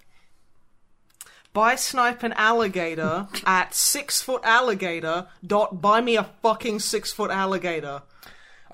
[1.54, 7.30] Buy snipe an alligator at six foot alligator dot buy me a fucking six foot
[7.30, 8.02] alligator.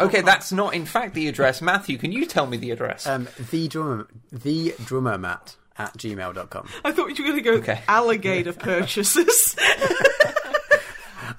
[0.00, 1.60] Okay, that's not in fact the address.
[1.62, 3.06] Matthew, can you tell me the address?
[3.06, 6.68] Um, the drummer, the drummer mat at gmail.com.
[6.84, 7.82] I thought you were going to go Okay.
[7.86, 9.56] alligator purchases.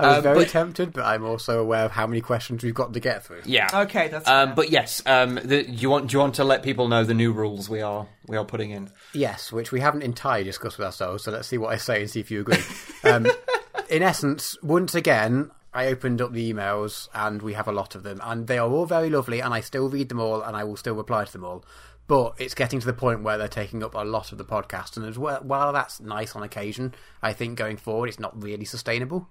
[0.02, 2.74] I was Uh, very but- tempted, but I'm also aware of how many questions we've
[2.74, 3.42] got to get through.
[3.46, 3.70] yeah.
[3.82, 6.64] okay, that's Um, but yes, um, the, do you want do you want to let
[6.64, 8.90] people know the new rules we are we are putting in?
[9.14, 12.10] Yes, which we haven't entirely discussed with ourselves, so let's see what I say and
[12.10, 12.58] see if you agree.
[13.04, 13.28] Um,
[13.90, 18.04] in essence, once again, I opened up the emails and we have a lot of
[18.04, 20.64] them, and they are all very lovely, and I still read them all, and I
[20.64, 21.64] will still reply to them all.
[22.08, 24.98] But it's getting to the point where they're taking up a lot of the podcast,
[24.98, 28.66] and as well, while that's nice on occasion, I think going forward it's not really
[28.66, 29.30] sustainable.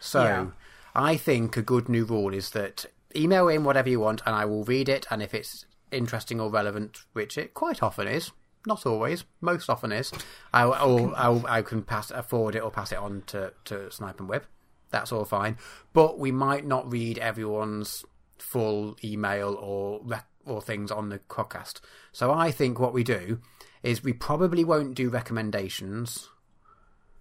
[0.00, 0.46] So, Yeah.
[0.94, 4.44] I think a good new rule is that email in whatever you want, and I
[4.44, 8.32] will read it, and if it's interesting or relevant, which it quite often is,
[8.66, 10.12] not always, most often is,
[10.52, 14.20] I or I'll, I can pass forward it or pass it on to to Snipe
[14.20, 14.42] and Wib.
[14.90, 15.56] That's all fine,
[15.92, 18.04] but we might not read everyone's
[18.38, 21.80] full email or rec- or things on the podcast.
[22.12, 23.40] So I think what we do
[23.82, 26.28] is we probably won't do recommendations.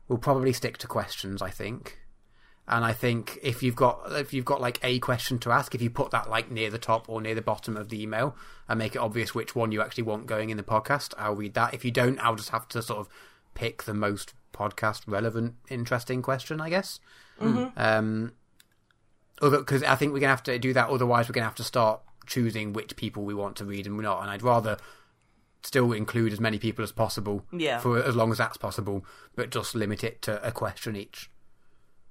[0.07, 1.41] We'll probably stick to questions.
[1.41, 1.98] I think.
[2.71, 5.81] And I think if you've got if you've got like a question to ask, if
[5.81, 8.35] you put that like near the top or near the bottom of the email
[8.67, 11.55] and make it obvious which one you actually want going in the podcast, I'll read
[11.55, 11.73] that.
[11.73, 13.09] If you don't, I'll just have to sort of
[13.55, 16.99] pick the most podcast relevant, interesting question, I guess.
[17.75, 18.33] Um,
[19.41, 20.89] because I think we're gonna have to do that.
[20.89, 24.03] Otherwise, we're gonna have to start choosing which people we want to read and we're
[24.03, 24.21] not.
[24.21, 24.77] And I'd rather
[25.63, 27.79] still include as many people as possible Yeah.
[27.79, 29.03] for as long as that's possible,
[29.35, 31.29] but just limit it to a question each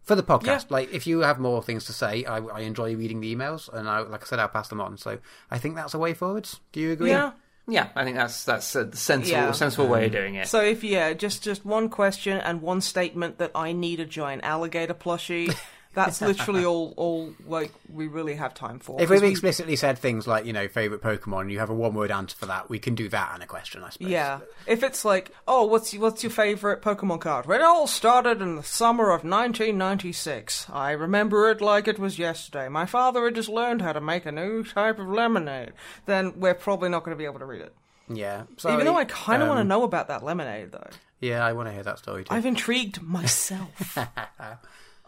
[0.09, 0.45] for the podcast.
[0.65, 0.71] Yeah.
[0.71, 3.89] Like, if you have more things to say, I, I enjoy reading the emails, and
[3.89, 4.97] I, like I said, I'll pass them on.
[4.99, 5.19] So
[5.51, 6.59] I think that's a way forwards.
[6.73, 7.11] Do you agree?
[7.11, 7.31] yeah.
[7.71, 9.53] Yeah, I think that's that's a sensible Yeah.
[9.53, 10.49] sensible way of doing it.
[10.49, 14.43] So if yeah, just just one question and one statement that I need a giant
[14.43, 15.55] alligator plushie.
[15.99, 19.01] That's literally all all like we really have time for.
[19.01, 21.95] If we've we- explicitly said things like, you know, favourite Pokemon, you have a one
[21.95, 24.11] word answer for that, we can do that in a question, I suppose.
[24.11, 24.41] Yeah.
[24.67, 27.47] If it's like, oh, what's what's your favorite Pokemon card?
[27.47, 30.71] Well, it all started in the summer of 1996.
[30.71, 32.69] I remember it like it was yesterday.
[32.69, 35.73] My father had just learned how to make a new type of lemonade.
[36.07, 37.75] Then we're probably not going to be able to read it.
[38.09, 38.45] Yeah.
[38.57, 40.89] Sorry, Even though I kind of want to um, know about that lemonade, though.
[41.21, 42.33] Yeah, I want to hear that story too.
[42.33, 43.99] I've intrigued myself.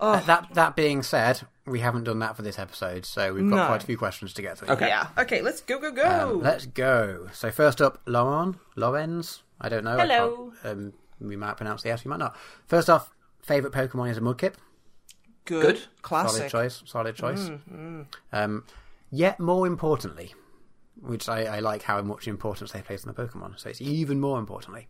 [0.01, 3.57] Uh, that that being said, we haven't done that for this episode, so we've got
[3.57, 3.67] No.
[3.67, 4.69] quite a few questions to get through.
[4.71, 4.89] Okay.
[4.89, 5.09] yeah.
[5.19, 6.31] Okay, let's go, go, go.
[6.37, 7.29] Um, let's go.
[7.33, 9.43] So first up, Lauren, Lorenz.
[9.61, 9.99] I don't know.
[9.99, 10.53] Hello.
[10.65, 12.35] um, we might pronounce the S, we might not.
[12.67, 13.13] First off,
[13.43, 14.55] favorite Pokemon is a Mudkip.
[15.45, 15.63] good.
[15.63, 15.77] good.
[15.77, 16.51] Solid Classic.
[16.51, 16.83] choice.
[16.87, 17.51] Solid choice.
[17.71, 18.65] Mm, Um,
[19.11, 20.35] yet more importantly,
[21.03, 23.59] which I, I like how much importance they place on the Pokemon.
[23.61, 24.89] So it's even more importantly.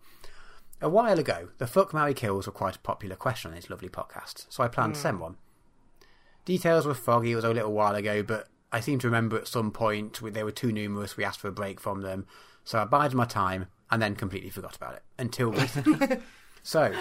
[0.82, 3.90] A while ago, the fuck Marry kills were quite a popular question on this lovely
[3.90, 5.02] podcast, so I planned to hmm.
[5.02, 5.36] send one.
[6.46, 9.46] Details were foggy, it was a little while ago, but I seem to remember at
[9.46, 12.26] some point they were too numerous, we asked for a break from them,
[12.64, 16.18] so I bided my time and then completely forgot about it until recently.
[16.62, 16.94] so,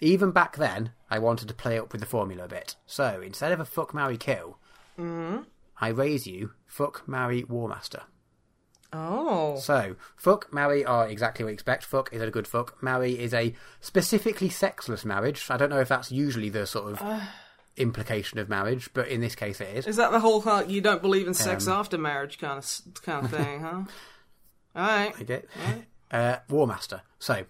[0.00, 2.74] even back then, I wanted to play up with the formula a bit.
[2.86, 4.58] So, instead of a fuck Marry kill,
[4.96, 5.38] hmm?
[5.80, 8.02] I raise you fuck Marry Warmaster.
[8.92, 9.56] Oh.
[9.56, 11.84] So, fuck, marry are exactly what you expect.
[11.84, 12.82] Fuck is a good fuck.
[12.82, 15.46] Marry is a specifically sexless marriage.
[15.48, 17.22] I don't know if that's usually the sort of
[17.76, 19.86] implication of marriage, but in this case it is.
[19.86, 23.24] Is that the whole kind you don't believe in sex after marriage kind of kind
[23.24, 23.82] of thing, huh?
[24.74, 25.14] All right.
[25.18, 25.48] I get
[26.10, 27.00] uh, Warmaster.
[27.18, 27.44] So,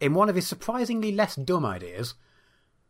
[0.00, 2.14] in one of his surprisingly less dumb ideas,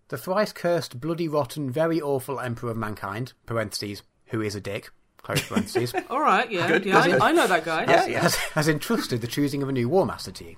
[0.08, 4.90] the thrice cursed, bloody rotten, very awful Emperor of Mankind (parentheses who is a dick)
[5.28, 6.50] close parentheses All right.
[6.50, 6.76] Yeah.
[6.82, 6.98] yeah.
[6.98, 7.84] I, I know that guy.
[7.90, 10.56] has, has entrusted the choosing of a new War Master to you.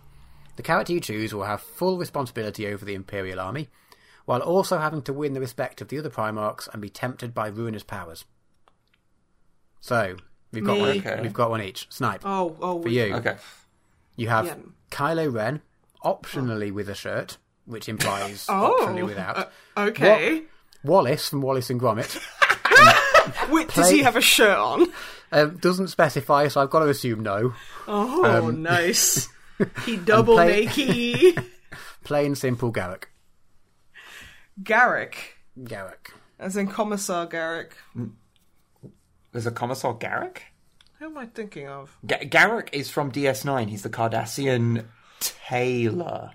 [0.56, 3.68] The character you choose will have full responsibility over the Imperial army,
[4.26, 7.48] while also having to win the respect of the other Primarchs and be tempted by
[7.48, 8.24] ruinous powers.
[9.80, 10.16] So
[10.52, 10.80] we've got Me.
[10.80, 10.90] one.
[10.98, 11.18] Okay.
[11.22, 11.86] We've got one each.
[11.90, 12.56] Snipe Oh.
[12.60, 12.82] Oh.
[12.82, 13.14] for you.
[13.16, 13.36] Okay.
[14.16, 14.54] You have Yeah.
[14.90, 15.62] Kylo Ren,
[16.04, 18.76] optionally with a shirt, which implies Oh.
[18.80, 19.50] optionally without.
[19.76, 20.42] Uh, okay.
[20.84, 22.22] Wallace from Wallace and Gromit
[23.50, 24.86] Wait, does he have a shirt on?
[25.32, 27.54] um, doesn't specify, so I've got to assume no.
[27.88, 29.28] Oh, Um, nice.
[29.84, 31.44] He double play- naked.
[32.04, 33.04] Plain simple Garak.
[34.62, 35.14] Garak,
[35.58, 36.12] Garak.
[36.38, 37.72] as in Commissar Garak.
[39.32, 40.38] There's a Commissar Garak?
[40.98, 41.96] Who am I thinking of?
[42.06, 43.68] Ga- Garak is from DS9.
[43.68, 44.86] He's the Cardassian
[45.20, 46.32] tailor.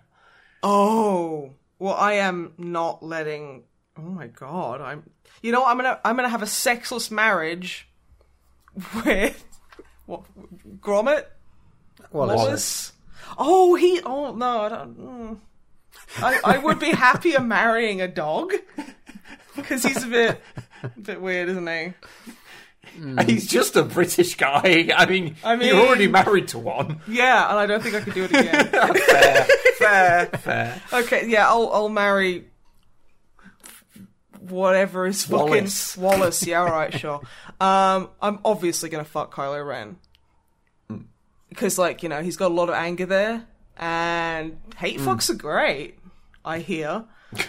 [0.64, 3.64] Oh, well, I am not letting.
[3.98, 5.10] Oh my god, I'm.
[5.42, 5.70] You know, what?
[5.70, 7.88] I'm gonna I'm gonna have a sexless marriage
[9.06, 9.44] with
[10.06, 10.24] what
[10.80, 11.26] Gromit
[12.12, 12.38] Wallace.
[12.38, 12.94] Wallace.
[13.38, 14.02] Oh, he.
[14.06, 15.00] Oh no, I don't.
[15.00, 15.38] mm.
[16.18, 18.54] I I would be happier marrying a dog
[19.56, 20.42] because he's a bit
[20.84, 21.94] a bit weird, isn't he?
[23.26, 24.90] He's just a British guy.
[24.96, 27.02] I mean, I mean- you're already married to one.
[27.08, 28.68] Yeah, and I don't think I could do it again.
[28.72, 29.44] fair,
[29.78, 30.82] fair, fair.
[30.94, 32.46] Okay, yeah, I'll I'll marry
[34.50, 35.98] whatever is fucking Wallace.
[35.98, 36.46] Wallace.
[36.46, 37.22] Yeah, all right, sure.
[37.60, 39.98] Um, I'm obviously gonna fuck Kylo Ren
[41.50, 43.46] because, like, you know, he's got a lot of anger there,
[43.78, 45.98] and hate fucks are great.
[46.44, 47.06] I hear.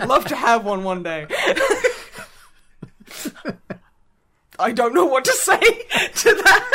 [0.06, 1.26] Love to have one one day.
[4.58, 6.68] I don't know what to say to that.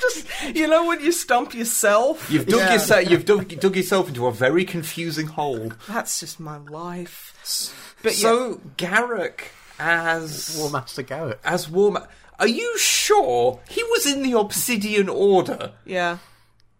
[0.00, 0.26] Just
[0.56, 2.30] you know when you stump yourself.
[2.30, 2.72] You've dug Yeah.
[2.74, 3.10] yourself.
[3.10, 5.72] You've dug, dug yourself into a very confusing hole.
[5.88, 7.85] That's just my life.
[8.06, 9.40] But yeah, So Garak
[9.80, 11.38] as War Master Garak.
[11.44, 12.06] as Warma.
[12.38, 15.72] Are you sure he was in the Obsidian Order?
[15.84, 16.18] yeah.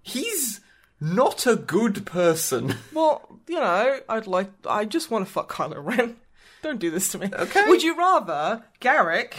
[0.03, 0.61] He's
[1.01, 2.77] not a good person.
[2.93, 4.51] Well, you know, I'd like.
[4.69, 6.16] I just want to fuck Kylo Ren.
[6.62, 7.28] Don't do this to me.
[7.32, 7.69] Okay.
[7.69, 9.32] Would you rather Garak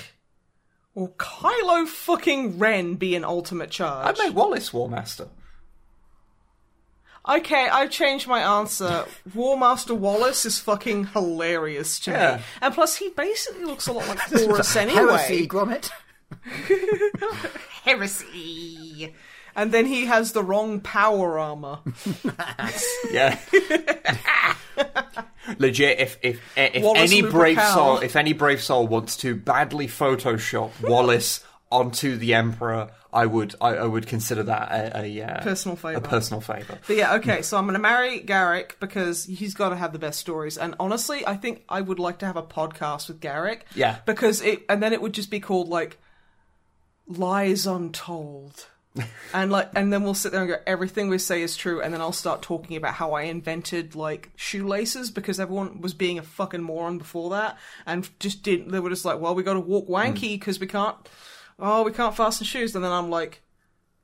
[0.94, 4.08] or Kylo fucking Ren be an ultimate charge?
[4.08, 5.30] I'd make Wallace War Master.
[7.30, 9.06] Okay, I've changed my answer.
[9.36, 12.38] War Master Wallace is fucking hilarious to Yeah.
[12.38, 12.44] me.
[12.62, 14.96] And plus, he basically looks a lot like Horus anyway.
[14.96, 15.48] Heresy.
[15.48, 15.90] Gromit.
[17.84, 19.14] Heresy.
[19.56, 21.80] And then he has the wrong power armor.
[23.12, 23.38] Yeah.
[25.58, 26.00] Legit.
[26.00, 29.88] If if eh, if Wallace any brave soul, if any brave soul wants to badly
[29.88, 35.44] Photoshop Wallace onto the Emperor, I would I, I would consider that a, a uh,
[35.44, 35.98] Personal favour.
[35.98, 36.78] A personal favor.
[36.88, 40.00] But yeah, okay, so I'm going to marry Garak because he's got to have the
[40.00, 40.58] best stories.
[40.58, 43.62] And honestly, I think I would like to have a podcast with Garak.
[43.76, 43.98] Yeah.
[44.06, 45.98] Because it, and then it would just be called like
[47.08, 48.68] Lies Untold.
[49.34, 51.82] and like, and then we'll sit there and go, everything we say is true.
[51.82, 56.20] And then I'll start talking about how I invented like shoelaces because everyone was being
[56.20, 59.54] a fucking moron before that and just didn't, they were just like, well, we got
[59.54, 60.96] to walk wanky because we can't,
[61.60, 62.76] oh, we can't fasten shoes.
[62.76, 63.42] And then I'm like,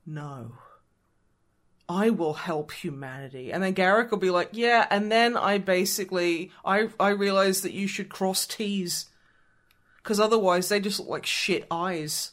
[0.06, 0.54] no.
[1.90, 3.52] I will help humanity.
[3.52, 7.74] And then Garak will be like, yeah, and then I basically I I realize that
[7.74, 9.08] you should cross T's.
[10.04, 12.32] Cause otherwise they just look like shit eyes.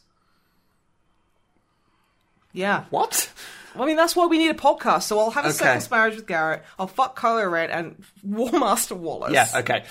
[2.52, 2.84] Yeah.
[2.90, 3.30] What?
[3.76, 5.02] I mean that's why we need a podcast.
[5.02, 5.56] So I'll have a Okay.
[5.59, 6.62] sexless marriage with Garak.
[6.78, 9.32] I'll fuck Kylo Ren and War Master Wallace.
[9.32, 9.47] Yeah.
[9.56, 9.84] Okay.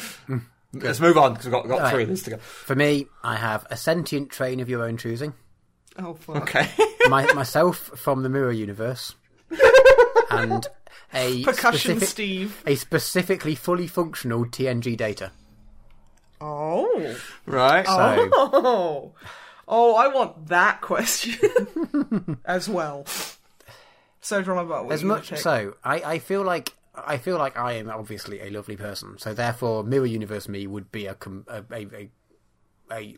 [0.73, 1.93] Let's move on because we've got, got Alright.
[1.93, 2.37] three of these to go.
[2.37, 5.33] For me, I have a sentient train of your own choosing.
[5.97, 6.37] Oh fuck.
[6.43, 6.69] Okay.
[7.09, 9.15] My, myself from the Mirror Universe.
[10.31, 10.67] And
[11.11, 12.63] a Percussion specific, Steve.
[12.67, 15.31] a specifically fully functional TNG Data.
[16.39, 17.15] Oh.
[17.47, 17.85] right.
[17.85, 19.11] So Oh.
[19.67, 23.05] Oh, I want that question as well.
[24.21, 25.39] So drama about what as you much pick.
[25.39, 26.73] so, I, I feel like
[27.05, 29.17] I feel like I am obviously a lovely person.
[29.17, 31.15] So therefore, Mirror Universe me would be a
[31.47, 32.09] a, a, a,
[32.91, 33.17] a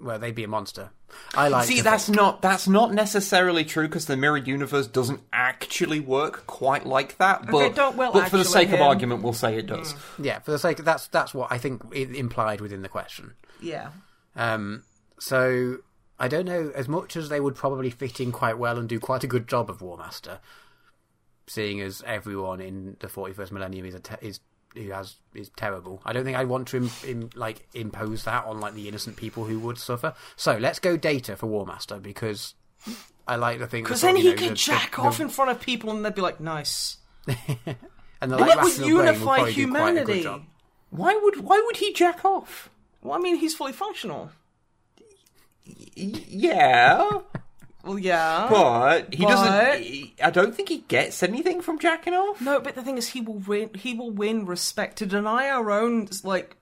[0.00, 0.90] well, they'd be a monster.
[1.34, 5.20] I like See, that's think- not that's not necessarily true because the mirror universe doesn't
[5.32, 7.46] actually work quite like that.
[7.46, 9.94] But, don't well but for the actually sake of argument, we'll say it does.
[10.18, 10.40] yeah.
[10.40, 13.34] For the sake, that's that's what I think i implied within the question.
[13.60, 13.90] Yeah.
[14.34, 14.82] Um,
[15.18, 15.78] so
[16.18, 19.00] I don't know as much as they would probably fit in quite well and do
[19.00, 20.40] quite a good job of War Master,
[21.46, 24.40] seeing as everyone in the 41st millennium is a te- is
[24.74, 26.02] who has is terrible.
[26.04, 29.16] I don't think I'd want to Im- im- like impose that on like the innocent
[29.16, 30.12] people who would suffer.
[30.36, 32.54] So let's go Data for War Master because
[33.26, 35.22] I like to think Because then you he know, could the- jack the- off the-
[35.24, 36.98] in front of people and they'd be like, nice.
[37.26, 40.46] and the like that would rational brain will unify probably do quite a good humanity.
[40.90, 42.68] Why would why would he jack off?
[43.02, 44.30] Well, I mean, he's fully functional.
[45.66, 45.74] Y-
[46.28, 47.10] yeah,
[47.86, 48.46] Well, yeah.
[48.50, 49.82] but he But- doesn't.
[49.82, 52.40] he- I don't think he gets anything from jacking off.
[52.40, 53.70] no, but the thing is, he will win.
[53.74, 56.08] He will win respect to deny our own.
[56.24, 56.56] Like,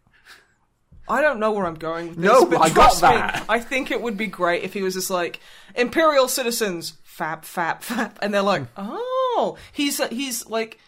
[1.09, 2.25] I don't know where I'm going with this.
[2.25, 3.45] No, but I got trust me.
[3.49, 5.41] I think it would be great if he was just like
[5.75, 8.69] imperial citizens, fap, fap, fap, and they're like, hmm.
[8.77, 10.79] oh, he's uh, he's like,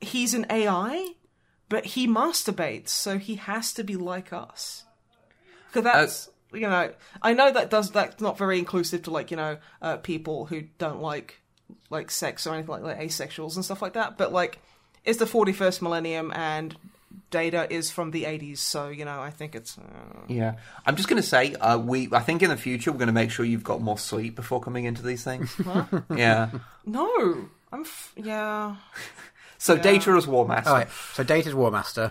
[0.00, 1.14] he's an AI,
[1.68, 4.84] but he masturbates, so he has to be like us.
[5.72, 9.30] Because uh, that's you know, I know that does that's not very inclusive to like
[9.30, 11.40] you know uh, people who don't like
[11.90, 14.16] like sex or anything like, like asexuals and stuff like that.
[14.16, 14.58] But like
[15.04, 16.76] is the 41st millennium, and
[17.30, 18.58] Data is from the 80s.
[18.58, 19.78] So you know, I think it's.
[19.78, 19.82] Uh...
[20.28, 20.54] Yeah,
[20.86, 22.08] I'm just going to say, uh, we.
[22.12, 24.60] I think in the future we're going to make sure you've got more sleep before
[24.60, 25.54] coming into these things.
[26.14, 26.50] yeah.
[26.86, 27.80] No, I'm.
[27.82, 28.76] F- yeah.
[29.58, 30.70] So Data is War Master.
[30.70, 32.10] All right, so Data is War Master.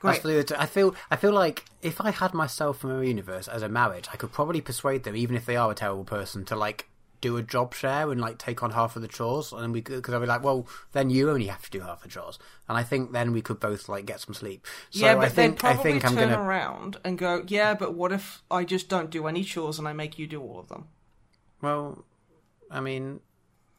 [0.00, 0.22] Great.
[0.22, 3.62] That's the- I feel I feel like if I had myself from a universe as
[3.62, 6.56] a marriage, I could probably persuade them, even if they are a terrible person, to
[6.56, 6.86] like
[7.20, 10.14] do a job share and like take on half of the chores, and we because
[10.14, 12.82] I'd be like, well, then you only have to do half the chores, and I
[12.82, 14.66] think then we could both like get some sleep.
[14.88, 16.42] So yeah, but I think they'd probably I think I'm turn gonna.
[16.42, 19.92] around and go, "Yeah, but what if I just don't do any chores and I
[19.92, 20.88] make you do all of them?"
[21.60, 22.06] Well,
[22.70, 23.20] I mean,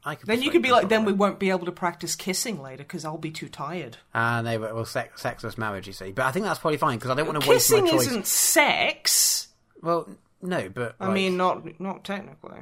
[0.04, 0.28] I could.
[0.28, 3.06] Then you could be like, "Then we won't be able to practice kissing later because
[3.06, 6.12] I'll be too tired." And they were well, sex, sexless marriage, you see.
[6.12, 8.08] But I think that's probably fine because I don't want to waste Kissing my choice.
[8.08, 9.48] isn't sex.
[9.82, 10.10] Well,
[10.42, 12.60] no, but I like, mean, not not technically.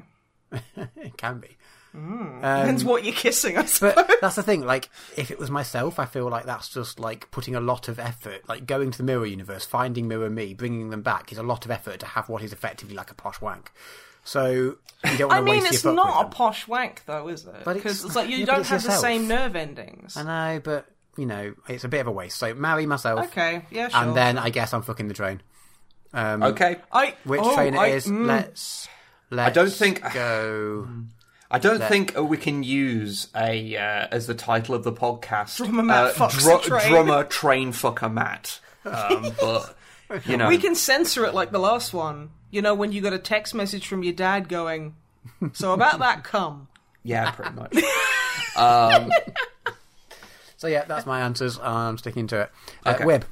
[0.51, 1.57] it can be.
[1.91, 2.43] Hmm.
[2.43, 3.95] Um, Depends what you're kissing, I suppose.
[3.95, 4.65] But that's the thing.
[4.65, 7.99] Like, if it was myself, I feel like that's just like putting a lot of
[7.99, 8.47] effort.
[8.47, 11.65] Like going to the mirror universe, finding mirror me, bringing them back is a lot
[11.65, 13.71] of effort to have what is effectively like a posh wank.
[14.29, 17.45] So you don't want I mean, waste it's your not a posh wank, though, is
[17.45, 17.55] it?
[17.65, 20.15] But Because it's- it's, like you yeah, don't it's have the same nerve endings.
[20.15, 20.23] I
[20.53, 20.85] know, but
[21.17, 22.37] you know, it's a bit of a waste.
[22.37, 24.01] So marry myself, Okay, yeah, sure.
[24.03, 25.41] and then I guess I'm fucking the train.
[26.13, 26.77] Um, Okay.
[26.91, 28.05] I Which oh, train it I- is?
[28.05, 28.25] mm.
[28.27, 28.87] Let's.
[29.31, 30.87] Let's don't think- go.
[31.51, 35.57] I don't think uh, we can use a uh, as the title of the podcast.
[35.57, 36.89] Drummer Matt uh, fucks the train.
[36.91, 38.59] Drummer train fucker Matt.
[38.85, 39.75] Um, but
[40.27, 42.29] you know, We can censor it like the last one.
[42.51, 44.95] You know, when you got a text message from your dad going,
[45.53, 46.67] "So about that cum."
[47.03, 47.75] yeah, pretty much.
[48.55, 49.11] um,
[50.57, 51.57] So yeah, that's my answers.
[51.59, 52.51] I'm sticking to it.
[52.85, 53.03] Uh, Okay.
[53.05, 53.23] Wib,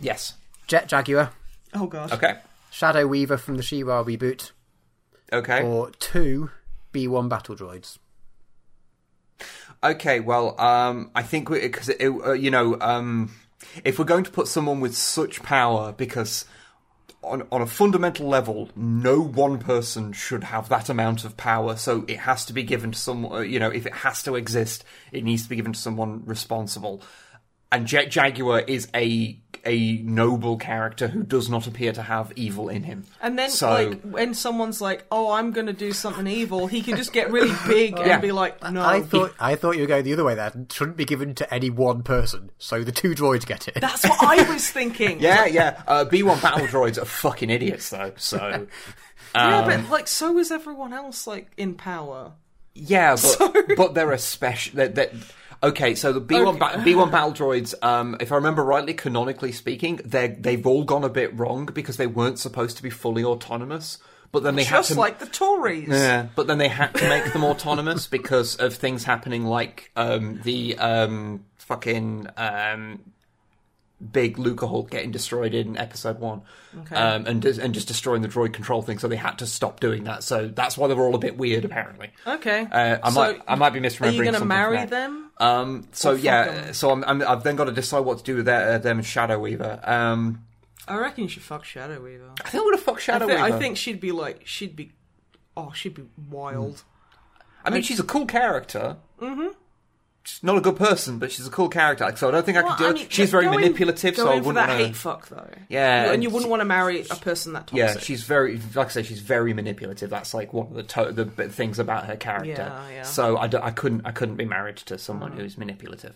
[0.00, 0.34] yes.
[0.66, 1.30] Jet Jaguar,
[1.74, 2.12] Oh gosh.
[2.12, 2.34] Okay.
[2.70, 4.50] Shadow Weaver from the She-Ra reboot,
[5.32, 5.62] Okay.
[5.64, 6.50] or two
[6.92, 7.98] B1 battle droids.
[9.82, 13.32] Okay, well, um, I think because uh, you know, um,
[13.84, 16.44] if we're going to put someone with such power, because
[17.22, 21.76] on on a fundamental level, no one person should have that amount of power.
[21.76, 23.32] So it has to be given to someone.
[23.32, 26.22] Uh, you know, if it has to exist, it needs to be given to someone
[26.24, 27.02] responsible.
[27.72, 32.68] And Jet Jaguar is a a noble character who does not appear to have evil
[32.68, 33.04] in him.
[33.20, 36.82] And then, so, like, when someone's like, "Oh, I'm going to do something evil," he
[36.82, 38.14] can just get really big Yeah.
[38.14, 40.34] and be like, "No." I thought I thought you were going the other way.
[40.34, 43.74] That shouldn't be given to any one person, so the two droids get it.
[43.80, 45.20] That's what I was thinking.
[45.20, 45.82] yeah, yeah.
[45.86, 48.12] Uh, B one battle droids are fucking idiots, though.
[48.16, 48.66] So.
[49.34, 52.32] yeah, um, but like, so is everyone else like in power.
[52.74, 54.76] Yeah, but but they're a special.
[54.76, 55.12] They're, they're,
[55.62, 56.84] okay, so the B one Okay.
[56.84, 61.04] B one battle droids, um, if I remember rightly, canonically speaking, they they've all gone
[61.04, 63.98] a bit wrong because they weren't supposed to be fully autonomous.
[64.32, 65.88] But then they had to like the Tories.
[65.88, 70.40] yeah, but then they had to make them autonomous because of things happening like um,
[70.44, 73.00] the um, fucking um,
[74.12, 76.42] big Lucrehulk getting destroyed in episode one,
[76.82, 76.94] Okay.
[76.94, 78.98] um, and and just destroying the droid control thing.
[79.00, 80.22] So they had to stop doing that.
[80.22, 82.10] So that's why they were all a bit weird, apparently.
[82.24, 82.68] Okay.
[82.70, 84.08] Uh, I So, might I might be misremembering.
[84.10, 85.29] Are you going to marry them?
[85.40, 86.74] Um, so yeah, them?
[86.74, 89.02] so I'm, I'm, I've then got to decide what to do with their, uh, them
[89.02, 89.80] Shadow Weaver.
[89.82, 90.44] Um,
[90.86, 92.30] I reckon you should fuck Shadow Weaver.
[92.44, 93.40] I think I'm gonna fuck I, Shadow Weaver.
[93.40, 94.92] I think she'd be like, she'd be,
[95.56, 96.84] oh, she'd be wild.
[97.64, 98.96] I mean, she's a cool character.
[99.20, 99.48] Mm-hmm.
[100.22, 102.10] She's not a good person, but she's a cool character.
[102.14, 103.10] So I don't think I could do it.
[103.12, 105.48] she's very manipulative, so I wouldn't that want hate fuck though.
[105.70, 107.78] Yeah, and you wouldn't want to marry a person that toxic.
[107.78, 110.10] Yeah, she's very, like I say, she's very manipulative.
[110.10, 112.48] That's like one of the to- the things about her character.
[112.50, 113.02] Yeah, yeah.
[113.02, 116.14] So I, d- I couldn't I couldn't be married to someone who's manipulative.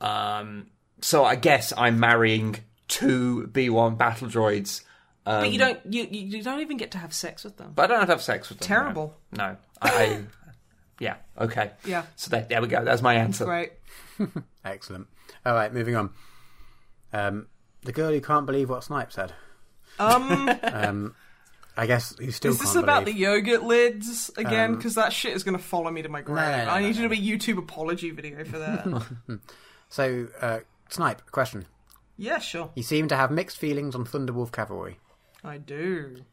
[0.00, 0.68] Um,
[1.00, 2.56] so I guess I'm marrying
[2.88, 4.82] two B1 battle droids.
[5.26, 7.72] Um, But you don't, you, you don't even get to have sex with them.
[7.74, 8.66] But I don't have to have sex with them.
[8.66, 9.14] Terrible.
[9.32, 9.88] No, I.
[9.90, 10.22] I
[10.98, 11.16] yeah.
[11.38, 11.70] Okay.
[11.84, 12.04] Yeah.
[12.16, 12.84] So there, there we go.
[12.84, 13.44] That's my answer.
[13.44, 13.72] Great.
[14.64, 15.06] Excellent.
[15.46, 16.10] All right, moving on.
[17.12, 17.46] Um,
[17.82, 19.32] the girl who can't believe what Snipe said.
[19.98, 21.14] Um, Um,
[21.76, 23.16] I guess who still is this can't about believe.
[23.16, 24.70] the yogurt lids again?
[24.70, 26.36] Um, Because that shit is going to follow me to my grave.
[26.36, 27.22] no, no, I need no, you to do
[27.54, 29.06] a YouTube apology video for that.
[29.90, 30.58] So, uh,
[30.90, 31.66] Snipe, question.
[32.18, 32.70] yeah, sure.
[32.74, 34.98] You seem to have mixed feelings on Thunderwolf Cavalry.
[35.44, 36.24] I do.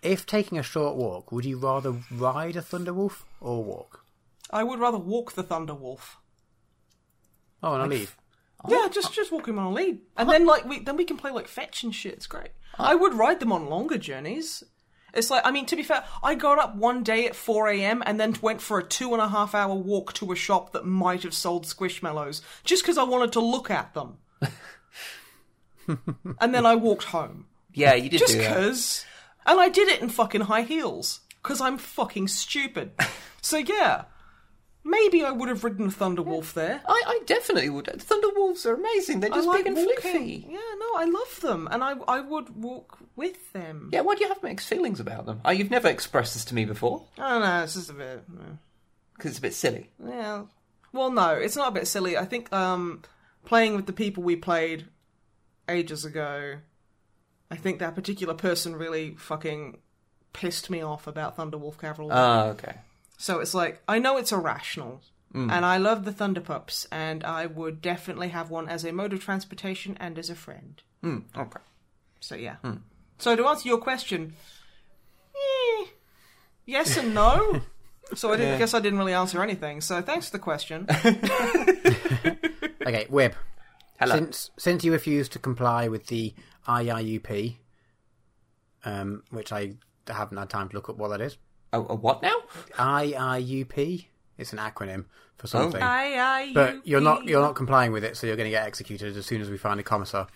[0.00, 4.03] If taking a short walk, would you rather ride a Thunderwolf or walk?
[4.50, 6.18] I would rather walk the Thunder Wolf.
[7.62, 8.08] Oh, on a lead.
[8.66, 11.18] Yeah, just just walk him on a lead, and then like we then we can
[11.18, 12.14] play like fetch and shit.
[12.14, 12.48] It's great.
[12.78, 12.84] Oh.
[12.84, 14.64] I would ride them on longer journeys.
[15.12, 18.02] It's like I mean, to be fair, I got up one day at four a.m.
[18.06, 20.86] and then went for a two and a half hour walk to a shop that
[20.86, 24.16] might have sold squishmallows just because I wanted to look at them.
[26.40, 28.48] and then I walked home Yeah, you did just do that.
[28.48, 29.04] because,
[29.44, 32.92] and I did it in fucking high heels because I'm fucking stupid.
[33.42, 34.04] so yeah,
[34.86, 36.82] Maybe I would have ridden a Thunderwolf there.
[36.86, 37.86] I, I definitely would.
[37.86, 39.20] Thunderwolves are amazing.
[39.20, 40.44] They're just I like big and walking.
[40.44, 40.52] floofy.
[40.52, 43.88] Yeah, no, I love them, and I I would walk with them.
[43.92, 45.40] Yeah, why do you have mixed feelings about them?
[45.44, 47.62] Oh, you've never expressed this to me before don't know.
[47.62, 48.24] It's just a bit.
[49.16, 49.90] because it's a bit silly.
[50.04, 50.44] Yeah.
[50.92, 52.16] Well, no, it's not a bit silly.
[52.16, 53.02] I think um,
[53.44, 54.86] playing with the people we played
[55.68, 56.56] ages ago,
[57.50, 59.78] I think that particular person really fucking
[60.32, 62.10] pissed me off about Thunderwolf Cavalry.
[62.12, 62.76] Oh, okay.
[63.18, 65.00] So it's like I know it's irrational,
[65.34, 65.50] Mm.
[65.50, 69.20] and I love the Thunderpups, and I would definitely have one as a mode of
[69.20, 70.80] transportation and as a friend.
[71.02, 71.58] Hmm, okay.
[72.20, 72.56] So yeah.
[72.62, 72.76] Hmm.
[73.18, 74.34] So to answer your question,
[75.34, 75.86] eh,
[76.66, 77.62] yes and no.
[78.14, 79.80] so I didn't, guess I didn't really answer anything.
[79.80, 80.86] So thanks for the question.
[82.86, 83.32] Okay, Wib.
[83.98, 84.14] Hello.
[84.14, 86.34] Since since you refused to comply with the
[86.68, 87.56] IIUP,
[88.84, 89.76] um, which I
[90.06, 91.38] haven't had time to look up what that is.
[91.74, 92.36] A, a what now?
[92.78, 94.06] IIUP.
[94.38, 95.04] It's an acronym
[95.36, 95.82] for something.
[95.82, 98.66] I, I, but you're not you're not complying with it, so you're going to get
[98.66, 100.26] executed as soon as we find a commissar.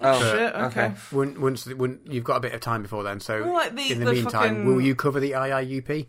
[0.00, 0.92] Oh, shit, okay.
[1.12, 3.92] Once, once, once you've got a bit of time before then, so Well, like the-
[3.92, 6.06] in the, the meantime, fucking- will you cover the IIUP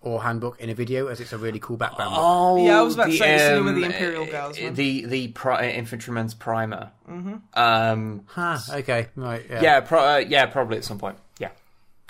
[0.00, 2.22] or handbook in a video, as it's a really cool background book?
[2.24, 4.74] Oh, Yeah, I was about to say it's to with the um, Imperial uh, Guardsman.
[4.74, 6.92] The the pri- infantryman's primer.
[7.08, 7.34] Mm-hmm.
[7.58, 9.60] Um, Ah, okay, right, yeah.
[9.62, 11.18] yeah, pro- uh, yeah, probably at some point.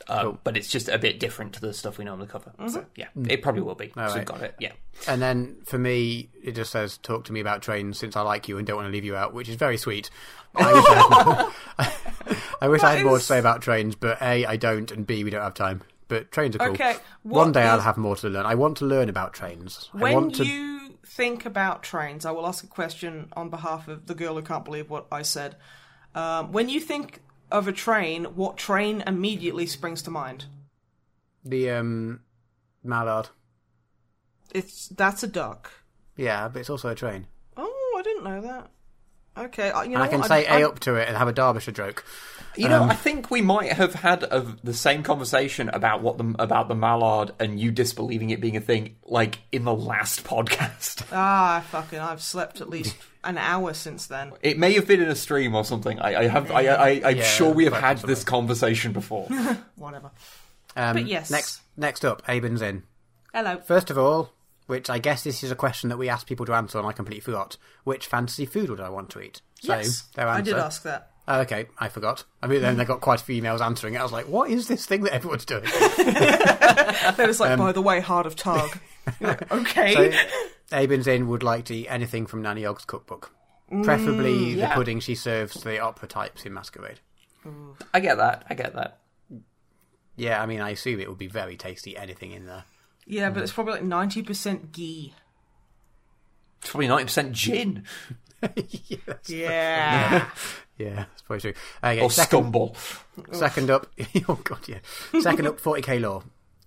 [0.08, 0.40] Yeah, uh, Cool.
[0.44, 2.50] but it's just a bit different to the stuff we normally cover.
[2.58, 2.68] Mm-hmm.
[2.68, 3.90] So yeah, it probably will be.
[3.94, 4.24] so right.
[4.24, 4.54] got it.
[4.58, 4.72] Yeah.
[5.08, 8.48] And then for me, it just says, "Talk to me about trains since I like
[8.48, 10.10] you and don't want to leave you out," which is very sweet.
[10.54, 11.52] I wish I had more,
[12.62, 15.06] I, wish I had That more to say about trains, but a I don't, and
[15.06, 15.82] b we don't have time.
[16.08, 16.68] But trains are cool.
[16.68, 18.46] Okay, One what day I'll have more to learn.
[18.46, 19.90] I want to learn about trains.
[19.92, 20.44] I When want to.
[20.44, 24.42] you think about trains, I will ask a question on behalf of the girl who
[24.42, 25.56] can't believe what I said.
[26.14, 27.20] Um, when you think
[27.50, 30.46] of a train, what train immediately springs to mind?
[31.44, 32.20] The um,
[32.82, 33.28] Mallard.
[34.54, 35.70] It's that's a duck.
[36.16, 37.26] Yeah, but it's also a train.
[37.56, 38.70] Oh, I didn't know that.
[39.38, 40.28] Okay, I- you know And I can what?
[40.28, 42.04] say I- A up to it and have a Derbyshire joke.
[42.56, 46.34] You know, I think we might have had a, the same conversation about what the
[46.38, 51.06] about the mallard and you disbelieving it being a thing, like in the last podcast.
[51.12, 51.98] Ah, fucking!
[51.98, 52.96] I've slept at least
[53.26, 54.32] an hour since then.
[54.42, 55.98] It may have been in a stream or something.
[55.98, 58.14] I, I have, I, I, I'm Yeah, sure we have had possibly.
[58.14, 59.24] this conversation before.
[59.76, 60.10] Whatever.
[60.76, 61.30] Um, But yes.
[61.30, 62.82] Next, next up, Aben's in.
[63.34, 63.58] Hello.
[63.58, 64.32] First of all,
[64.66, 66.92] which I guess this is a question that we asked people to answer, and I
[66.92, 67.56] completely forgot.
[67.84, 69.40] Which fantasy food would I want to eat?
[69.60, 71.10] So, yes, their I did ask that.
[71.28, 72.24] Oh, okay, I forgot.
[72.42, 73.98] I mean, then they got quite a few emails answering it.
[73.98, 75.64] I was like, "What is this thing that everyone's doing?"
[77.16, 78.78] Then it's like, by the way, Heart of Tug.
[79.20, 80.06] You're like, okay.
[80.08, 80.18] Um, so,
[80.72, 83.32] Aben's in would like to eat anything from Nanny Ogg's cookbook,
[83.70, 84.74] mm, preferably the yeah.
[84.74, 87.00] pudding she serves to the opera types in Masquerade.
[87.94, 88.44] I get that.
[88.50, 88.98] I get that.
[90.16, 91.96] Yeah, I mean, I assume it would be very tasty.
[91.96, 92.64] Anything in there.
[93.06, 93.42] yeah, but mm.
[93.44, 95.14] it's probably like ninety percent ghee.
[96.60, 97.84] It's probably ninety percent gin
[98.88, 99.00] yes.
[99.28, 100.28] Yeah.
[100.78, 101.54] Yeah, that's probably true.
[101.82, 102.76] Okay, or second, scumble.
[103.34, 103.86] Second up,
[104.28, 104.80] oh god, yeah.
[105.22, 106.22] Second up, 40k lore.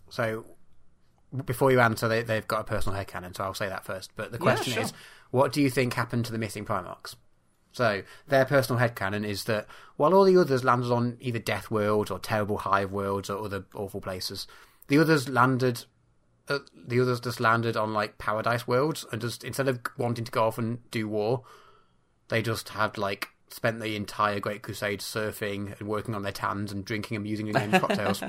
[0.09, 0.45] So
[1.45, 4.11] before you answer, they, they've got a personal headcanon, so I'll say that first.
[4.15, 4.83] But the question sure.
[4.83, 4.93] is,
[5.31, 7.15] what do you think happened to the missing Primarchs?
[7.71, 11.69] So their personal head headcanon is that while all the others landed on either Death
[11.69, 14.47] Worlds or terrible Hive Worlds or other awful places,
[14.87, 15.85] the others landed.
[16.47, 20.31] Uh, the others just landed on like Paradise Worlds and just instead of wanting to
[20.31, 21.43] go off and do war,
[22.29, 26.71] they just had like spent the entire Great Crusade surfing and working on their tans
[26.71, 28.23] and drinking amusingly named cocktails.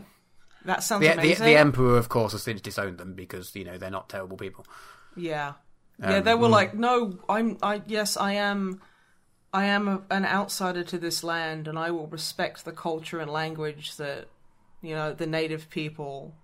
[0.63, 1.45] The, That sounds the, amazing.
[1.45, 4.67] the Emperor, of course, has since disowned them because you know they're not terrible people.
[5.17, 5.55] Yeah.
[6.03, 8.81] Um, Yeah, they were like, no, I'm, I, yes, I am,
[9.53, 13.31] I am a, an outsider to this land, and I will respect the culture and
[13.31, 14.29] language that,
[14.81, 16.35] you know, the native people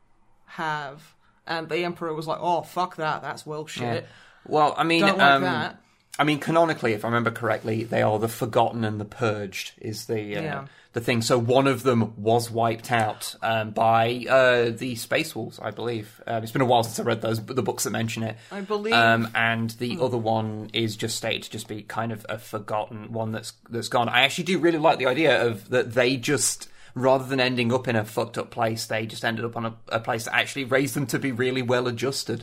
[0.47, 1.15] have.
[1.47, 4.07] And the emperor was like, oh, fuck that, that's well shit.
[4.47, 5.81] Well, I mean, Don't like um, that.
[6.19, 10.07] I mean, canonically, if I remember correctly, they are the forgotten and the purged is
[10.07, 10.65] the uh, Yeah.
[10.95, 11.21] the thing.
[11.21, 16.23] So one of them was wiped out um, by uh, the Space Wolves, I believe.
[16.27, 18.37] Um, it's been a while since I read those, the books that mention it.
[18.51, 22.25] I believe- Um, and the other one is just stated to just be kind of
[22.31, 24.09] a forgotten one that's that's gone.
[24.09, 26.69] I actually do really like the idea of that they just.
[26.99, 29.75] Rather than ending up in a fucked up place, they just ended up on a,
[29.91, 32.43] a place that actually raised them to be really well adjusted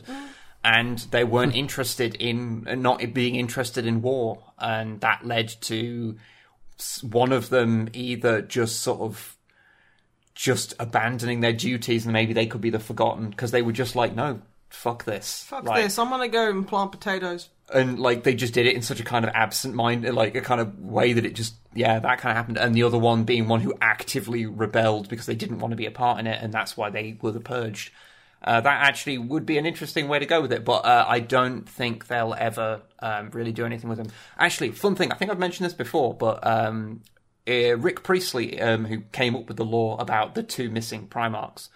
[0.64, 6.16] and they weren't interested in uh, not being interested in war, and that led to
[7.02, 9.36] one of them either just sort of
[10.34, 13.94] just abandoning their duties, and maybe they could be the forgotten because they were just
[13.94, 17.50] like, no, fuck this, Fuck Like, this, I'm gonna go and plant potatoes.
[17.72, 20.40] and like they just did it in such a kind of absent mind, like a
[20.40, 22.58] kind of way that it just yeah, that kind of happened.
[22.58, 25.86] And the other one being one who actively rebelled because they didn't want to be
[25.86, 27.90] a part in it, and that's why they were the purged.
[28.44, 31.20] Uh, that actually would be an interesting way to go with it, but uh, I
[31.20, 34.08] don't think they'll ever um, really do anything with him.
[34.38, 37.02] Actually, fun thing, I think I've mentioned this before, but um,
[37.48, 41.70] uh, Rick Priestley, um, who came up with the lore about the two missing Primarchs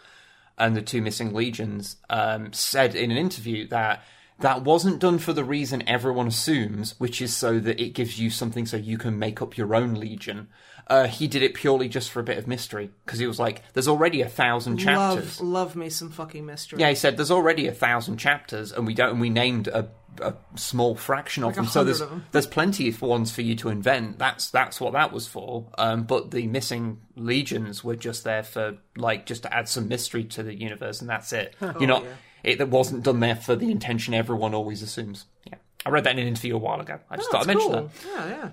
[0.58, 4.04] and the two missing legions, um, said in an interview that
[4.40, 8.30] that wasn't done for the reason everyone assumes, which is so that it gives you
[8.30, 10.48] something so you can make up your own legion.
[10.88, 13.62] Uh, he did it purely just for a bit of mystery because he was like,
[13.74, 16.80] "There's already a thousand chapters." Love, love me some fucking mystery.
[16.80, 19.88] Yeah, he said there's already a thousand chapters, and we don't, and we named a,
[20.22, 21.66] a small fraction of Like them.
[21.66, 22.26] So there's hundred of 'em.
[22.32, 24.18] there's plenty of ones for you to invent.
[24.18, 25.66] That's that's what that was for.
[25.76, 30.24] Um, but the missing legions were just there for like just to add some mystery
[30.24, 31.54] to the universe, and that's it.
[31.60, 32.04] You're not.
[32.04, 32.10] yeah.
[32.44, 35.26] It that wasn't done there for the intention everyone always assumes.
[35.44, 36.98] Yeah, I read that in an interview a while ago.
[37.10, 37.90] I just Oh, thought I'd that's mention cool.
[38.14, 38.28] that.
[38.30, 38.50] Yeah, yeah.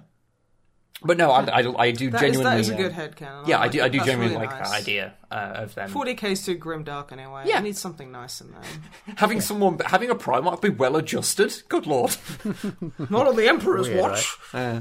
[1.03, 2.43] But no, I, I, I do That is, genuinely.
[2.43, 3.47] that is a uh, good headcanon.
[3.47, 3.81] yeah, I like do.
[3.83, 4.69] I do genuinely really like nice.
[4.71, 7.43] that idea uh, of them 40k's too grim dark anyway.
[7.45, 7.57] Yeah.
[7.57, 8.61] You need something nice in there.
[9.17, 11.53] having someone having a Primarch be well adjusted.
[11.69, 12.15] Good lord.
[13.09, 14.37] Not on the Emperor's Weird, watch.
[14.53, 14.79] Uh,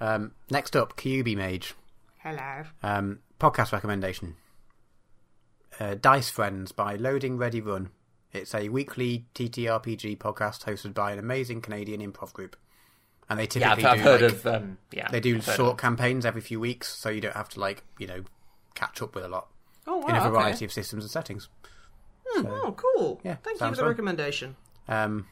[0.00, 1.74] Um, next up, Kyubi Mage.
[2.18, 2.64] Hello.
[2.82, 4.34] Um, podcast recommendation.
[5.80, 7.90] Uh, Dice Friends by Loading Ready Run.
[8.32, 12.56] It's a weekly TTRPG podcast hosted by an amazing Canadian improv group.
[13.30, 14.46] And they yeah, typically I've, I've do heard like, of.
[14.46, 17.48] Um, yeah, they do I've short of- campaigns every few weeks, so you don't have
[17.50, 18.24] to like you know
[18.74, 19.48] catch up with a lot
[19.86, 20.06] Oh, wow.
[20.08, 20.28] in a okay.
[20.30, 21.48] variety of systems and settings.
[22.36, 23.20] Oh, cool.
[23.24, 23.88] Yeah, Thank you for the fun.
[23.88, 24.56] recommendation.
[24.86, 25.26] Um,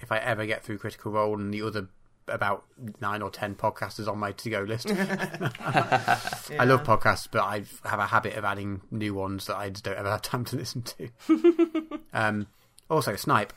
[0.00, 1.88] if I ever get through Critical Role and the other
[2.28, 2.64] about
[3.00, 8.06] nine or ten podcasters on my to-go list, I love podcasts, but I have a
[8.06, 11.08] habit of adding new ones that I just don't ever have time to listen to.
[12.12, 12.46] um,
[12.88, 13.52] also, Snipe.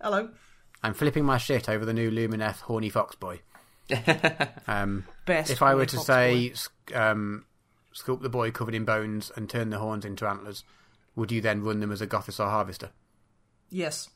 [0.00, 0.28] Hello.
[0.86, 3.40] I'm flipping my shit over the new Lumineth Horny Fox Boy.
[4.68, 5.50] um, Best.
[5.50, 6.52] if I were to Fox say,
[6.92, 6.96] boy.
[6.96, 7.44] um,
[7.92, 10.62] sculpt the boy covered in bones and turn the horns into antlers,
[11.16, 12.90] would you then run them as a Gothizzar harvester?
[13.68, 14.10] Yes.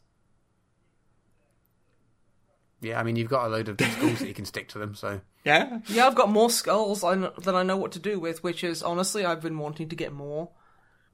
[2.81, 4.95] Yeah, I mean, you've got a load of schools that you can stick to them,
[4.95, 5.21] so.
[5.45, 8.81] Yeah, Yeah, I've got more skulls than I know what to do with, which is
[8.81, 10.51] honestly, I've been wanting to get more.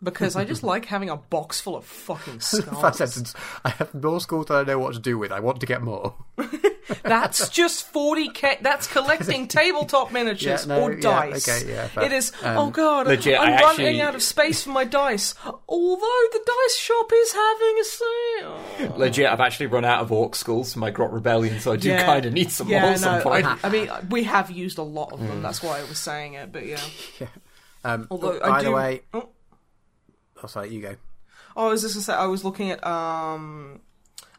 [0.02, 2.96] Because I just like having a box full of fucking First skulls.
[2.98, 3.34] sentence.
[3.64, 5.32] I have more schools than I know what to do with.
[5.32, 6.14] I want to get more.
[7.02, 8.60] That's just 40k.
[8.62, 11.48] That's collecting tabletop miniatures Yeah, no, or yeah, dice.
[11.48, 12.04] okay, yeah, fair.
[12.04, 12.30] it is.
[12.42, 15.34] Um, oh god, legit, I'm I running out of space for my dice.
[15.68, 17.84] Although the dice shop is having a
[18.88, 18.98] sale.
[18.98, 19.26] legit.
[19.26, 22.24] I've actually run out of Orc skulls for my Grot Rebellion, so I do kind
[22.26, 23.46] of need some yeah, more at some point.
[23.46, 25.26] I, I mean, we have used a lot of Mm.
[25.28, 25.42] them.
[25.42, 26.52] That's why I was saying it.
[26.52, 26.80] But yeah.
[27.84, 29.28] Um, Although by I the way, Oh.
[30.42, 30.96] Oh, sorry, you go.
[31.56, 33.80] Oh, I was just gonna say I was looking at um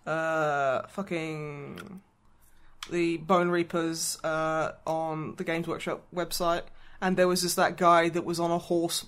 [0.05, 2.01] uh fucking
[2.91, 6.63] the Bone Reapers uh on the Games Workshop website
[7.01, 9.05] and there was just that guy that was on a horse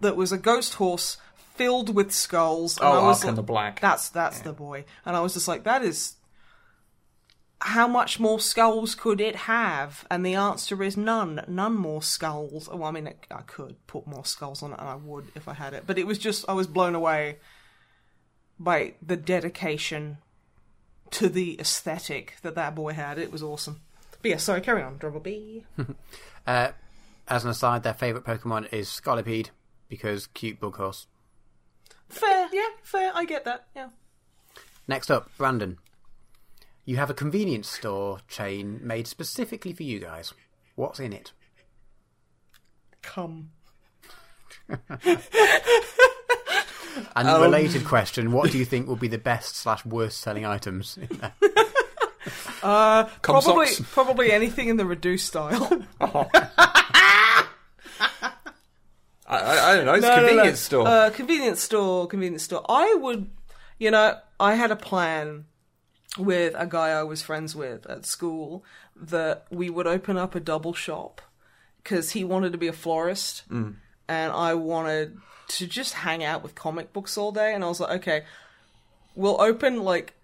[0.00, 1.18] that was a ghost horse
[1.54, 3.80] filled with skulls and oh, I was Arkhan the Black.
[3.80, 6.14] that's that's the boy and I was just like that is
[7.64, 10.04] how much more skulls could it have?
[10.10, 11.44] And the answer is none.
[11.46, 12.68] None more skulls.
[12.68, 15.46] Well, I mean, I I could put more skulls on it, and I would if
[15.48, 15.84] I had it.
[15.86, 17.38] But it was just, I was blown away
[18.58, 20.18] by the dedication
[21.12, 23.18] to the aesthetic that that boy had.
[23.18, 23.80] It was awesome.
[24.22, 25.64] But yeah, sorry, carry on, Dribble B.
[26.44, 26.72] Uh,
[27.28, 29.50] as an aside, their favourite Pokemon is Scolipede
[29.88, 31.06] because cute bug horse.
[32.08, 33.12] fair, yeah, fair.
[33.14, 33.66] I get that.
[33.76, 33.90] Yeah.
[34.88, 35.78] Next up, Brandon.
[36.84, 40.32] You have a convenience store chain made specifically for you guys.
[40.74, 41.32] What's in it?
[43.02, 43.50] Come.
[47.16, 50.44] And Um, related question: What do you think will be the best slash worst selling
[50.44, 50.98] items?
[50.98, 51.32] In there?
[52.62, 53.90] Uh, probably, socks.
[53.92, 55.82] probably anything in the reduced style.
[56.00, 56.26] I,
[59.26, 59.94] I, I don't know.
[59.94, 60.28] It's No, a no, no.
[60.28, 60.86] convenience store.
[60.86, 62.64] Uh, convenience store, convenience store.
[62.68, 63.28] I would,
[63.80, 65.46] you know, I had a plan
[66.18, 68.64] with a guy I was friends with at school
[68.94, 71.22] that we would open up a double shop
[71.82, 73.74] because he wanted to be a florist mm.
[74.08, 75.18] and I wanted
[75.48, 77.54] to just hang out with comic books all day.
[77.54, 78.24] And I was like, okay,
[79.14, 80.14] we'll open like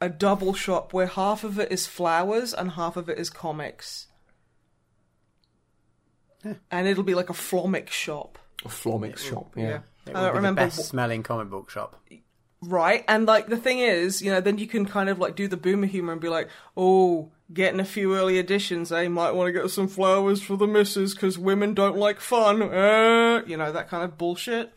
[0.00, 4.08] a double shop where half of it is flowers and half of it is comics.
[6.70, 8.38] And it'll be like a flomic shop.
[8.64, 9.52] A Flomix shop.
[9.56, 9.62] Yeah.
[9.62, 9.78] Yeah.
[10.06, 12.00] It I don't be remember the best smelling comic book shop.
[12.62, 15.46] Right, and like the thing is, you know, then you can kind of like do
[15.46, 19.08] the boomer humor and be like, "Oh, getting a few early editions, eh?
[19.08, 23.42] Might want to get some flowers for the missus because women don't like fun." Uh,
[23.46, 24.72] you know that kind of bullshit.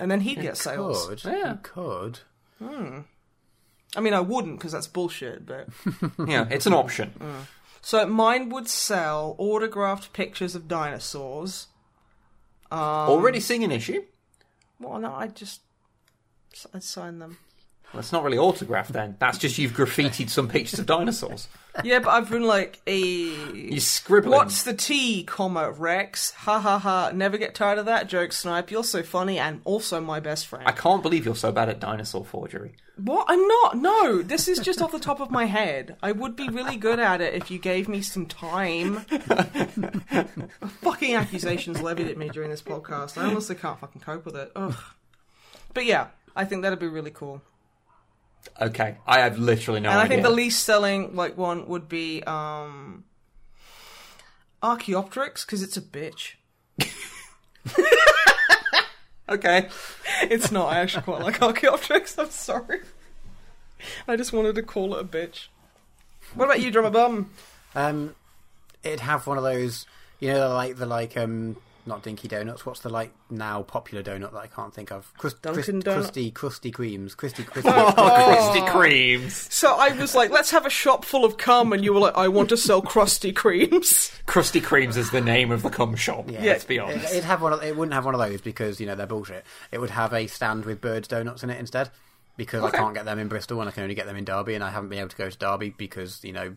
[0.00, 1.06] And then he'd get sales.
[1.06, 1.52] Could Yeah.
[1.52, 2.18] you could.
[2.60, 5.46] I mean, I wouldn't because that's bullshit.
[5.46, 5.68] But
[6.26, 7.12] Yeah, it's an option.
[7.80, 11.68] so mine would sell autographed pictures of dinosaurs.
[12.72, 14.02] Already seeing an issue.
[14.80, 15.60] Well, no, I just
[16.72, 17.38] I'd sign them.
[17.94, 19.14] Well, it's not really autographed then.
[19.20, 21.46] That's just you've graffitied some pictures of dinosaurs.
[21.84, 22.98] Yeah, but I've been like a.
[22.98, 24.36] You're scribbling.
[24.36, 26.32] What's the T, comma, Rex?
[26.32, 27.12] Ha ha ha.
[27.14, 28.72] Never get tired of that joke, Snipe.
[28.72, 30.66] You're so funny and also my best friend.
[30.66, 32.74] I can't believe you're so bad at dinosaur forgery.
[32.96, 33.26] What?
[33.28, 33.76] I'm not.
[33.76, 35.96] No, this is just off the top of my head.
[36.02, 39.00] I would be really good at it if you gave me some time.
[40.80, 43.18] fucking accusations levied at me during this podcast.
[43.18, 44.50] I honestly can't fucking cope with it.
[44.56, 44.74] Ugh.
[45.74, 47.42] But yeah, I think that'd be really cool.
[48.60, 52.22] Okay, I have literally no and I think the least selling like one would be
[52.24, 53.04] um
[54.62, 56.34] Archaeopteryx because it's a bitch.
[59.28, 59.68] okay,
[60.22, 60.72] It's not.
[60.72, 62.18] I actually quite like Archaeopteryx.
[62.18, 62.80] I'm sorry.
[64.08, 65.48] I just wanted to call it a bitch.
[66.34, 67.30] What about you, drummer bum?
[67.74, 68.14] Um,
[68.82, 69.86] it'd have one of those,
[70.20, 71.56] you know, like the like um,
[71.86, 72.64] not Dinky Donuts.
[72.64, 75.12] What's the like now popular donut that I can't think of?
[75.18, 75.94] Crust, Dunkin' crust, Donut?
[75.94, 77.70] crusty, crusty creams, crusty, crusty.
[77.70, 81.84] Oh, Krispy Kremes, So I was like, let's have a shop full of cum, and
[81.84, 84.10] you were like, I want to sell crusty creams.
[84.26, 86.30] Crusty Creams is the name of the cum shop.
[86.30, 87.12] Yeah, let's be It, honest.
[87.12, 87.52] it'd have one.
[87.52, 89.44] Of, it wouldn't have one of those because you know they're bullshit.
[89.70, 91.90] It would have a stand with birds donuts in it instead.
[92.36, 92.76] Because Okay.
[92.76, 94.64] I can't get them in Bristol and I can only get them in Derby, and
[94.64, 96.56] I haven't been able to go to Derby because you know,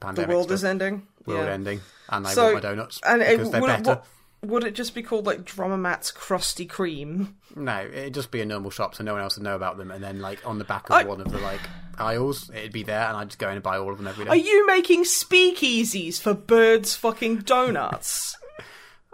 [0.00, 1.06] The world stuff, is ending.
[1.26, 1.52] world Yeah.
[1.52, 3.90] ending, and I So want my donuts and it, because they're would, better.
[3.90, 4.06] what,
[4.42, 7.36] would it just be called like Drummer Matt's Crusty Cream?
[7.54, 9.90] No, it'd just be a normal shop, so no one else would know about them.
[9.90, 11.60] And then, like on the back of I- one of the like
[11.98, 14.24] aisles, it'd be there, and I'd just go in and buy all of them every
[14.24, 14.30] day.
[14.30, 18.36] Are you making speakeasies for birds fucking donuts?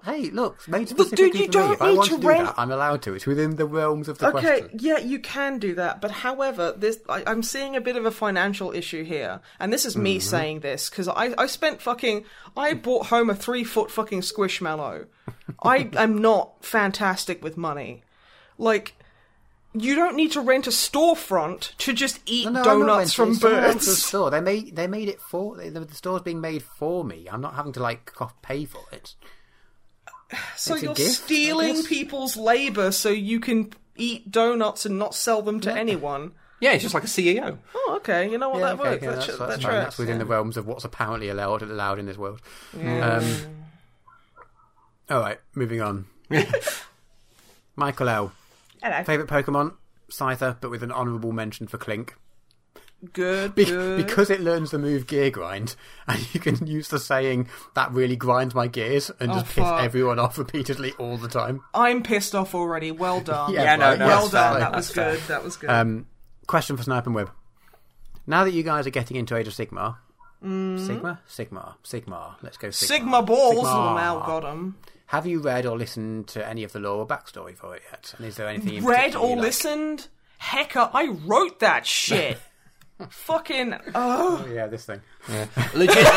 [0.04, 1.72] Hey, look, made Look, dude, you for me.
[1.74, 3.14] If I want to to do rent- that, I'm allowed to.
[3.14, 4.78] It's within the realms of the Okay, question.
[4.80, 8.10] yeah, you can do that, but however, this I, I'm seeing a bit of a
[8.12, 10.28] financial issue here, and this is me Mm-hmm.
[10.28, 12.24] saying this because I I spent fucking
[12.56, 15.06] I bought home a three foot fucking squishmallow.
[15.62, 18.02] I am not fantastic with money,
[18.56, 18.94] like.
[19.74, 24.02] You don't need to rent a storefront to just eat No, no, donuts from birds.
[24.02, 24.30] Store.
[24.30, 27.28] They made they made it for the, the store's being made for me.
[27.30, 28.10] I'm not having to like
[28.40, 29.14] pay for it.
[30.56, 35.40] So It's you're gift, stealing people's labor so you can eat donuts and not sell
[35.42, 36.32] them to anyone.
[36.60, 37.56] yeah, it's just like a CEO.
[37.74, 38.30] Oh, okay.
[38.30, 38.58] You know what?
[38.60, 39.02] Yeah, that okay, works.
[39.02, 40.24] yeah, that, that's, tr- that's that That's within yeah.
[40.24, 42.40] the realms of what's apparently allowed allowed in this world.
[42.78, 43.24] Um,
[45.08, 46.06] all right, moving on.
[47.76, 48.32] Michael L.
[48.82, 49.02] Hello.
[49.04, 49.74] Favorite Pokemon,
[50.10, 52.16] Scyther, but with an honourable mention for Klink.
[53.12, 53.96] Good, Be- good.
[54.04, 55.76] because it learns the move Gear Grind,
[56.08, 59.62] and you can use the saying that really grinds my gears and just piss Oh,
[59.64, 59.82] fuck.
[59.84, 61.62] everyone off repeatedly all the time.
[61.72, 62.90] I'm pissed off already.
[62.90, 63.52] Well done.
[63.52, 64.52] Yeah, Yeah, no, no, well done.
[64.54, 64.60] fair.
[64.60, 65.12] That was That's fair.
[65.14, 65.20] good.
[65.28, 65.70] That was good.
[65.70, 66.06] Um,
[66.48, 67.30] question for Snipe and Wib.
[68.26, 69.98] Now that you guys are getting into Age of Sigma,
[70.42, 72.36] Sigma, Sigma, Sigma.
[72.42, 72.94] Let's go Sigma.
[72.96, 73.54] Sigma balls.
[73.66, 73.70] Sigma.
[73.90, 74.76] Oh, now got 'em.
[75.06, 78.12] Have you read or listened to any of the lore or backstory for it yet?
[78.18, 79.44] And is there anything in Read particular you or like?
[79.46, 80.08] listened?
[80.38, 82.38] Hecker, I wrote that shit.
[83.10, 83.74] Fucking.
[83.94, 85.00] Oh, Oh, yeah, this thing.
[85.74, 85.96] Legit.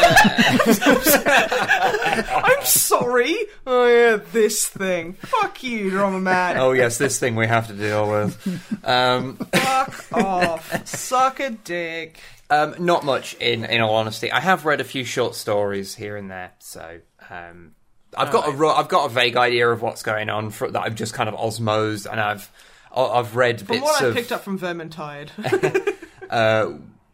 [1.26, 3.36] I'm sorry.
[3.68, 5.14] Oh yeah, this thing.
[5.14, 6.58] Fuck you, drama man.
[6.58, 8.86] oh yes, this thing we have to deal with.
[8.86, 10.88] Um, Fuck off.
[10.88, 12.20] Suck a dick.
[12.50, 14.32] um, not much, in in all honesty.
[14.32, 17.00] I have read a few short stories here and there, so
[17.30, 17.74] um,
[18.18, 20.82] I've got a ro- I've got a vague idea of what's going on for, that
[20.82, 22.50] I've just kind of osmosed, and I've
[22.96, 25.30] I've read From bits what I of picked up from Vermintide.
[26.32, 26.74] uh,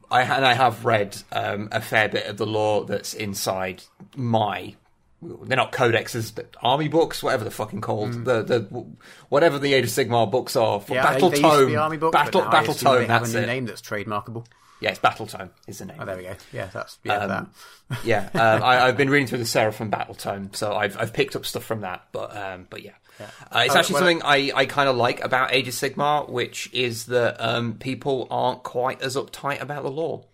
[0.10, 3.84] I and I have read um, a fair bit of the lore that's inside
[4.16, 4.76] my.
[5.22, 8.24] They're not codexes, but army books, whatever they're fucking called.
[8.26, 8.86] The the
[9.30, 10.80] whatever the Age of Sigmar books are.
[10.80, 13.08] For Yeah, Battle they, they Tome, army books, Battle Battle Tome.
[13.08, 14.46] That's a name that's trademarkable.
[14.80, 15.98] Yeah, it's Battle Tome is the name.
[16.00, 16.36] Oh, there we go.
[16.54, 17.50] Yeah, that's yeah Um,
[17.90, 18.06] that.
[18.06, 21.36] yeah, um, I, I've been reading through the Seraphim Battle Tome, so I've I've picked
[21.36, 22.04] up stuff from that.
[22.12, 25.54] But um, but yeah, Uh, it's Uh, actually something I, I kind of like about
[25.54, 30.26] Age of Sigmar, which is that um, people aren't quite as uptight about the lore.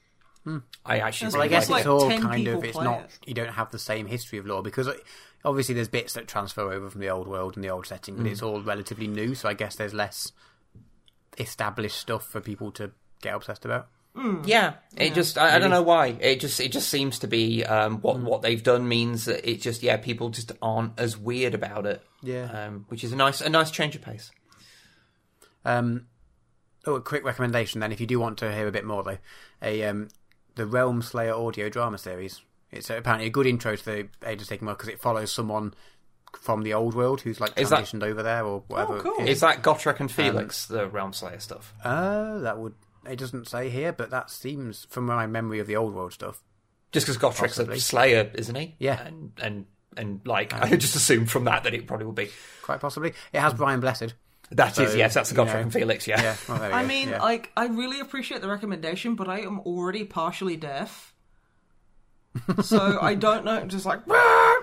[0.85, 3.19] I actually Well, Well, I guess like it's like all kind of it's not it.
[3.25, 4.95] you don't have the same history of lore because uh,
[5.45, 8.25] obviously there's bits that transfer over from the old world and the old setting, but
[8.25, 8.47] it's Mm.
[8.47, 9.35] all relatively new.
[9.35, 10.33] So I guess there's less
[11.37, 12.91] established stuff for people to
[13.21, 13.87] get obsessed about.
[14.45, 16.07] Yeah, it just I, I don't know why.
[16.19, 19.59] It just it just seems to be um, what what they've done means that it
[19.61, 22.01] just yeah people just aren't as weird about it.
[22.21, 22.43] Yeah.
[22.67, 24.31] um, which is a nice a nice change of pace.
[25.65, 26.07] Um,
[26.85, 29.17] oh, a quick recommendation then, if you do want to hear a bit more though,
[29.61, 30.09] a um,
[30.55, 32.41] the Realm Slayer audio drama series.
[32.71, 35.73] It's apparently a good intro to the Age of Sigmar because it follows someone
[36.39, 38.97] from the old world who's like Is that- transitioned over there or whatever.
[38.97, 39.19] Oh, cool.
[39.19, 41.73] it Is that Gotrek and Felix the Realm Slayer stuff?
[41.83, 42.73] Uh, that would.
[43.09, 46.43] It doesn't say here, but that seems from my memory of the old world stuff.
[46.91, 48.75] Just because Gotrek's a Slayer, isn't he?
[48.79, 49.01] Yeah.
[49.05, 49.65] and and
[49.97, 52.29] and like um, I just assumed from that that it probably would be.
[52.61, 53.13] Quite possibly.
[53.33, 54.13] It has Brian Blessed.
[54.51, 56.07] That is So, yes, that's a you Godfrey know, and Felix.
[56.07, 56.21] Yeah.
[56.21, 57.21] Yeah, well, I go, mean, yeah.
[57.21, 61.13] like, I really appreciate the recommendation, but I am already partially deaf.
[62.61, 64.05] so I don't know, just like,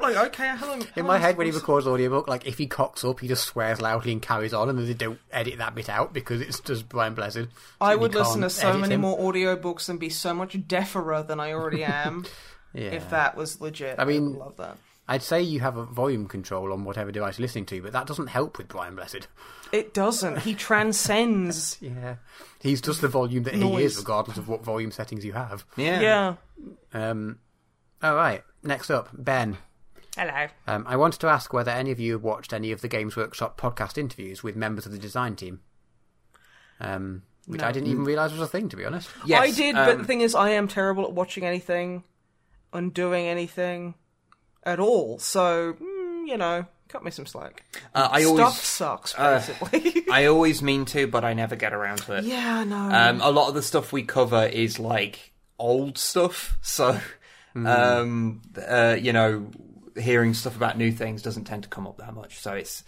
[0.03, 0.91] like okay, I haven't.
[0.97, 3.81] In my head, when he records audiobook, like if he cocks up, he just swears
[3.81, 6.89] loudly and carries on, and then they don't edit that bit out because it's just
[6.89, 7.47] Brian Blessed.
[7.81, 9.03] I would listen to so many him.
[9.03, 12.27] more audiobooks and be so much deaferer than I already am
[12.73, 12.91] Yeah.
[12.91, 13.97] if that was legit.
[13.99, 14.77] I mean- would love that.
[15.09, 18.07] I'd say you have a volume control on whatever device you're listening to, but that
[18.07, 19.27] doesn't help with Brian Blessed.
[19.73, 20.39] It doesn't.
[20.43, 20.55] He
[21.11, 21.79] transcends.
[21.81, 22.17] Yeah,
[22.61, 25.65] he's just the volume that he is, regardless of what volume settings you have.
[25.77, 26.01] Yeah.
[26.01, 26.35] yeah.
[26.95, 27.41] Um,
[28.05, 28.45] all right.
[28.63, 29.59] Next up, Ben.
[30.21, 30.49] Hello.
[30.67, 33.17] Um, I wanted to ask whether any of you have watched any of the Games
[33.17, 35.61] Workshop podcast interviews with members of the design team.
[36.79, 39.09] Um, which I didn't even realise was a thing, to be honest.
[39.25, 42.05] Yes, I did, but um, the thing is, I am terrible at watching anything
[42.71, 43.95] and doing anything
[44.63, 45.19] at all.
[45.19, 47.65] So, mm, you know, cut me some slack.
[47.95, 50.05] uh, I Stuff always, sucks, uh, basically.
[50.13, 52.25] I always mean to, but I never get around to it.
[52.25, 52.77] yeah, no.
[52.77, 57.01] Um, a lot of the stuff we cover is like old stuff, so
[57.55, 59.51] um, uh, you know,
[59.99, 62.39] hearing stuff about new things doesn't tend to come up that much.
[62.41, 62.85] So it's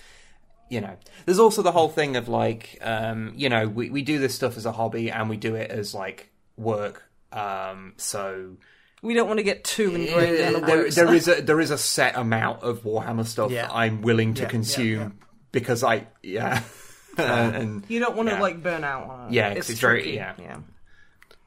[0.71, 0.97] you know,
[1.27, 4.57] there's also the whole thing of like, um, you know, we we do this stuff
[4.57, 7.03] as a hobby and we do it as like work.
[7.31, 8.57] Um, so
[9.03, 10.95] we don't want to get too ingrained in the there, works.
[10.95, 13.67] there is a there is a set amount of Warhammer stuff Yeah.
[13.67, 15.11] that I'm willing to Yeah, consume yeah, yeah.
[15.51, 16.63] because I yeah.
[17.19, 18.41] and You don't want to Yeah.
[18.41, 19.35] like burn out on it.
[19.35, 20.17] Yeah, 'cause it's very- tricky.
[20.17, 20.35] yeah.
[20.39, 20.59] yeah.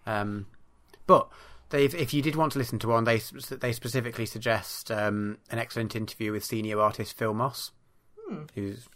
[0.06, 0.45] Um,
[1.07, 1.30] but
[1.76, 3.19] they've, if you did want to listen to one, they
[3.52, 7.72] they specifically suggest um, an excellent interview with senior artist Phil Moss,
[8.56, 8.88] who's.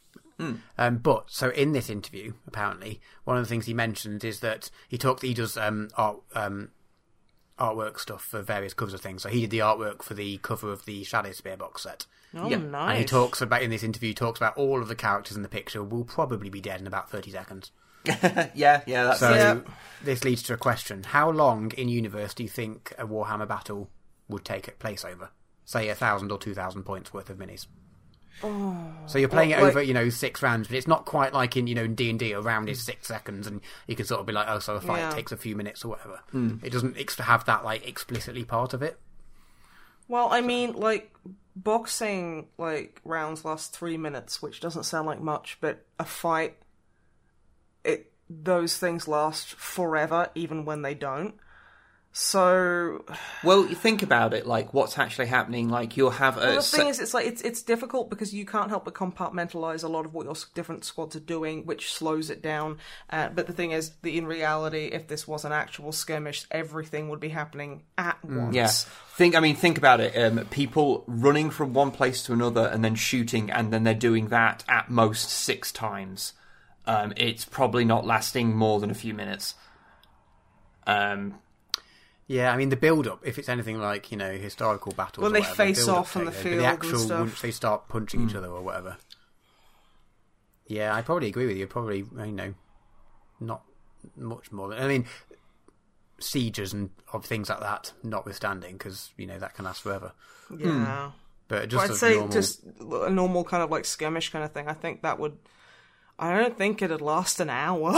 [0.78, 4.72] Um, but so in this interview, apparently, one of the things he mentioned is that
[4.88, 5.22] he talked.
[5.22, 6.70] He does um, art um,
[7.60, 9.22] artwork stuff for various covers of things.
[9.24, 12.06] So he did the artwork for the cover of the Shadow Spear box set.
[12.34, 12.56] Oh, Yeah.
[12.58, 12.92] nice.
[12.92, 14.12] And he talks about in this interview.
[14.12, 16.88] He talks about all of the characters in the picture will probably be dead in
[16.88, 17.72] about thirty seconds.
[18.54, 19.60] yeah, yeah, that's So Yeah.
[20.04, 23.90] this leads to a question: How long in universe do you think a Warhammer battle
[24.28, 25.30] would take place over?
[25.66, 27.68] Say a thousand or two thousand points worth of minis.
[28.42, 31.06] so you're playing Well, it oh, over, like- you know, six rounds, but it's not
[31.06, 32.32] quite like in you know in D and D.
[32.32, 34.82] A round is six seconds, and you can sort of be like, oh, so a
[34.82, 35.10] fight Yeah.
[35.12, 36.22] takes a few minutes or whatever.
[36.32, 36.56] Hmm.
[36.64, 38.98] It doesn't ex- have that like explicitly part of it.
[40.08, 41.14] Well, I mean, like
[41.56, 46.64] boxing, like rounds last three minutes, which doesn't sound like much, but a fight, it
[48.30, 51.36] those things last forever, even when they don't.
[52.12, 53.06] So
[53.44, 55.70] Well, you think about it, like what's actually happening.
[55.70, 56.42] Like you'll have a.
[56.42, 58.96] well, the se- thing is, it's like it's it's difficult because you can't help but
[58.96, 62.80] compartmentalize a lot of what your different squads are doing, which slows it down.
[63.12, 67.10] Uh, but the thing is, the, in reality, if this was an actual skirmish, everything
[67.10, 68.56] would be happening at once.
[68.56, 68.68] yeah,
[69.16, 69.36] think.
[69.36, 70.18] I mean, think about it.
[70.18, 74.30] Um, people running from one place to another and then shooting, and then they're doing
[74.30, 76.34] that at most six times.
[76.90, 79.54] Um, it's probably not lasting more than a few minutes.
[80.88, 81.36] Um,
[82.28, 85.32] Yeah, I mean the build up, if it's anything like you know historical battles, When
[85.32, 87.20] or they whatever, face build-up off on the field the actual stuff.
[87.20, 88.98] once they start punching each other or whatever.
[90.68, 91.66] Yeah, I probably agree with you.
[91.68, 92.54] Probably you know,
[93.40, 93.64] not
[94.16, 95.06] much more than I mean,
[96.20, 100.14] sieges and of things like that, notwithstanding, because you know that can last forever.
[100.56, 101.12] yeah.
[101.48, 104.52] But just I'd a say normal, just a normal kind of like skirmish kind of
[104.52, 104.68] thing.
[104.68, 105.38] I think that would.
[106.20, 107.94] I don't think it'd last an hour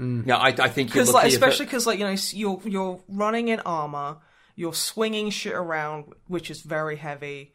[0.00, 0.26] mm.
[0.26, 2.60] yeah, I, I think because, like, lucky if it- especially because, like, you know you're
[2.64, 4.16] you're running in armor,
[4.56, 7.52] you're swinging shit around, which is very heavy.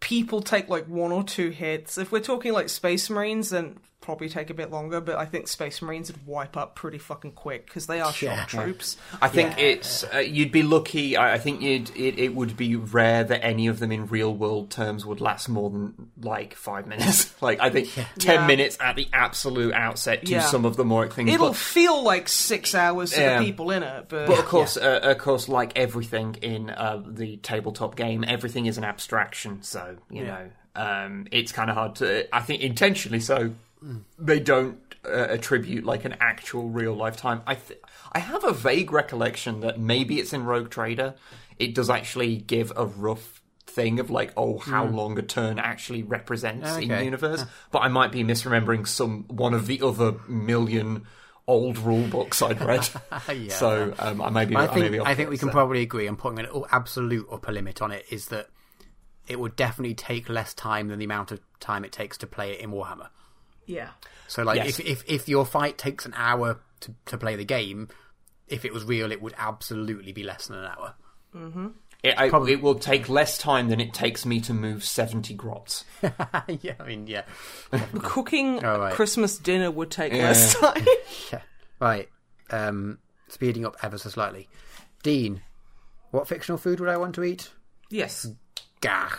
[0.00, 1.96] People take like one or two hits.
[1.98, 5.00] If we're talking like Space Marines, then probably take a bit longer.
[5.00, 8.44] But I think Space Marines would wipe up pretty fucking quick because they are Yeah.
[8.44, 8.96] shock troops.
[9.22, 11.16] I think it's uh, you'd be lucky.
[11.16, 14.34] I, I think you'd it, it would be rare that any of them in real
[14.34, 17.32] world terms would last more than like five minutes.
[17.42, 17.88] like I think
[18.18, 18.46] ten Yeah.
[18.46, 20.40] minutes at the absolute outset to Yeah.
[20.42, 21.30] some of the more things.
[21.32, 23.38] It'll but, feel like six hours to Yeah.
[23.38, 27.02] the people in it, but, but of course, uh, of course, like everything in uh,
[27.06, 29.62] the tabletop game, everything is an abstraction.
[29.62, 32.34] So you know, um, it's kind of hard to.
[32.34, 33.52] I think intentionally so.
[34.18, 37.42] They don't uh, attribute like an actual real lifetime.
[37.46, 37.80] I th-
[38.12, 41.14] I have a vague recollection that maybe it's in Rogue Trader.
[41.58, 46.02] It does actually give a rough thing of like, oh, how long a turn actually
[46.02, 47.04] represents in Okay.
[47.04, 47.44] universe.
[47.70, 51.06] But I might be misremembering some one of the other million
[51.46, 52.88] old rule books I'd read.
[53.34, 53.54] Yeah.
[53.54, 54.56] So um, I may be.
[54.56, 57.26] I I, think be off I think we can probably agree on putting an absolute
[57.30, 58.04] upper limit on it.
[58.10, 58.48] Is that
[59.26, 62.52] it would definitely take less time than the amount of time it takes to play
[62.52, 63.08] it in Warhammer.
[63.66, 63.90] Yeah.
[64.28, 64.78] So, like, Yes.
[64.80, 67.88] if, if if your fight takes an hour to, to play the game,
[68.48, 70.94] if it was real, it would absolutely be less than an hour.
[72.02, 75.34] It, I, Probably- it will take less time than it takes me to move 70
[75.34, 75.84] grots.
[76.02, 77.22] yeah, I mean, yeah.
[78.00, 78.92] Cooking All right.
[78.92, 80.24] Christmas dinner would take Yeah.
[80.24, 80.84] less time.
[81.32, 81.40] yeah.
[81.80, 82.08] Right.
[82.50, 82.98] Um,
[83.28, 84.48] speeding up ever so slightly.
[85.04, 85.42] Dean,
[86.10, 87.50] what fictional food would I want to eat?
[87.90, 88.26] yes.
[88.80, 89.16] Gagh.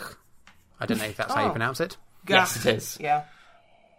[0.79, 1.51] I don't know if that's how you Oh.
[1.51, 1.95] pronounce it.
[2.27, 2.69] Yes, Gah.
[2.69, 2.97] it is.
[2.99, 3.23] Yeah.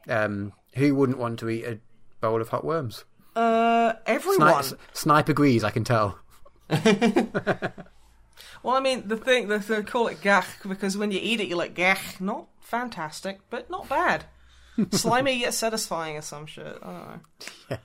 [0.09, 1.78] Um, who wouldn't want to eat a
[2.20, 3.05] bowl of hot worms?
[3.36, 4.62] Uh, everyone.
[4.62, 6.18] Snipe, Snipe agrees, I can tell.
[8.62, 11.48] Well, I mean, the thing they, they call it gagh because when you eat it,
[11.48, 11.98] you're like gagh.
[12.18, 14.24] Not fantastic, but not bad.
[14.90, 16.78] Slimy yet satisfying or some shit.
[16.82, 17.18] I
[17.66, 17.76] don't know.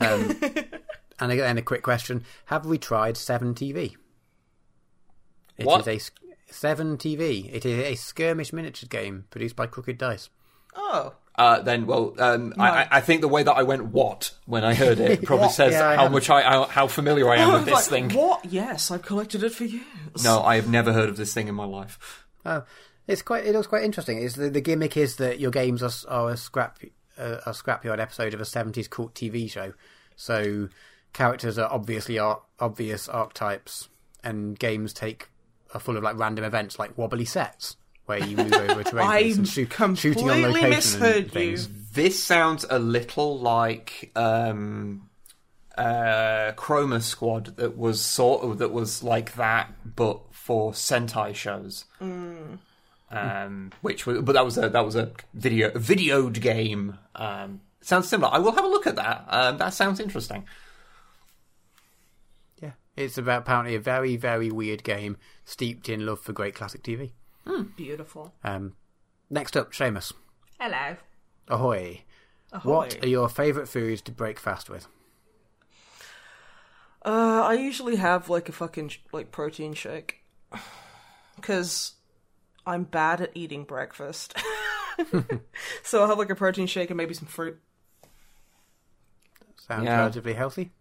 [0.00, 0.64] Um,
[1.18, 3.96] and again, a quick question: Have we tried Seven TV?
[5.56, 5.86] It is What?
[5.88, 6.10] a s-
[6.50, 7.52] Seven TV.
[7.52, 10.28] It is a skirmish miniature game produced by Crooked Dice.
[10.76, 14.32] Oh, Uh, then, well, um, I, I- I think the way that I went "what"
[14.46, 15.54] when I heard it probably What?
[15.54, 16.12] says Yeah, how haven't.
[16.12, 18.10] much I how, how familiar I am with this Like, thing.
[18.10, 18.44] What?
[18.44, 20.24] Yes, I've collected it for years.
[20.24, 22.24] No, I have never heard of this thing in my life.
[22.44, 22.64] Oh,
[23.06, 23.46] it's quite.
[23.46, 24.20] It looks quite interesting.
[24.22, 26.78] It's the, the gimmick is that your games are, s- are a scrap
[27.16, 29.74] uh, a scrapyard episode of a seventies cult TV show.
[30.16, 30.68] So
[31.12, 33.88] characters are obviously ar- obvious archetypes,
[34.24, 35.28] and games take
[35.72, 37.76] are full of like random events like wobbly sets
[38.08, 41.36] where you move over a terrain I piece and shoot, shooting on completely location misheard
[41.36, 41.58] and you.
[41.92, 45.10] This sounds a little like um,
[45.76, 51.84] uh, Chroma Squad that was sort of that was like that, but for Sentai shows.
[52.00, 56.98] Um, which was, but that was a that was a video a videoed game.
[57.14, 58.32] Um, sounds similar.
[58.32, 59.26] I will have a look at that.
[59.28, 60.46] Um, that sounds interesting.
[62.62, 66.82] Yeah, it's about apparently a very very weird game steeped in love for great classic
[66.82, 67.12] TV.
[67.76, 68.34] Beautiful.
[68.44, 68.74] Um,
[69.30, 70.12] next up, Seamus.
[70.60, 70.96] Hello.
[71.48, 72.02] Ahoy.
[72.52, 72.70] Ahoy.
[72.70, 74.86] What are your favourite foods to break fast with?
[77.04, 80.24] Uh, I usually have like a fucking sh- like protein shake
[81.36, 81.92] because
[82.66, 84.36] I'm bad at eating breakfast.
[85.82, 87.58] so I'll have like a protein shake and maybe some fruit.
[89.56, 89.98] Sounds Yeah.
[89.98, 90.72] relatively healthy.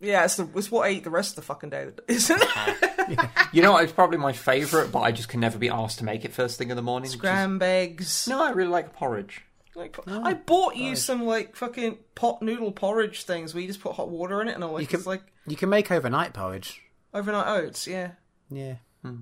[0.00, 3.18] Yeah, it's, the, it's what I eat the rest of the fucking day, isn't it?
[3.52, 6.24] You know, it's probably my favourite, but I just can never be asked to make
[6.24, 7.10] it first thing in the morning.
[7.10, 8.28] which is- eggs.
[8.28, 9.42] No, I really like porridge.
[9.74, 13.92] Like, I bought you some like fucking pot noodle porridge things where you just put
[13.94, 16.32] hot water in it and all like, You can it's like you can make overnight
[16.34, 16.82] porridge.
[17.14, 17.86] overnight oats.
[17.86, 18.10] Yeah,
[18.50, 18.74] Yeah.
[19.02, 19.18] Hmm.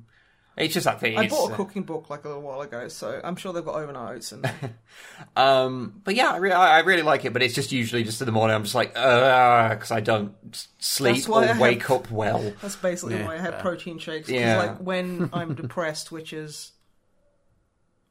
[0.56, 1.18] It's just that thing.
[1.18, 3.62] I it's, bought a cooking book like a little while ago, so I'm sure they've
[3.64, 4.54] got overnight oats in there.
[5.36, 7.32] Um, but yeah, I, re- I I really like it.
[7.34, 8.54] But it's just usually just in the morning.
[8.54, 12.10] I'm just like, because I don't s- sleep That's why or I have- wake up
[12.10, 12.54] well.
[12.62, 13.60] That's basically Yeah, why I have fair.
[13.62, 14.28] protein shakes.
[14.28, 14.56] 'cause, Yeah.
[14.58, 16.72] like when I'm depressed, which is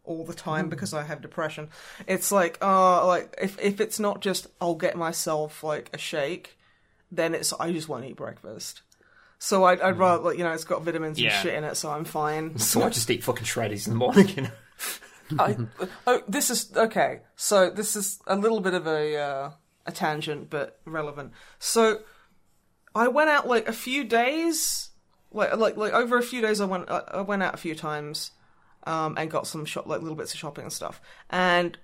[0.03, 1.69] all the time because I have depression,
[2.07, 6.57] it's like, uh, like if if it's not just I'll get myself like a shake,
[7.11, 8.81] then it's I just won't eat breakfast.
[9.45, 11.31] So I'd, I'd rather, like, you know, it's got vitamins Yeah.
[11.35, 12.57] and shit in it, so I'm fine.
[12.57, 14.27] So I just eat fucking shreddies in the morning.
[14.29, 14.49] You know.
[15.39, 15.57] I,
[16.07, 17.19] oh, this is okay.
[17.35, 19.51] So this is a little bit of a uh,
[19.85, 21.33] a tangent, but relevant.
[21.59, 21.99] So
[22.95, 24.89] I went out like a few days,
[25.31, 26.59] like like like over a few days.
[26.59, 28.31] I went I I went out a few times,
[28.87, 30.99] um, and got some shop like little bits of shopping and stuff.
[31.29, 31.77] And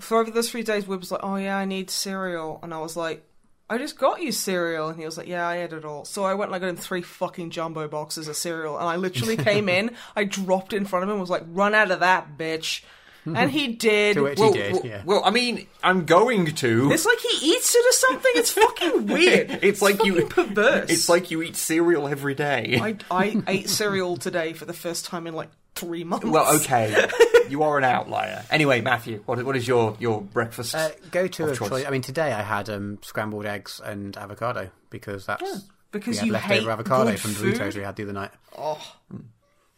[0.00, 2.78] for over those three days, we was like, "Oh yeah, I need cereal," and I
[2.78, 3.28] was like.
[3.70, 6.24] I just got you cereal, and he was like, "Yeah, I ate it all." So
[6.24, 9.36] I went and I got him three fucking jumbo boxes of cereal, and I literally
[9.50, 12.00] came in, I dropped it in front of him, and was like, "Run out of
[12.00, 12.82] that, bitch,"
[13.24, 14.14] and he did.
[14.14, 15.02] To which Well, he did, well, yeah.
[15.06, 16.90] well, I mean, I'm going to.
[16.92, 18.32] It's like he eats it or something.
[18.34, 19.58] It's fucking weird.
[19.62, 20.90] It's like you fucking perverse.
[20.90, 22.78] It's like you eat cereal every day.
[22.80, 25.48] I I ate cereal today for the first time in like
[25.86, 26.24] three months.
[26.26, 27.08] Well, okay,
[27.48, 28.44] you are an outlier.
[28.50, 30.74] Anyway, Matthew, what what is your your breakfast?
[30.74, 31.68] Uh, go to Of a choice.
[31.68, 31.86] choice.
[31.86, 36.26] I mean, today I had um, scrambled eggs and avocado because that's because we had
[36.26, 37.54] you leftover hate avocado good from food.
[37.56, 38.30] Doritos we had the other night.
[38.56, 38.80] Oh,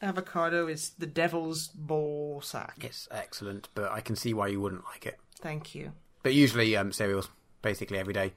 [0.02, 2.76] avocado is the devil's ball sack.
[2.82, 5.18] It's excellent, but I can see why you wouldn't like it.
[5.40, 5.92] Thank you.
[6.22, 7.28] But usually um, cereals,
[7.62, 8.32] basically every day.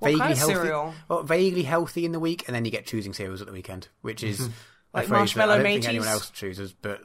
[0.00, 0.94] What kind of healthy, cereal?
[1.08, 3.88] Well, vaguely healthy in the week, and then you get choosing cereals at the weekend,
[4.02, 4.50] which is a
[4.92, 6.72] Like phrase that marshmallow I don't think anyone else chooses.
[6.72, 7.00] But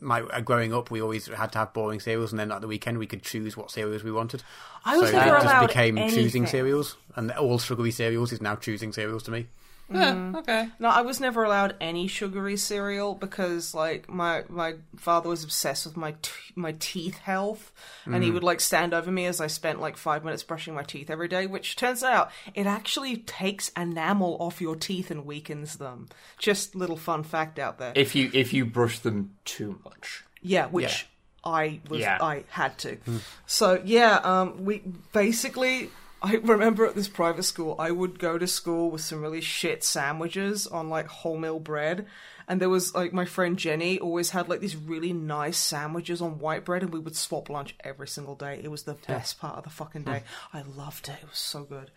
[0.00, 2.66] my uh, growing up, we always had to have boring cereals, and then at the
[2.66, 4.42] weekend we could choose what cereals we wanted.
[4.84, 8.40] I was so never it just allowed became choosing cereals, and all sugary cereals is
[8.40, 9.48] now choosing cereals to me.
[9.92, 10.68] Yeah, okay.
[10.78, 15.84] No, I was never allowed any sugary cereal because, like, my my father was obsessed
[15.86, 17.72] with my t- my teeth health,
[18.04, 18.22] and Mm.
[18.22, 21.10] he would like stand over me as I spent like five minutes brushing my teeth
[21.10, 21.46] every day.
[21.46, 26.08] Which turns out it actually takes enamel off your teeth and weakens them.
[26.38, 27.92] Just little fun fact out there.
[27.96, 31.08] If you if you brush them too much, yeah, which
[31.42, 32.18] I was Yeah.
[32.20, 32.98] I had to.
[33.46, 35.90] So yeah, um, we basically
[36.22, 39.82] I remember at this private school, I would go to school with some really shit
[39.82, 42.06] sandwiches on like wholemeal bread.
[42.46, 46.38] And there was like my friend Jenny always had like these really nice sandwiches on
[46.38, 48.60] white bread, and we would swap lunch every single day.
[48.62, 50.24] It was the best part of the fucking day.
[50.52, 51.16] I loved it.
[51.22, 51.90] It was so good.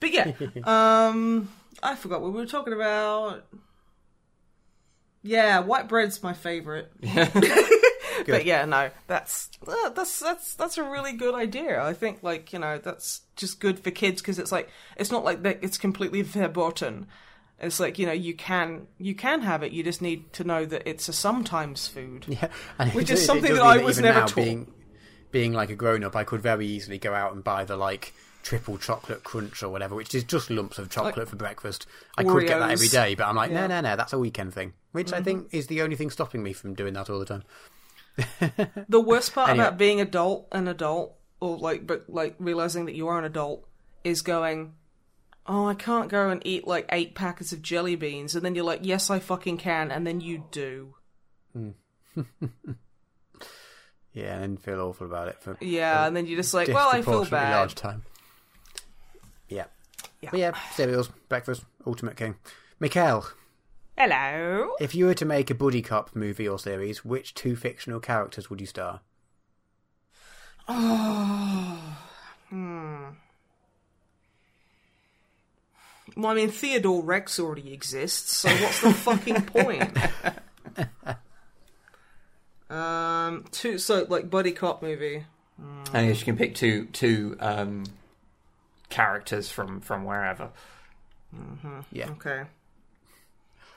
[0.00, 0.32] But yeah,
[0.64, 1.50] um,
[1.82, 3.44] I forgot what we were talking about.
[5.22, 6.92] Yeah, white bread's my favorite.
[8.26, 11.82] But yeah, no, that's uh, that's that's that's a really good idea.
[11.82, 15.24] I think like you know that's just good for kids because it's like it's not
[15.24, 17.06] like that it's completely verboten.
[17.58, 19.72] It's like you know you can you can have it.
[19.72, 22.26] You just need to know that it's a sometimes food.
[22.28, 22.48] Yeah,
[22.78, 24.36] and Which is something that I was never now, taught.
[24.36, 24.72] Being,
[25.30, 28.12] being like a grown up, I could very easily go out and buy the like
[28.42, 31.84] triple chocolate crunch or whatever, which is just lumps of chocolate for breakfast.
[32.16, 33.62] I could get that every day, but I'm like, Yeah.
[33.62, 33.68] Mm-hmm.
[33.68, 36.44] no, no, no, that's a weekend thing, which I think is the only thing stopping
[36.44, 37.42] me from doing that all the time.
[38.88, 39.64] The worst part Anyway.
[39.66, 43.66] about being adult, an adult, or like, but like realizing that you are an adult,
[44.04, 44.74] is going,
[45.46, 48.64] oh, I can't go and eat like eight packets of jelly beans, and then you're
[48.64, 50.94] like, yes, I fucking can, and then you do.
[51.52, 51.70] Hmm.
[54.12, 56.88] Yeah, and then feel awful about it for Yeah, and then you're just like, well,
[56.90, 57.54] I feel bad.
[57.54, 58.02] large time.
[59.50, 59.66] Yeah.
[60.22, 60.30] Yeah.
[60.30, 62.36] But yeah, cereals, breakfast, ultimate king.
[62.80, 63.26] Mikhail,
[63.96, 64.72] Hello.
[64.78, 68.50] if you were to make a buddy cop movie or series, which two fictional characters
[68.50, 69.00] would you star?
[70.68, 71.96] Oh,
[72.50, 73.04] hmm.
[76.16, 79.96] Well, I mean, Theodore Rex already exists, so what's the fucking point?
[82.70, 85.24] um, two so like buddy cop movie.
[85.92, 87.84] I guess you can pick two two um,
[88.88, 90.50] characters from from wherever.
[91.92, 92.10] Yeah.
[92.10, 92.44] Okay.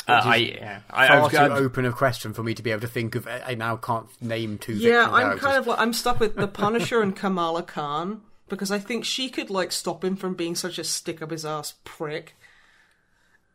[0.09, 2.71] Uh, I yeah, I, Far I've too got open a question for me to be
[2.71, 3.27] able to think of.
[3.27, 4.73] I now can't name two.
[4.73, 5.41] Yeah, I'm characters.
[5.41, 9.29] kind of like I'm stuck with the Punisher and Kamala Khan because I think she
[9.29, 12.35] could like stop him from being such a stick up his ass prick,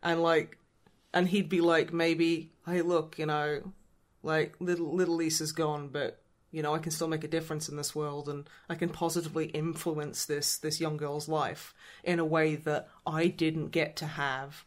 [0.02, 0.58] and like,
[1.12, 3.72] and he'd be like, maybe, hey, look, you know,
[4.22, 6.20] like little little Lisa's gone, but
[6.50, 9.46] you know, I can still make a difference in this world, and I can positively
[9.46, 11.74] influence this this young girl's life
[12.04, 14.64] in a way that I didn't get to have,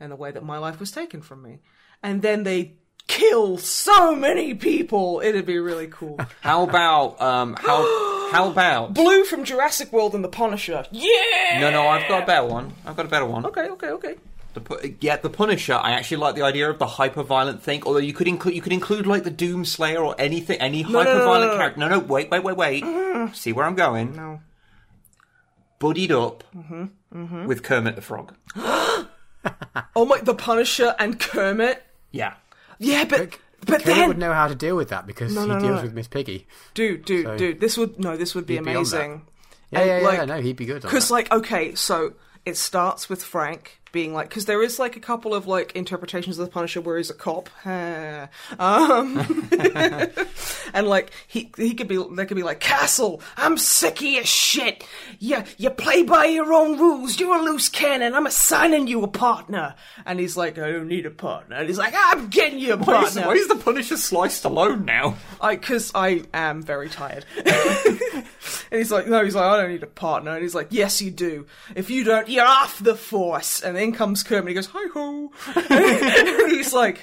[0.00, 1.60] in the way that my life was taken from me,
[2.02, 2.74] and then they.
[3.06, 5.22] Kill so many people.
[5.24, 6.18] It'd be really cool.
[6.42, 10.84] How about um how how about Blue from Jurassic World and the Punisher.
[10.92, 11.58] Yeah.
[11.58, 14.16] no no I've got a better one I've got a better one Okay, okay, okay.
[14.52, 17.98] the yeah the Punisher I actually like the idea of the hyper violent thing although
[17.98, 21.24] you could include you could include like the Doom Slayer or anything any no, hyper
[21.24, 21.56] violent no, no.
[21.56, 22.84] character no no wait wait wait wait
[23.34, 24.40] see where I'm going No.
[25.78, 28.34] buddied up Mm-hmm, with Kermit the Frog
[29.96, 31.82] Oh my, the Punisher and Kermit.
[32.10, 32.34] yeah
[32.78, 35.48] Yeah, but but Kermit then, would know how to deal with that because No, he
[35.48, 35.82] no, no, deals no.
[35.82, 36.46] with Miss Piggy.
[36.74, 39.22] dude, dude, So- dude, this would no, this would be He'd be amazing.
[39.70, 40.24] Yeah, And, yeah, yeah, like- yeah.
[40.24, 40.82] No, he'd be good.
[40.82, 45.00] Because like, okay, so it starts with Frank being like, because there is like a
[45.00, 47.88] couple of like interpretations of the Punisher where he's a cop, um,
[50.74, 54.24] and like he he could be they could be like Castle, I'm sick of your
[54.24, 54.84] shit.
[55.18, 57.18] You you play by your own rules.
[57.18, 58.14] You're a loose cannon.
[58.14, 59.74] I'm assigning you a partner.
[60.06, 61.56] And he's like, I don't need a partner.
[61.56, 63.26] And he's like, I'm getting you a why is, partner.
[63.28, 67.24] why is the Punisher sliced alone now I because I am very tired.
[68.70, 70.32] and he's like, no, he's like, I don't need a partner.
[70.32, 71.46] And he's like, yes, you do.
[71.74, 73.60] If you don't, you're off the force.
[73.62, 74.48] And then comes Kermit.
[74.48, 75.32] He goes, hi ho.
[75.56, 77.00] and he's like,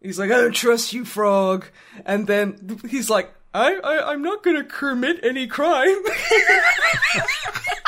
[0.00, 1.66] he's like, I don't trust you, Frog.
[2.04, 5.88] And then he's like, I, I I'm not gonna commit any crime.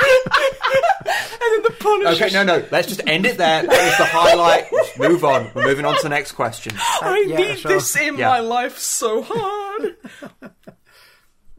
[0.01, 2.25] and then the Punisher.
[2.25, 5.51] okay no no let's just end it there that was the highlight Let's move on
[5.55, 7.73] we're moving on to the next question I Yeah, need sure.
[7.73, 8.29] this in Yeah.
[8.29, 9.97] my life so hard.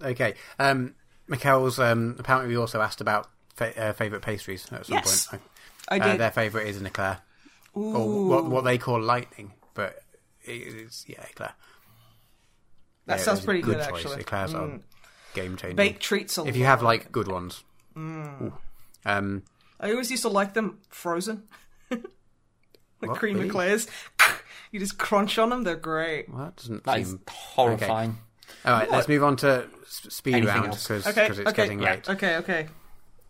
[0.03, 0.35] Okay.
[0.59, 0.95] Um,
[1.27, 5.27] Mikhail's um, apparently we also asked about fa- uh, favorite pastries at some Yes.
[5.27, 5.41] point.
[5.89, 6.19] I Uh, did.
[6.19, 7.19] their favorite is an eclair,
[7.73, 10.01] or what, what they call lightning, but
[10.43, 11.53] it is yeah eclair.
[13.05, 13.88] that Yeah, sounds it's a pretty good, choice.
[13.88, 14.17] actually.
[14.17, 14.21] Mm.
[14.21, 14.80] Eclairs are
[15.34, 15.76] game changing.
[15.76, 17.63] Baked treats a if you have like good ones.
[17.95, 18.53] Mm.
[19.05, 19.43] Um,
[19.80, 21.43] I always used to like them frozen.
[21.91, 22.01] like
[23.01, 23.47] What, cream really?
[23.49, 23.88] eclairs.
[24.71, 26.30] You just crunch on them, they're great.
[26.30, 27.21] well, that doesn't that is seem.
[27.27, 28.19] horrifying
[28.65, 31.91] All right, let's move on to speed Anything round because Okay, it's okay, getting yeah,
[31.91, 32.10] late.
[32.10, 32.68] okay, okay.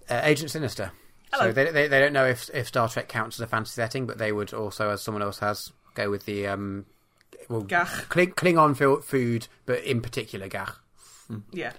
[0.10, 0.92] Uh, Agent Sinister.
[1.32, 1.50] Hello.
[1.50, 4.08] So they, they they don't know if if Star Trek counts as a fantasy setting,
[4.08, 6.86] but they would also, as someone else has, go with the um,
[7.50, 7.88] well, Gagh.
[8.10, 10.72] Kling, Klingon food, but in particular Gagh.
[11.52, 11.74] Yeah.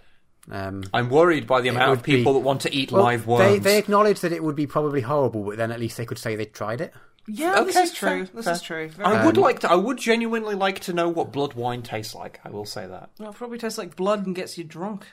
[0.51, 3.27] Um, I'm worried by the amount of people be- that want to eat well, live
[3.27, 3.65] They worms.
[3.65, 6.37] they acknowledge that it would be probably horrible, but then at least they could say
[6.37, 6.95] they tried it.
[7.33, 8.09] Yeah, this is true.
[8.09, 8.55] fair, this fair.
[8.55, 8.89] is true.
[8.89, 9.71] Very I Um, would like to.
[9.71, 12.41] I would genuinely like to know what blood wine tastes like.
[12.45, 13.11] I will say that.
[13.19, 15.07] well, it probably tastes like blood and gets you drunk.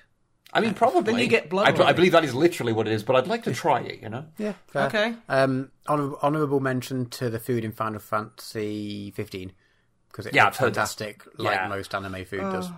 [0.53, 1.01] I mean, probably.
[1.13, 3.27] Then you get blood I, I believe that is literally what it is, but I'd
[3.27, 4.01] like to try it.
[4.01, 4.25] You know.
[4.37, 4.53] Yeah.
[4.67, 4.87] Fair.
[4.87, 5.13] Okay.
[5.27, 9.51] Um, honor- honorable mention to the food in Final Fantasy 15
[10.09, 11.67] because it Yeah, looks I've heard that's- fantastic, like yeah.
[11.67, 12.69] most anime food does.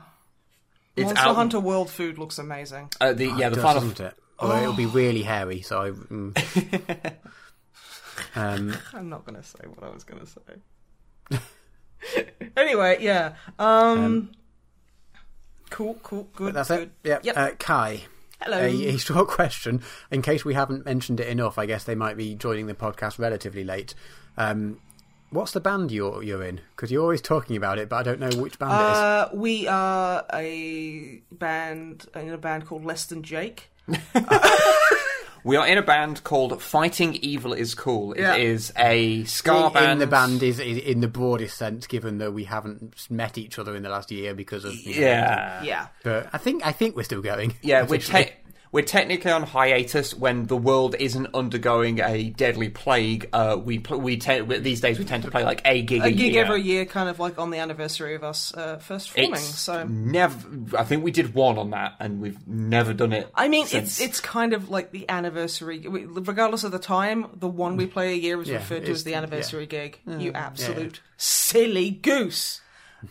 [0.96, 1.36] It's Monster out.
[1.36, 2.90] Hunter World food looks amazing.
[3.00, 3.82] Uh, the, yeah, It the does, final.
[3.82, 4.14] doesn't it?
[4.40, 5.92] Although it'll be really hairy, so I.
[5.92, 7.14] Mm.
[8.36, 11.40] um, I'm not gonna say what I was gonna say.
[12.58, 13.34] anyway, yeah.
[13.58, 14.32] Um,
[15.70, 16.54] cool, cool, good.
[16.54, 16.84] that's good.
[16.84, 16.92] it.
[17.04, 17.20] Yeah.
[17.24, 17.38] Yep.
[17.38, 18.02] Uh, Kai,
[18.42, 18.58] Hello.
[18.58, 19.82] a, a short question.
[20.12, 23.20] In case we haven't mentioned it enough, I guess they might be joining the podcast
[23.20, 23.94] relatively late.
[24.38, 24.80] Um,
[25.32, 26.62] what's the band you're you're in?
[26.76, 28.98] Because you're always talking about it, but I don't know which band it is.
[28.98, 33.70] Uh, we are a band in a band called Less Than Jake.
[35.44, 38.14] We are in a band called Fighting Evil is Cool.
[38.14, 38.90] It is Yeah.
[38.90, 39.92] a ska in, band.
[39.94, 43.58] in the band is, is in the broadest sense, given that we haven't met each
[43.60, 45.64] other in the last year because of you know, Yeah.
[45.64, 45.88] Yeah.
[46.04, 47.56] But I think I think we're still going.
[47.62, 48.32] Yeah, we're, officially.
[48.70, 53.30] Te- we're technically on hiatus when the world isn't undergoing a deadly plague.
[53.34, 56.06] Uh, we pl- we te- these days we tend to play like a gig a,
[56.06, 56.46] A gig year.
[56.46, 59.34] every year, kind of like on the anniversary of us uh, first forming.
[59.34, 60.38] It's So never.
[60.78, 63.30] I think we did one on that, and we've never done it.
[63.36, 64.00] I mean, since.
[64.00, 65.86] it's it's kind of like the anniversary.
[65.88, 69.04] Regardless of the time, the one we play a year is Yeah, referred to as
[69.04, 70.00] the anniversary gig.
[70.08, 70.22] Mm.
[70.22, 72.62] You absolute silly goose.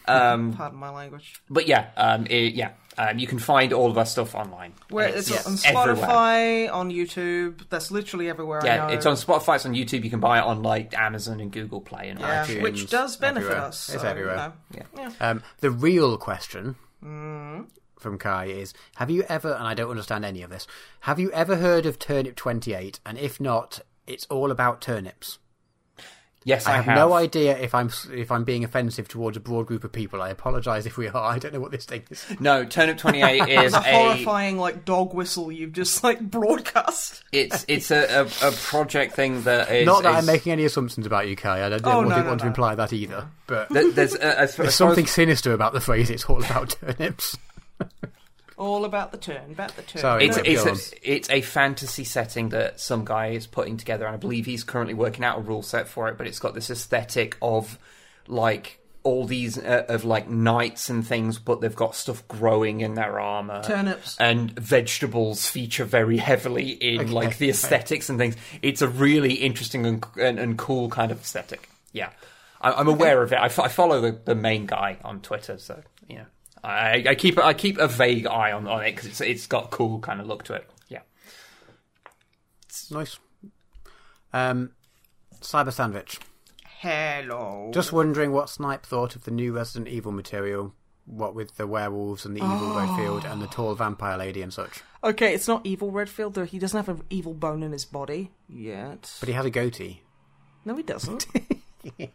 [0.06, 1.40] Um, Pardon my language.
[1.48, 2.72] but yeah, um, it- yeah.
[2.98, 4.72] Um, you can find all of our stuff online.
[4.90, 6.08] Where And it's, yes, on everywhere.
[6.08, 7.62] Spotify, on YouTube.
[7.70, 8.62] That's literally everywhere.
[8.62, 8.92] I Yeah, know.
[8.94, 9.54] it's on Spotify.
[9.56, 10.02] It's on YouTube.
[10.04, 13.16] You can buy it on like Amazon and Google Play and Yeah, iTunes, which does
[13.16, 13.66] benefit everywhere.
[13.68, 13.88] us.
[13.88, 14.52] It's so, everywhere.
[14.74, 15.12] you know.
[15.20, 17.66] Um, the real question Mm.
[18.00, 19.52] from Kai is: Have you ever?
[19.52, 20.66] And I don't understand any of this.
[21.00, 22.98] Have you ever heard of Turnip Twenty Eight?
[23.06, 25.38] And if not, it's all about turnips.
[26.44, 29.66] Yes, I I, have, no idea if I'm if I'm being offensive towards a broad
[29.66, 30.22] group of people.
[30.22, 31.16] I apologise if we are.
[31.34, 32.24] I don't know what this thing is.
[32.40, 37.22] No, Turnip Twenty Eight is a a horrifying like dog whistle you've just like broadcast.
[37.32, 41.06] it's it's a, a, a project thing that is Not that I'm making any assumptions
[41.06, 41.64] about you, Kai.
[41.64, 42.48] I don't, Oh, want, no, to, no, want to no.
[42.50, 43.28] imply that either.
[43.46, 46.10] But There's, uh, as, as there's far as- something sinister about the phrase.
[46.10, 47.36] It's all about turnips.
[48.58, 50.02] All about the turn, about the turn.
[50.02, 54.04] Sorry, It's, No, it's, a, it's a fantasy setting that some guy is putting together,
[54.04, 56.18] and I believe he's currently working out a rule set for it.
[56.18, 57.78] But it's got this aesthetic of
[58.26, 62.94] like all these uh, of like knights and things, but they've got stuff growing in
[62.94, 63.62] their armor.
[63.62, 64.16] Turnips.
[64.18, 68.36] and vegetables feature very heavily in like the aesthetics and things.
[68.60, 71.68] It's a really interesting and, and, and cool kind of aesthetic.
[71.92, 72.10] Yeah,
[72.60, 73.36] I, I'm aware of it.
[73.36, 76.24] I, f- I follow the, the main guy on Twitter, so yeah.
[76.64, 79.66] I, I keep I keep a vague eye on, on it because it's it's got
[79.66, 80.68] a cool kind of look to it.
[80.88, 81.00] Yeah.
[82.90, 83.18] Nice.
[84.32, 84.70] Um,
[85.40, 86.18] Cyber Sandwich.
[86.64, 87.70] Hello.
[87.72, 90.74] Just wondering what Snipe thought of the new Resident Evil material.
[91.06, 94.82] What with the werewolves and the evil Redfield and the tall vampire lady and such.
[95.02, 96.44] Okay, it's not evil Redfield, though.
[96.44, 99.16] He doesn't have an evil bone in his body yet.
[99.18, 100.02] But he has a goatee.
[100.64, 101.26] No, he doesn't.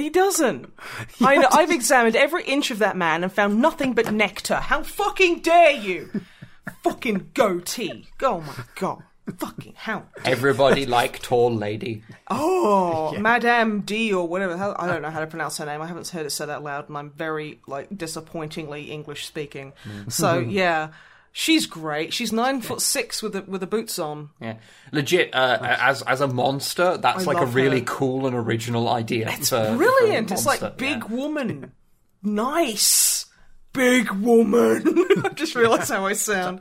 [0.00, 0.72] He doesn't.
[1.20, 4.56] I know, I've examined every inch of that man and found nothing but nectar.
[4.56, 6.22] How fucking dare you?
[6.82, 8.06] fucking goatee.
[8.22, 9.02] Oh my god.
[9.38, 10.04] Fucking how?
[10.24, 12.02] Everybody like tall lady.
[12.28, 14.54] Oh, Madame D or whatever.
[14.54, 15.80] the hell- I don't know how to pronounce her name.
[15.80, 19.72] I haven't heard it said out loud, and I'm very like disappointingly English speaking.
[19.84, 20.10] Mm.
[20.10, 20.88] So yeah,
[21.32, 22.12] she's great.
[22.12, 24.30] She's nine foot six with the with the boots on.
[24.40, 24.56] Yeah,
[24.92, 25.34] legit.
[25.34, 27.84] Uh, as as a monster, that's I like a really her.
[27.86, 29.28] cool and original idea.
[29.30, 30.28] It's for, Brilliant.
[30.28, 31.14] for It's like big yeah.
[31.16, 31.72] woman,
[32.22, 33.26] nice
[33.72, 34.82] big woman.
[35.24, 36.60] I just realised how I sound.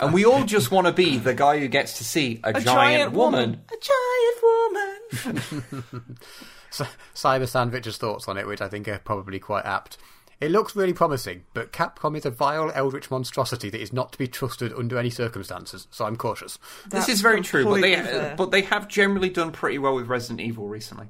[0.00, 2.60] And we all just want to be the guy who gets to see a, A
[2.60, 3.60] giant, woman.
[3.68, 6.16] A giant woman.
[6.70, 9.98] C- Cyber Sandwich's thoughts on it, which I think are probably quite apt.
[10.40, 14.18] It looks really promising, but Capcom is a vile eldritch monstrosity that is not to
[14.18, 16.58] be trusted under any circumstances, so I'm cautious.
[16.88, 18.34] This is very true, but they fair.
[18.36, 21.08] but they have generally done pretty well with Resident Evil recently.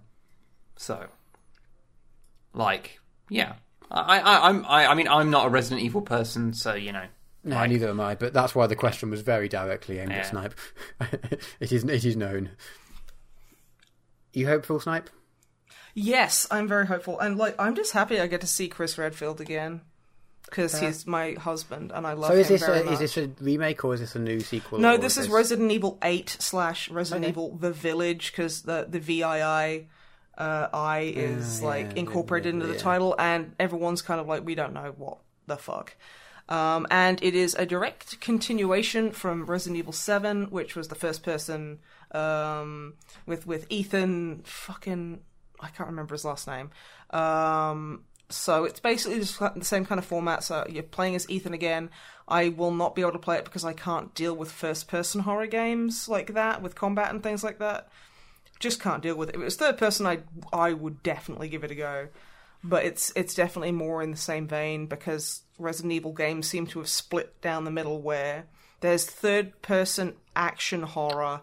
[0.77, 1.07] So,
[2.55, 2.98] like,
[3.28, 3.55] yeah,
[3.90, 7.05] I I I'm I, I mean I'm not a Resident Evil person, so you know.
[7.43, 10.19] No, like, neither am I, but that's why the question was very directly aimed Yeah.
[10.19, 10.55] at Snipe.
[11.61, 12.51] it is it is known.
[14.32, 15.09] You hopeful, Snipe?
[16.02, 19.40] Yes, I'm very hopeful, and like I'm just happy I get to see Chris Redfield
[19.40, 19.82] again
[20.47, 22.94] because he's my husband, and I love So is him this very a, much.
[22.94, 24.78] is this a remake or is this a new sequel?
[24.81, 27.31] No, this is Resident Evil 8 slash Resident Okay.
[27.31, 32.66] Evil The Village because the the VII uh, I is yeah, like the- incorporated into
[32.66, 32.78] the yeah.
[32.81, 35.97] title, and everyone's kind of like, we don't know what the fuck.
[36.48, 41.22] Um, and it is a direct continuation from Resident Evil 7, which was the first
[41.22, 41.78] person
[42.12, 42.94] um,
[43.27, 45.20] with with Ethan fucking
[45.61, 46.70] I can't remember his last name.
[47.11, 50.45] Um, so it's basically just the same kind of format.
[50.45, 51.91] So you're playing as Ethan again.
[52.28, 55.23] I will not be able to play it because I can't deal with first person
[55.23, 57.89] horror games like that with combat and things like that.
[58.61, 59.35] Just can't deal with it.
[59.35, 60.20] If it was third person, I
[60.53, 62.09] I would definitely give it a go.
[62.62, 66.78] But it's it's definitely more in the same vein because Resident Evil games seem to
[66.78, 68.45] have split down the middle where
[68.81, 71.41] there's third person action horror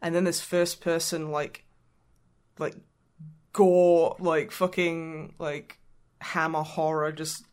[0.00, 1.64] and then there's first person like
[2.58, 2.76] like
[3.52, 5.78] gore like fucking like
[6.20, 7.44] hammer horror just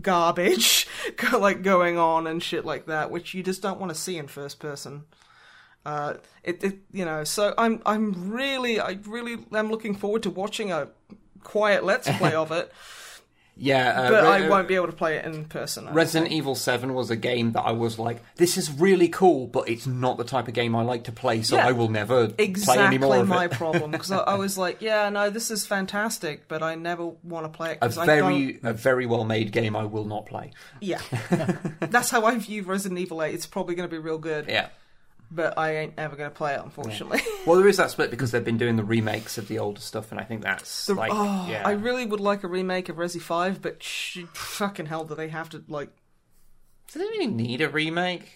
[0.00, 0.86] garbage
[1.32, 4.26] like going on and shit like that which you just don't want to see in
[4.26, 5.04] first person.
[5.86, 10.30] Uh it, it you know so i'm i'm really i really am looking forward to
[10.30, 10.88] watching a
[11.44, 12.72] quiet let's play of it
[13.58, 16.32] Yeah, uh, but Re- i won't be able to play it in person I Resident.
[16.32, 19.86] Evil 7 was a game that I was like, this is really cool, but it's
[19.86, 21.66] not the type of game I like to play, so Yeah.
[21.66, 23.50] I will never play any exactly more of my it.
[23.58, 27.44] problem because I, I was like yeah no this is fantastic but i never want
[27.46, 30.04] to play it A because i don't very, a very well made game I will
[30.04, 30.52] not play.
[30.80, 31.00] Yeah.
[31.80, 33.34] That's how I view Resident Evil 8.
[33.34, 34.68] It's probably going to be real good, Yeah.
[35.30, 37.20] But I ain't ever going to play it, unfortunately.
[37.46, 40.10] Well, there is that split because they've been doing the remakes of the older stuff,
[40.10, 41.62] and I think that's The- like, oh, yeah.
[41.66, 45.28] I really would like a remake of Resi 5, but sh- fucking hell, do they
[45.28, 45.90] have to, like.
[46.92, 48.30] Do they really need a remake?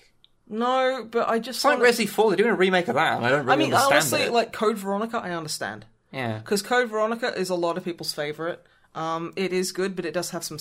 [0.48, 1.59] No, but I just.
[1.59, 3.56] It's like Resi 4, they're doing a remake of that, and I don't really I
[3.56, 4.32] mean, understand honestly, it.
[4.32, 5.86] like Code Veronica, I understand.
[6.10, 6.39] yeah.
[6.39, 8.59] Because Code Veronica is a lot of people's favourite.
[8.94, 10.59] Um, it is good, but it does have some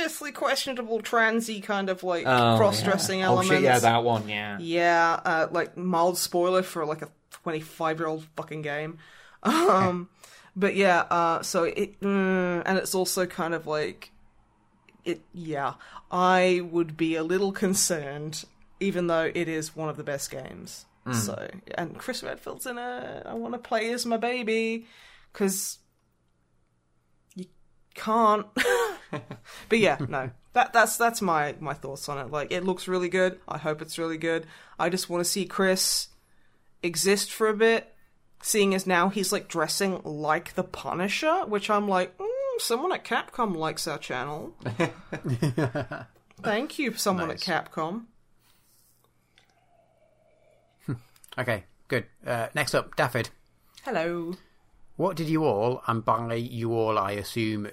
[0.00, 3.26] seriously questionable transy kind of like Oh, cross-dressing yeah.
[3.26, 3.50] elements.
[3.50, 4.58] Oh, shit, yeah, that one, yeah.
[4.58, 7.08] Yeah, uh, like mild spoiler for like a
[7.42, 8.98] 25 year old fucking game.
[9.42, 10.10] Um,
[10.54, 14.10] but yeah, uh, so it, mm, and it's also kind of like,
[15.02, 15.74] it, yeah,
[16.10, 18.44] I would be a little concerned,
[18.80, 20.84] even though it is one of the best games.
[21.12, 23.22] So, and Chris Redfield's in it.
[23.26, 24.86] I want to play as my baby,
[25.32, 25.89] because you
[27.94, 28.46] can't.
[29.68, 30.30] but yeah, no.
[30.52, 32.30] That that's that's my my thoughts on it.
[32.30, 33.38] Like it looks really good.
[33.46, 34.46] I hope it's really good.
[34.78, 36.08] I just want to see Chris
[36.82, 37.94] exist for a bit,
[38.42, 42.26] seeing as now he's like dressing like the Punisher, which I'm like, mm,
[42.58, 44.54] someone at Capcom likes our channel.
[46.42, 47.48] Thank you, someone Nice.
[47.48, 48.06] at Capcom.
[51.38, 52.06] Okay, good.
[52.26, 53.30] Uh, next up, Daffod.
[53.84, 54.34] Hello.
[55.00, 57.70] What did you all, and by you all, I assume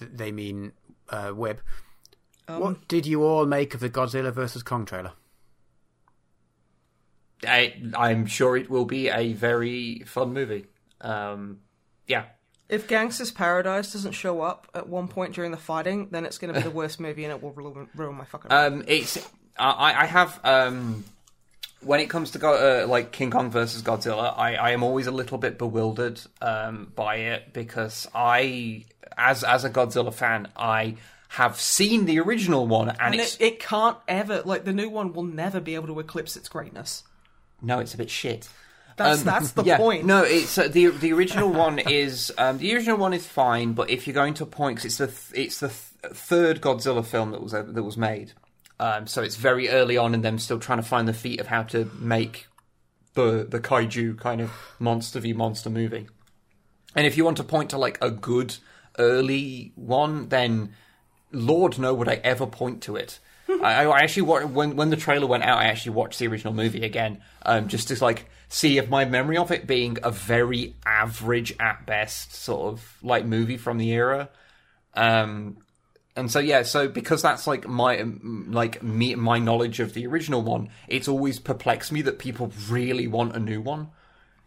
[0.00, 0.70] they mean
[1.08, 1.56] uh, Wib.
[2.46, 5.10] Um, what did you all make of the Godzilla vs Kong trailer?
[7.44, 10.66] I, I'm sure it will be a very fun movie.
[11.00, 11.58] Um,
[12.06, 12.26] yeah.
[12.68, 16.54] If Gangster's Paradise doesn't show up at one point during the fighting, then it's going
[16.54, 18.52] to be the worst movie and it will ruin, ruin my fucking.
[18.52, 19.28] Um, it's
[19.58, 21.02] I, I have um,
[21.82, 22.52] when it comes to go,
[22.82, 26.92] uh, like King Kong versus Godzilla, I, I am always a little bit bewildered um,
[26.94, 28.84] by it because I,
[29.16, 30.96] as as a Godzilla fan, I
[31.28, 34.90] have seen the original one and, and it's it, it can't ever like the new
[34.90, 37.04] one will never be able to eclipse its greatness.
[37.62, 38.48] no, it's a bit shit.
[38.96, 40.04] That's Um, that's the yeah, point.
[40.04, 43.88] No, it's uh, the the original one is um, the original one is fine, but
[43.88, 47.04] if you're going to a point, 'cause it's the th- it's the th- third Godzilla
[47.06, 48.32] film that was uh, that was made,
[48.80, 51.46] um, so it's very early on, and them still trying to find the feet of
[51.46, 52.46] how to make
[53.12, 56.08] the the kaiju kind of monster v monster movie.
[56.96, 58.56] And if you want to point to like a good
[58.98, 60.72] early one, then
[61.30, 63.18] Lord know would I ever point to it.
[63.48, 66.82] I, I actually when when the trailer went out, I actually watched the original movie
[66.82, 71.54] again, um, just to like see if my memory of it being a very average
[71.60, 74.30] at best sort of like movie from the era.
[74.94, 75.58] Um,
[76.16, 80.06] and so yeah, so because that's like my um, like me my knowledge of the
[80.06, 83.88] original one, it's always perplexed me that people really want a new one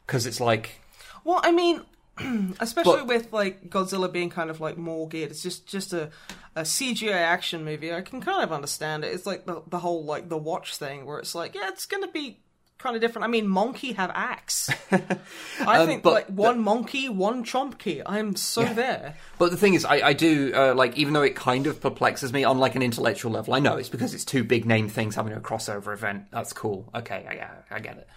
[0.06, 0.82] because it's like
[1.24, 1.82] Well, I mean,
[2.60, 6.10] especially But- with like Godzilla being kind of like more geared, it's just just a,
[6.56, 7.94] a CGI action movie.
[7.94, 9.14] I can kind of understand it.
[9.14, 12.12] It's like the the whole like the watch thing where it's like, yeah, it's gonna
[12.12, 12.40] be
[12.84, 13.24] kind of different.
[13.24, 14.70] I mean, Monkey have axe.
[14.92, 18.04] I Um, think but like one monkey, one chompkey.
[18.06, 19.16] I'm so there.
[19.40, 22.32] But the thing is, I, I do uh, like, even though it kind of perplexes
[22.34, 23.54] me on like an intellectual level.
[23.54, 26.26] I know it's because it's two big name things having a crossover event.
[26.32, 26.90] That's cool.
[26.94, 28.08] Okay, I, I, I get it.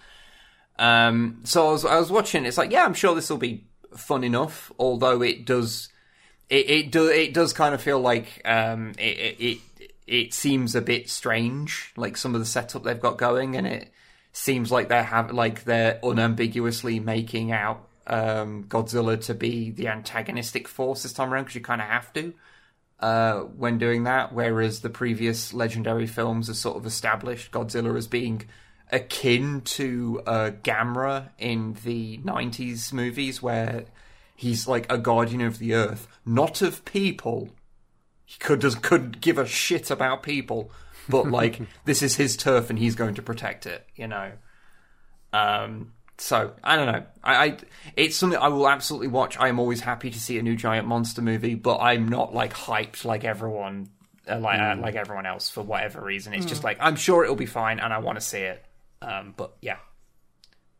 [0.79, 2.45] Um, so I was, I was watching.
[2.45, 3.65] It's like, yeah, I'm sure this will be
[3.95, 4.71] fun enough.
[4.77, 5.89] Although it does,
[6.49, 9.57] it it do it does kind of feel like um, it, it it
[10.05, 11.93] it seems a bit strange.
[11.97, 13.91] Like some of the setup they've got going, and it
[14.37, 20.67] seems like they're have like they're unambiguously making out um, Godzilla to be the antagonistic
[20.67, 22.33] force this time around because you kind of have to
[22.99, 24.33] uh, when doing that.
[24.33, 28.43] Whereas the previous legendary films have sort of established Godzilla as being
[28.91, 33.85] akin to uh, Gamera in the '90s movies, where
[34.35, 37.49] he's like a guardian of the earth, not of people.
[38.23, 40.69] He could just couldn't give a shit about people.
[41.09, 43.85] But like this is his turf and he's going to protect it.
[43.95, 44.31] You know.
[45.33, 45.93] Um.
[46.19, 47.03] So I don't know.
[47.23, 47.57] I, I
[47.95, 49.37] it's something I will absolutely watch.
[49.37, 52.53] I am always happy to see a new giant monster movie, but I'm not like
[52.53, 53.89] hyped like everyone,
[54.27, 56.33] uh, like uh, like everyone else for whatever reason.
[56.33, 58.65] It's just like I'm sure it'll be fine, and I want to see it.
[59.01, 59.33] Um.
[59.37, 59.77] But yeah.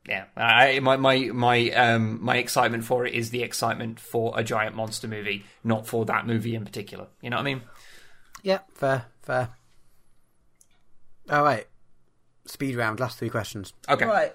[0.07, 4.43] Yeah, I, my my my um my excitement for it is the excitement for a
[4.43, 7.07] giant monster movie, not for that movie in particular.
[7.21, 7.61] You know what I mean?
[8.41, 9.49] Yeah, fair, fair.
[11.29, 11.67] All right.
[12.45, 13.73] Speed round, last three questions.
[13.89, 14.05] Okay.
[14.05, 14.33] Right.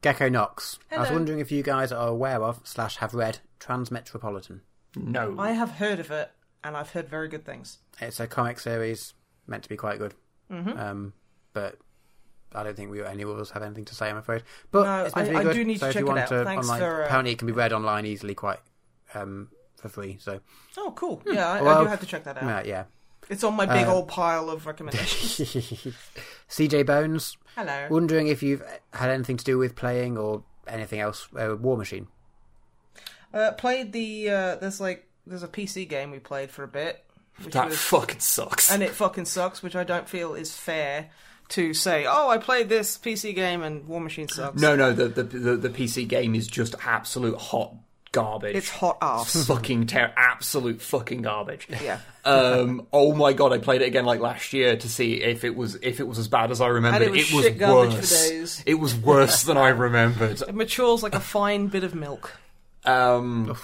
[0.00, 0.78] Gecko Knox.
[0.90, 1.18] I was Hello.
[1.20, 4.60] wondering if you guys are aware of, slash have read, Transmetropolitan.
[4.96, 5.36] No.
[5.38, 6.30] I have heard of it,
[6.64, 7.78] and I've heard very good things.
[8.00, 9.14] It's a comic series
[9.46, 10.14] meant to be quite good.
[10.50, 10.78] Mm-hmm.
[10.78, 11.12] Um,
[11.52, 11.78] but
[12.52, 14.42] I don't think we any of us have anything to say, I'm afraid.
[14.72, 15.54] But No, it's meant to I- be I good.
[15.54, 16.28] do need so to if check you it want out.
[16.30, 18.58] to Thanks online, for, uh, apparently it can be read online easily, quite
[19.14, 20.16] um, for free.
[20.20, 20.40] So
[20.76, 21.22] Oh, cool.
[21.26, 22.66] Yeah, I, I Well, do have to check that out.
[22.66, 22.84] yeah, yeah.
[23.28, 25.38] It's on my big Uh, old pile of recommendations.
[26.50, 27.36] CJ Bones.
[27.56, 27.86] Hello.
[27.90, 28.62] Wondering if you've
[28.92, 31.28] had anything to do with playing or anything else.
[31.38, 32.08] Uh, War Machine.
[33.32, 37.02] Uh, played the uh, there's like there's a PC game we played for a bit,
[37.42, 38.70] which that was, fucking sucks.
[38.70, 41.08] and it fucking sucks, which I don't feel is fair
[41.50, 42.04] to say.
[42.06, 44.60] Oh, I played this PC game and War Machine sucks.
[44.60, 47.74] no, no, the, the the the PC game is just absolute hot
[48.12, 48.54] garbage.
[48.56, 49.46] it's hot ass.
[49.46, 51.66] fucking ter- absolute fucking garbage.
[51.82, 52.86] yeah, Um.
[52.92, 55.76] Oh my god, I played it again like last year to see if it was
[55.82, 57.02] if it was as bad as I remembered.
[57.02, 58.28] And it was shit garbage for worse.
[58.28, 58.62] days.
[58.66, 60.40] It was worse than I remembered.
[60.40, 62.36] it matures like a fine bit of milk.
[62.84, 63.56] Um.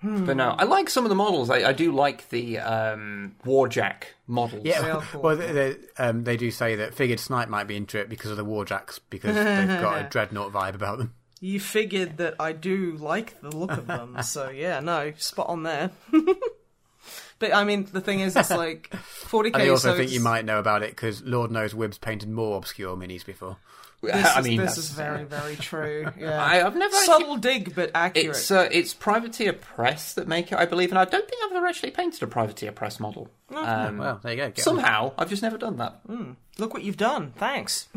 [0.00, 1.50] But no, I like some of the models.
[1.50, 4.62] I, I do like the um, Warjack models.
[4.64, 5.22] Yeah, Real cool.
[5.22, 8.30] well, they, they, um, they do say that Figured Snipe might be into it because
[8.30, 11.14] of the Warjacks, because they've got a dreadnought vibe about them.
[11.40, 15.62] You figured that I do like the look of them, so yeah, no, spot on
[15.62, 15.90] there.
[17.38, 19.54] but I mean, the thing is, it's like 40k.
[19.54, 22.28] And I also so think you might know about it because Lord knows Wib's painted
[22.28, 23.56] more obscure minis before.
[24.00, 26.08] This I is, mean, this that's- is very, very true.
[26.18, 26.94] Yeah, I, I've never.
[26.94, 28.28] Actually, subtle dig, but accurate.
[28.28, 31.56] it's uh, it's Privateer Press that make it, I believe, and I don't think I've
[31.56, 33.28] ever actually painted a Privateer Press model.
[33.52, 34.46] Um, Well, there you go.
[34.50, 34.62] Get on.
[34.76, 36.06] somehow, I've just never done that.
[36.06, 36.36] Mm.
[36.58, 37.32] Look what you've done.
[37.38, 37.88] Thanks.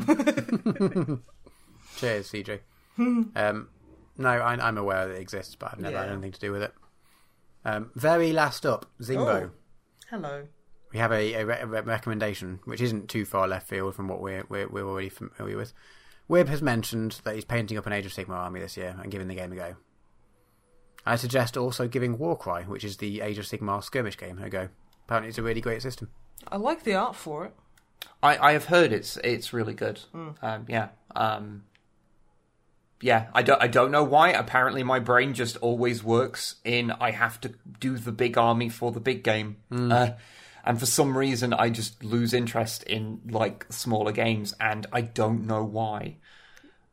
[1.97, 2.59] Cheers, CJ.
[3.35, 3.69] Um,
[4.17, 6.63] no, I, I'm aware that it exists, but I've never had anything to do with
[6.63, 6.73] it.
[7.63, 9.49] Um, very last up, Zimbo.
[9.49, 9.51] Oh.
[10.09, 10.47] Hello.
[10.91, 14.21] We have a, a, re- a recommendation, which isn't too far left field from what
[14.21, 15.73] we're, we're, we're already familiar with.
[16.29, 19.11] Wib has mentioned that he's painting up an Age of Sigmar army this year and
[19.11, 19.75] giving the game a go.
[21.05, 24.69] I suggest also giving Warcry, which is the Age of Sigmar skirmish game, a go.
[25.05, 26.09] Apparently, it's a really great system.
[26.47, 27.53] I like the art for it.
[28.23, 29.99] I, I have heard it's it's really good.
[30.13, 30.89] Um, yeah.
[31.15, 31.63] Um,
[33.01, 34.29] yeah, I don't I don't know why.
[34.29, 38.91] Apparently, my brain just always works in I have to do the big army for
[38.91, 40.11] the big game, uh,
[40.63, 45.47] and for some reason, I just lose interest in like smaller games, and I don't
[45.47, 46.17] know why.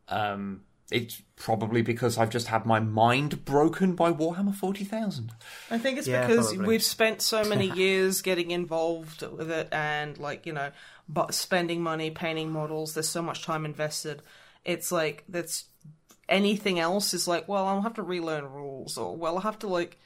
[0.09, 5.33] Um, it's probably because I've just had my mind broken by Warhammer Forty Thousand.
[5.71, 6.67] I think it's Yeah, because probably.
[6.67, 10.71] we've spent so many years getting involved with it and like, you know,
[11.07, 14.23] but spending money, painting models, there's so much time invested.
[14.65, 15.65] It's like that's
[16.29, 19.69] anything else is like, well, I'll have to relearn rules or well, I'll have to
[19.69, 19.99] like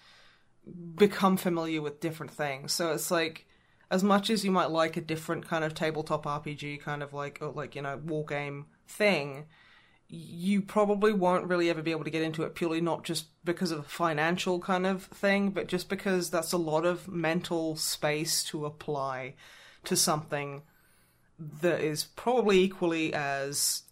[0.94, 2.72] become familiar with different things.
[2.72, 3.46] So it's like
[3.90, 7.38] as much as you might like a different kind of tabletop RPG kind of like
[7.40, 9.46] or like, you know, war game thing,
[10.08, 13.70] you probably won't really ever be able to get into it purely not just because
[13.70, 18.44] of a financial kind of thing, but just because that's a lot of mental space
[18.44, 19.34] to apply
[19.84, 20.62] to something
[21.38, 23.82] that is probably equally as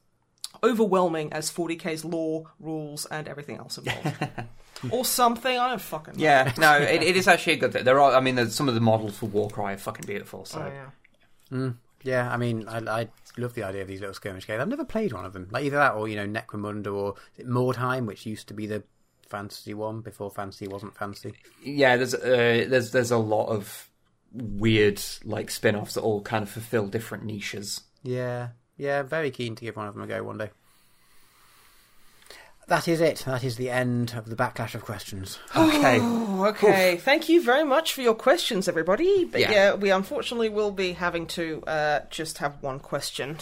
[0.62, 4.28] overwhelming as 40k's lore, rules, and everything else involved.
[4.90, 6.22] or something, I don't fucking know.
[6.22, 7.72] Yeah, no, it, it is actually a good.
[7.72, 7.84] Thing.
[7.84, 10.44] There are, I mean, there's some of the models for Warcry are fucking beautiful.
[10.44, 10.72] So Oh,
[11.52, 11.70] yeah.
[12.02, 14.60] Yeah, I mean, I, I love the idea of these little skirmish games.
[14.62, 15.48] I've never played one of them.
[15.50, 18.66] Like either that or, you know, Necromunda or is it Mordheim, which used to be
[18.66, 18.82] the
[19.28, 21.32] fantasy one before fantasy wasn't fantasy.
[21.62, 23.88] yeah, there's uh, there's there's a lot of
[24.32, 27.82] weird like spin-offs that all kind of fulfill different niches.
[28.02, 28.48] Yeah,
[28.80, 30.50] yeah, very keen to give one of them a go one day.
[32.68, 33.24] That is it.
[33.26, 35.38] That is the end of the backlash of questions.
[35.56, 36.96] Okay, Oh, okay.
[36.98, 39.24] Thank you very much for your questions, everybody.
[39.24, 39.50] But Yeah.
[39.50, 43.38] yeah, we unfortunately will be having to uh, just have one question.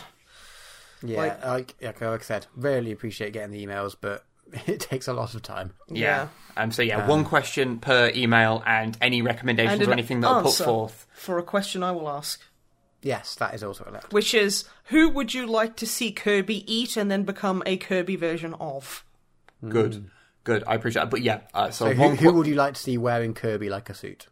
[1.02, 4.24] Yeah, Like- like, like, like I said, really appreciate getting the emails, but
[4.66, 5.74] it takes a lot of time.
[5.88, 6.28] yeah.
[6.56, 6.72] Um.
[6.72, 10.54] So yeah, one question per email, and any recommendations And or anything that I'll put
[10.54, 11.06] forth.
[11.12, 12.40] For a question I will ask.
[13.02, 14.12] Yes, that is also a allowed.
[14.12, 18.16] which is who would you like to see Kirby eat and then become a Kirby
[18.16, 19.04] version of?
[19.66, 20.10] Good,
[20.44, 20.64] good.
[20.66, 21.04] I appreciate.
[21.04, 21.10] it.
[21.10, 22.16] But yeah, uh, so, So who, one.
[22.16, 24.26] who would you like to see wearing Kirby like a suit?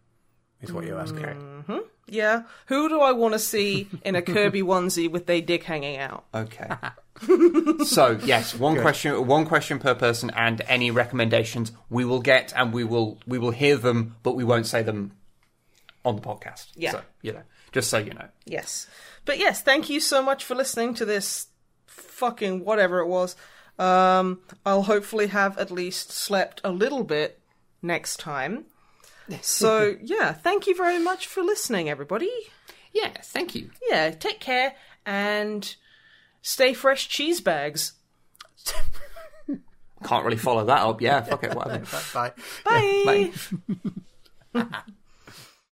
[0.62, 1.24] Is what you're asking.
[1.68, 1.80] Okay.
[2.08, 2.42] Yeah.
[2.66, 6.24] Who do I want to see in a Kirby onesie with their dick hanging out?
[6.34, 6.68] Okay.
[7.84, 12.72] so yes, one question, one question per person, and any recommendations we will get, and
[12.72, 15.12] we will we will hear them, but we won't say them
[16.04, 16.68] on the podcast.
[16.74, 16.92] Yeah.
[16.92, 17.42] So, you know,
[17.76, 18.28] just so you know.
[18.46, 18.86] Yes.
[19.26, 21.48] But yes, thank you so much for listening to this
[21.86, 23.36] fucking whatever it was.
[23.78, 27.38] Um, I'll hopefully have at least slept a little bit
[27.82, 28.64] next time.
[29.42, 32.30] So, yeah, thank you very much for listening, everybody.
[32.94, 33.12] Yeah.
[33.22, 33.70] Thank you.
[33.90, 34.74] Yeah, take care
[35.04, 35.76] and
[36.40, 37.92] stay fresh cheese bags.
[40.02, 41.02] Can't really follow that up.
[41.02, 41.20] Yeah.
[41.20, 41.54] Fuck it.
[41.54, 42.00] Whatever.
[42.14, 42.32] Bye.
[42.64, 43.32] Bye.
[44.54, 44.66] Bye.